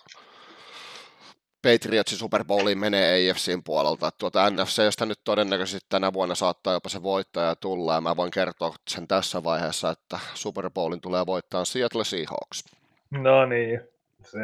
Patriotsin 1.72 2.18
Super 2.18 2.44
Bowliin 2.46 2.80
menee 2.80 3.32
AFCin 3.32 3.64
puolelta. 3.64 4.12
Tuota 4.12 4.50
NFCstä 4.50 5.06
nyt 5.06 5.20
todennäköisesti 5.24 5.88
tänä 5.90 6.14
vuonna 6.14 6.36
saattaa 6.36 6.74
jopa 6.74 6.90
se 6.90 7.04
voittaja 7.04 7.56
tulla, 7.56 7.94
ja 7.94 8.02
mä 8.02 8.16
voin 8.16 8.32
kertoa 8.32 8.76
sen 8.88 9.08
tässä 9.08 9.44
vaiheessa, 9.44 9.90
että 9.90 10.20
Super 10.34 10.70
Bowlin 10.70 11.02
tulee 11.02 11.26
voittaa 11.26 11.66
Seattle 11.66 12.06
Seahawks. 12.06 12.64
No 13.12 13.46
niin, 13.46 13.82
se 14.24 14.40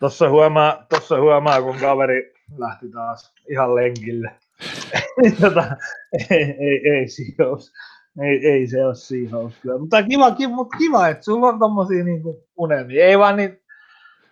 Tuossa 0.00 0.30
huomaa, 0.30 0.86
tossa 0.88 1.20
huomaa, 1.20 1.62
kun 1.62 1.76
kaveri 1.76 2.34
lähti 2.56 2.88
taas 2.88 3.32
ihan 3.50 3.74
lenkille. 3.74 4.32
tota, 5.40 5.76
ei, 6.30 6.56
ei, 6.58 6.90
ei 6.90 7.08
Seahawks. 7.08 7.72
Ei, 8.22 8.46
ei 8.46 8.66
se 8.66 8.84
ole 8.84 8.94
Seahawks. 8.94 9.56
Mutta 9.78 10.02
kiva, 10.02 10.30
kiva, 10.30 10.64
kiva 10.78 11.08
että 11.08 11.24
sulla 11.24 11.48
on 11.48 11.58
tommosia 11.58 12.04
niinku 12.04 12.44
unelmia. 12.56 13.04
Ei 13.04 13.18
vaan 13.18 13.36
niin 13.36 13.61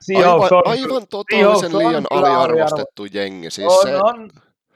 Seahawks 0.00 0.52
aivan, 0.52 0.62
on, 0.66 0.70
aivan 0.70 1.06
totaalisen 1.10 1.78
liian 1.78 2.06
aliarvostettu 2.10 3.04
jengi. 3.04 3.50
Siis 3.50 3.72
on, 3.72 3.82
se... 3.82 3.96
on, 3.96 4.30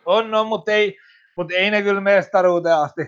on, 0.06 0.34
on 0.34 0.46
mutta 0.46 0.72
ei, 0.72 0.98
mut 1.36 1.50
ei 1.50 1.70
ne 1.70 1.82
kyllä 1.82 2.00
mestaruuteen 2.00 2.76
asti. 2.76 3.02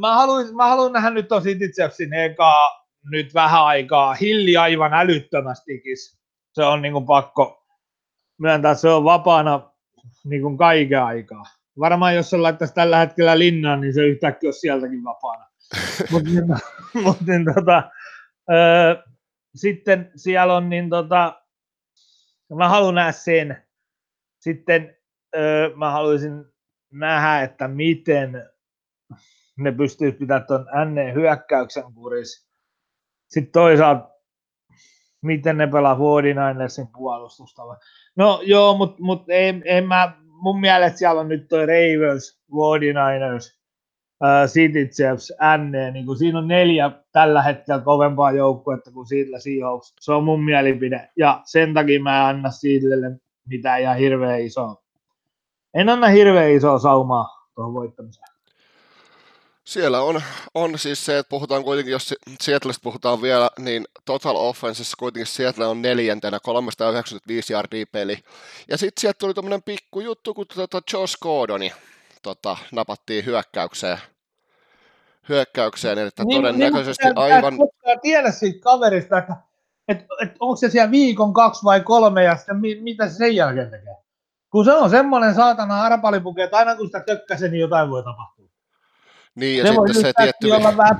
Mä 0.00 0.14
haluan, 0.14 0.54
mä 0.54 0.66
haluan 0.66 0.92
nähdä 0.92 1.10
nyt 1.10 1.28
tosi 1.28 1.58
Jeffsin 1.78 2.12
eka 2.12 2.70
nyt 3.10 3.34
vähän 3.34 3.64
aikaa. 3.64 4.14
Hilli 4.14 4.56
aivan 4.56 4.94
älyttömästikin. 4.94 5.96
Se 6.52 6.64
on 6.64 6.82
niin 6.82 6.92
kuin 6.92 7.06
pakko 7.06 7.66
myöntää, 8.38 8.74
se 8.74 8.88
on 8.88 9.04
vapaana 9.04 9.70
niin 10.24 10.42
kuin 10.42 10.58
kaiken 10.58 11.02
aikaa. 11.02 11.42
Varmaan 11.78 12.14
jos 12.14 12.30
se 12.30 12.36
laittaisi 12.36 12.74
tällä 12.74 12.98
hetkellä 12.98 13.38
linnaan, 13.38 13.80
niin 13.80 13.94
se 13.94 14.06
yhtäkkiä 14.06 14.48
olisi 14.48 14.60
sieltäkin 14.60 15.04
vapaana. 15.04 15.46
Mutta 16.10 16.28
niin, 16.30 16.44
mut, 17.04 17.16
niin, 17.26 17.44
tota, 17.54 17.82
öö, 18.50 19.02
sitten 19.56 20.10
siellä 20.16 20.56
on, 20.56 20.68
niin 20.68 20.90
tota, 20.90 21.42
mä 22.56 22.68
haluan 22.68 22.94
nähdä 22.94 23.12
sen. 23.12 23.62
Sitten 24.40 24.96
öö, 25.36 25.76
mä 25.76 25.90
haluaisin 25.90 26.44
nähdä, 26.92 27.42
että 27.42 27.68
miten 27.68 28.50
ne 29.56 29.72
pystyisi 29.72 30.16
pitämään 30.16 30.46
tuon 30.46 30.66
NN 30.84 31.14
hyökkäyksen 31.14 31.94
kuris. 31.94 32.48
Sitten 33.28 33.52
toisaalta, 33.52 34.10
miten 35.22 35.56
ne 35.56 35.66
pelaa 35.66 35.94
49ersin 35.94 36.90
puolustusta. 36.92 37.62
No 38.16 38.40
joo, 38.44 38.76
mutta 38.76 39.02
mut 39.02 39.24
en, 39.28 39.62
en 39.64 39.88
mä, 39.88 40.12
mun 40.24 40.60
mielestä 40.60 40.98
siellä 40.98 41.20
on 41.20 41.28
nyt 41.28 41.48
toi 41.48 41.66
Ravens, 41.66 42.40
49ers, 42.52 42.54
uh, 42.54 43.65
City 44.46 44.86
Chiefs, 44.86 45.32
NE, 45.70 45.90
niin 45.90 46.06
kuin 46.06 46.18
siinä 46.18 46.38
on 46.38 46.48
neljä 46.48 46.90
tällä 47.12 47.42
hetkellä 47.42 47.80
kovempaa 47.80 48.32
joukkuetta 48.32 48.90
kuin 48.90 49.06
sillä 49.06 49.38
Seahawks. 49.38 49.94
Se 50.00 50.12
on 50.12 50.24
mun 50.24 50.44
mielipide. 50.44 51.08
Ja 51.16 51.40
sen 51.44 51.74
takia 51.74 52.02
mä 52.02 52.16
en 52.30 52.36
anna 52.36 52.50
Seedlelle 52.50 53.10
mitään 53.48 53.80
ihan 53.80 53.96
hirveän 53.96 54.40
isoa. 54.40 54.82
En 55.74 55.88
anna 55.88 56.06
hirveän 56.06 56.50
isoa 56.50 56.78
saumaa 56.78 57.48
tuohon 57.54 57.74
voittamiseen. 57.74 58.28
Siellä 59.64 60.00
on, 60.00 60.22
on 60.54 60.78
siis 60.78 61.04
se, 61.04 61.18
että 61.18 61.30
puhutaan 61.30 61.64
kuitenkin, 61.64 61.92
jos 61.92 62.14
Seattleista 62.40 62.82
puhutaan 62.82 63.22
vielä, 63.22 63.50
niin 63.58 63.84
total 64.04 64.36
offensessa 64.36 64.96
kuitenkin 64.98 65.26
Seattle 65.26 65.66
on 65.66 65.82
neljäntenä, 65.82 66.38
395 66.42 67.52
yardia 67.52 67.86
peli. 67.92 68.18
Ja 68.68 68.78
sitten 68.78 69.00
sieltä 69.00 69.18
tuli 69.18 69.34
tämmöinen 69.34 69.62
pikku 69.62 70.00
juttu, 70.00 70.34
kun 70.34 70.46
tuota 70.54 70.82
Josh 70.92 71.18
Gordoni 71.22 71.72
tota, 72.26 72.56
napattiin 72.72 73.26
hyökkäykseen, 73.26 73.98
hyökkäykseen, 75.28 75.98
että 75.98 76.24
niin, 76.24 76.42
todennäköisesti 76.42 77.04
niin, 77.04 77.18
aivan... 77.18 77.54
En 77.84 78.00
tiedä 78.00 78.30
siitä 78.30 78.60
kaverista, 78.62 79.18
että, 79.18 79.36
että, 79.88 80.04
että 80.22 80.36
onko 80.40 80.56
se 80.56 80.70
siellä 80.70 80.90
viikon 80.90 81.32
kaksi 81.32 81.64
vai 81.64 81.80
kolme 81.80 82.24
ja 82.24 82.36
sitten 82.36 82.56
mi, 82.56 82.80
mitä 82.80 83.08
se 83.08 83.14
sen 83.14 83.36
jälkeen 83.36 83.70
tekee. 83.70 83.96
Kun 84.50 84.64
se 84.64 84.72
on 84.72 84.90
semmoinen 84.90 85.34
saatana 85.34 85.82
arpalipuke, 85.82 86.42
että 86.42 86.56
aina 86.56 86.76
kun 86.76 86.86
sitä 86.86 87.00
tökkäsee, 87.00 87.48
niin 87.48 87.60
jotain 87.60 87.90
voi 87.90 88.02
tapahtua. 88.02 88.48
Niin, 89.34 89.58
ja 89.58 89.66
se 89.66 89.72
sitten 89.72 90.02
se 90.02 90.12
tietty... 90.16 90.50
olla 90.50 90.76
vähän, 90.76 90.96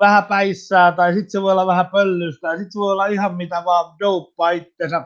vähän 0.00 0.24
päissää, 0.24 0.92
tai 0.92 1.14
sitten 1.14 1.30
se 1.30 1.42
voi 1.42 1.52
olla 1.52 1.66
vähän 1.66 1.86
pöllystä, 1.86 2.48
ja 2.48 2.52
sitten 2.52 2.72
se 2.72 2.78
voi 2.78 2.92
olla 2.92 3.06
ihan 3.06 3.34
mitä 3.34 3.62
vaan 3.64 3.94
douppaa 3.98 4.50
itsensä 4.50 5.04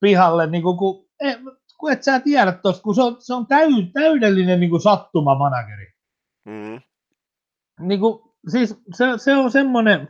pihalle, 0.00 0.46
niin 0.46 0.62
kuin, 0.62 0.76
kun, 0.76 1.08
kun 1.78 1.92
et 1.92 2.02
sä 2.02 2.20
tiedä 2.20 2.52
tosta, 2.52 2.82
kun 2.82 2.94
se 2.94 3.02
on, 3.02 3.16
se 3.18 3.34
on 3.34 3.46
täy, 3.46 3.68
täydellinen 3.92 4.60
niin 4.60 4.70
kuin 4.70 4.82
sattuma-manageri. 4.82 5.92
Mm. 6.44 6.80
Niin 7.80 8.00
kuin, 8.00 8.22
siis 8.48 8.82
se, 8.94 9.04
se 9.16 9.36
on 9.36 9.50
semmoinen, 9.50 10.08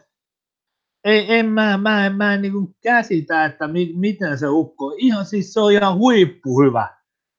ei, 1.05 1.39
en 1.39 1.47
mä, 1.47 1.79
mä, 1.79 2.07
en, 2.07 2.15
mä 2.15 2.35
en 2.35 2.43
niin 2.43 2.53
kuin 2.53 2.77
käsitä, 2.83 3.45
että 3.45 3.69
mi, 3.69 3.93
miten 3.97 4.39
se 4.39 4.49
ukko, 4.49 4.95
ihan 4.99 5.25
siis 5.25 5.53
se 5.53 5.61
on 5.61 5.73
ihan 5.73 5.99
huippuhyvä. 5.99 6.89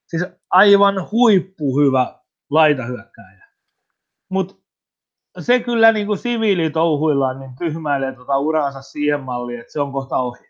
Siis 0.07 0.25
aivan 0.49 1.11
huippuhyvä 1.11 2.19
laitahyökkääjä. 2.49 3.45
mutta 4.30 4.55
se 5.39 5.59
kyllä 5.59 5.91
niin 5.91 6.07
kuin 6.07 6.19
siviilitouhuillaan 6.19 7.39
niin 7.39 7.55
tyhmäilee 7.59 8.15
tuota 8.15 8.38
uraansa 8.38 8.82
siihen 8.82 9.19
malliin, 9.19 9.59
että 9.59 9.73
se 9.73 9.80
on 9.80 9.91
kohta 9.91 10.17
ohi. 10.17 10.49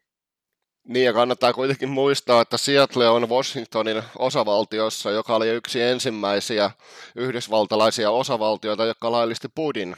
Niin, 0.88 1.06
ja 1.06 1.14
kannattaa 1.14 1.54
kuitenkin 1.54 1.90
muistaa, 1.90 2.42
että 2.42 2.58
Seattle 2.58 3.10
on 3.10 3.30
Washingtonin 3.30 4.04
osavaltiossa, 4.18 5.12
joka 5.12 5.36
oli 5.36 5.50
yksi 5.50 5.82
ensimmäisiä 5.82 6.72
yhdysvaltalaisia 7.16 8.12
osavaltioita, 8.12 8.86
joka 8.86 9.12
laillisti 9.12 9.48
pudin. 9.56 9.96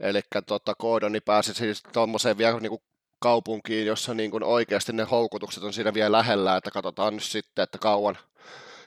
Eli 0.00 0.20
tota, 0.46 0.74
Koodoni 0.74 1.20
pääsi 1.20 1.54
siis 1.54 1.82
tuommoiseen 1.92 2.38
vielä 2.38 2.60
niin 2.60 2.70
kuin 2.70 2.82
kaupunkiin, 3.18 3.86
jossa 3.86 4.14
niin 4.14 4.30
kuin 4.30 4.44
oikeasti 4.44 4.92
ne 4.92 5.02
houkutukset 5.02 5.62
on 5.62 5.72
siinä 5.72 5.94
vielä 5.94 6.12
lähellä, 6.12 6.56
että 6.56 6.70
katsotaan 6.70 7.14
nyt 7.14 7.22
sitten, 7.22 7.62
että 7.62 7.78
kauan, 7.78 8.18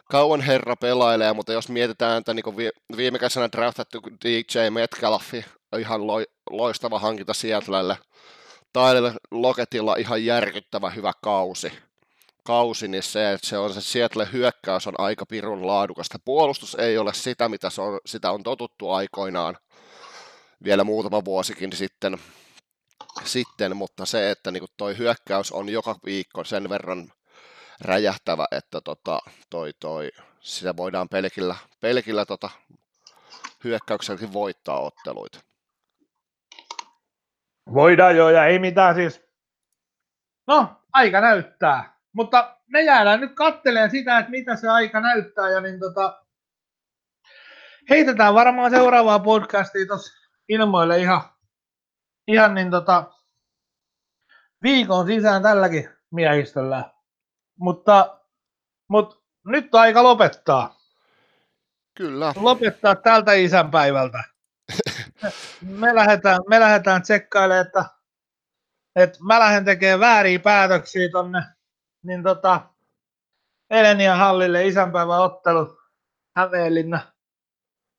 kauan 0.05 0.41
herra 0.41 0.75
pelailee, 0.75 1.33
mutta 1.33 1.53
jos 1.53 1.69
mietitään, 1.69 2.17
että 2.17 2.33
niin 2.33 2.71
viime 2.97 3.19
kesänä 3.19 3.49
draftattu 3.51 4.01
DJ 4.25 4.69
Metcalfi, 4.69 5.45
ihan 5.79 6.01
loistava 6.49 6.99
hankinta 6.99 7.33
Seattlelle, 7.33 7.97
Tyler 8.73 9.13
Loketilla 9.31 9.95
ihan 9.95 10.25
järkyttävä 10.25 10.89
hyvä 10.89 11.13
kausi. 11.23 11.71
Kausi, 12.43 12.87
niin 12.87 13.03
se, 13.03 13.33
että 13.33 13.47
se 13.47 13.57
on 13.57 13.73
se 13.73 13.81
Seattle 13.81 14.27
hyökkäys 14.31 14.87
on 14.87 14.93
aika 14.97 15.25
pirun 15.25 15.67
laadukasta. 15.67 16.19
Puolustus 16.25 16.75
ei 16.75 16.97
ole 16.97 17.13
sitä, 17.13 17.49
mitä 17.49 17.69
se 17.69 17.81
on, 17.81 17.99
sitä 18.05 18.31
on 18.31 18.43
totuttu 18.43 18.89
aikoinaan 18.89 19.57
vielä 20.63 20.83
muutama 20.83 21.25
vuosikin 21.25 21.73
sitten, 21.73 22.17
sitten 23.25 23.77
mutta 23.77 24.05
se, 24.05 24.31
että 24.31 24.51
niin 24.51 24.63
toi 24.77 24.97
hyökkäys 24.97 25.51
on 25.51 25.69
joka 25.69 25.95
viikko 26.05 26.43
sen 26.43 26.69
verran 26.69 27.11
räjähtävä, 27.81 28.45
että 28.51 28.81
tota, 28.81 29.19
toi, 29.49 29.73
toi, 29.79 30.11
sitä 30.39 30.77
voidaan 30.77 31.09
pelkillä, 31.09 31.55
pelkillä 31.79 32.25
tota, 32.25 32.49
hyökkäykselläkin 33.63 34.33
voittaa 34.33 34.79
otteluita. 34.79 35.39
Voidaan 37.73 38.17
jo, 38.17 38.29
ja 38.29 38.45
ei 38.45 38.59
mitään 38.59 38.95
siis. 38.95 39.23
No, 40.47 40.81
aika 40.93 41.21
näyttää. 41.21 41.97
Mutta 42.13 42.57
me 42.67 42.81
jäädään 42.81 43.19
nyt 43.21 43.35
katteleen 43.35 43.91
sitä, 43.91 44.17
että 44.17 44.31
mitä 44.31 44.55
se 44.55 44.69
aika 44.69 44.99
näyttää, 44.99 45.49
ja 45.49 45.61
niin 45.61 45.79
tota, 45.79 46.23
heitetään 47.89 48.33
varmaan 48.33 48.71
seuraavaa 48.71 49.19
podcastia 49.19 49.85
tuossa 49.87 50.13
ilmoille 50.49 50.99
ihan, 50.99 51.21
ihan 52.27 52.55
niin 52.55 52.71
tota, 52.71 53.11
viikon 54.63 55.07
sisään 55.07 55.41
tälläkin 55.43 55.89
miehistöllä. 56.11 56.91
Mutta, 57.59 58.19
mutta 58.89 59.15
nyt 59.45 59.75
on 59.75 59.81
aika 59.81 60.03
lopettaa. 60.03 60.81
Kyllä. 61.97 62.33
Lopettaa 62.35 62.95
tältä 62.95 63.33
isänpäivältä. 63.33 64.23
Me 65.61 65.95
lähdetään, 65.95 66.39
me 66.49 66.59
lähdetään 66.59 67.01
tsekkailemaan, 67.01 67.65
että, 67.67 67.85
että 68.95 69.19
mä 69.23 69.39
lähden 69.39 69.65
tekemään 69.65 69.99
vääriä 69.99 70.39
päätöksiä 70.39 71.09
tonne, 71.09 71.41
niin 72.03 72.23
tota, 72.23 72.61
Elenia 73.69 74.15
Hallille 74.15 74.67
isänpäivän 74.67 75.19
ottelu 75.19 75.77
Hämeenlinna 76.35 76.99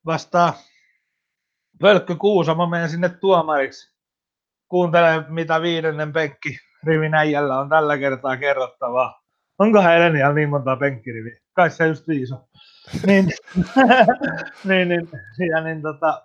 vastaa 0.07 0.55
Pölkkö 1.81 2.17
Kuusamo 2.17 2.67
menen 2.67 2.89
sinne 2.89 3.09
tuomariksi. 3.09 3.93
Kuuntele, 4.69 5.25
mitä 5.29 5.63
viidennen 5.63 6.13
penkki 6.13 6.59
rivin 6.85 7.15
äijällä 7.15 7.61
on 7.61 7.69
tällä 7.69 7.99
kertaa 7.99 8.37
kerrottavaa. 8.37 9.23
Onkohan 9.59 9.97
Elenialla 9.97 10.35
niin 10.35 10.49
monta 10.49 10.77
penkkiriviä? 10.77 11.41
Kai 11.53 11.71
se 11.71 11.87
just 11.87 12.09
viiso. 12.09 12.49
niin, 13.07 13.31
niin, 14.69 14.89
niin, 14.89 15.09
ja 15.51 15.61
niin 15.61 15.83
tota, 15.83 16.23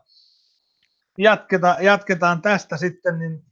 jatketa, 1.18 1.76
jatketaan 1.82 2.41
tästä 2.41 2.78
sitten 2.78 3.20
niin 3.20 3.43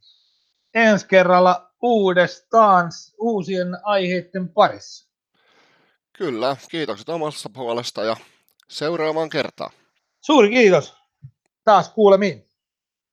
ensi 0.74 1.08
kerralla 1.08 1.70
uudestaan 1.82 2.90
uusien 3.18 3.78
aiheiden 3.82 4.48
parissa. 4.48 5.10
Kyllä, 6.18 6.56
kiitokset 6.70 7.08
omasta 7.08 7.48
puolesta 7.48 8.04
ja 8.04 8.16
seuraavaan 8.68 9.28
kertaan. 9.28 9.70
Suuri 10.20 10.50
kiitos. 10.50 10.94
Taas 11.64 11.88
kuulemiin. 11.88 12.48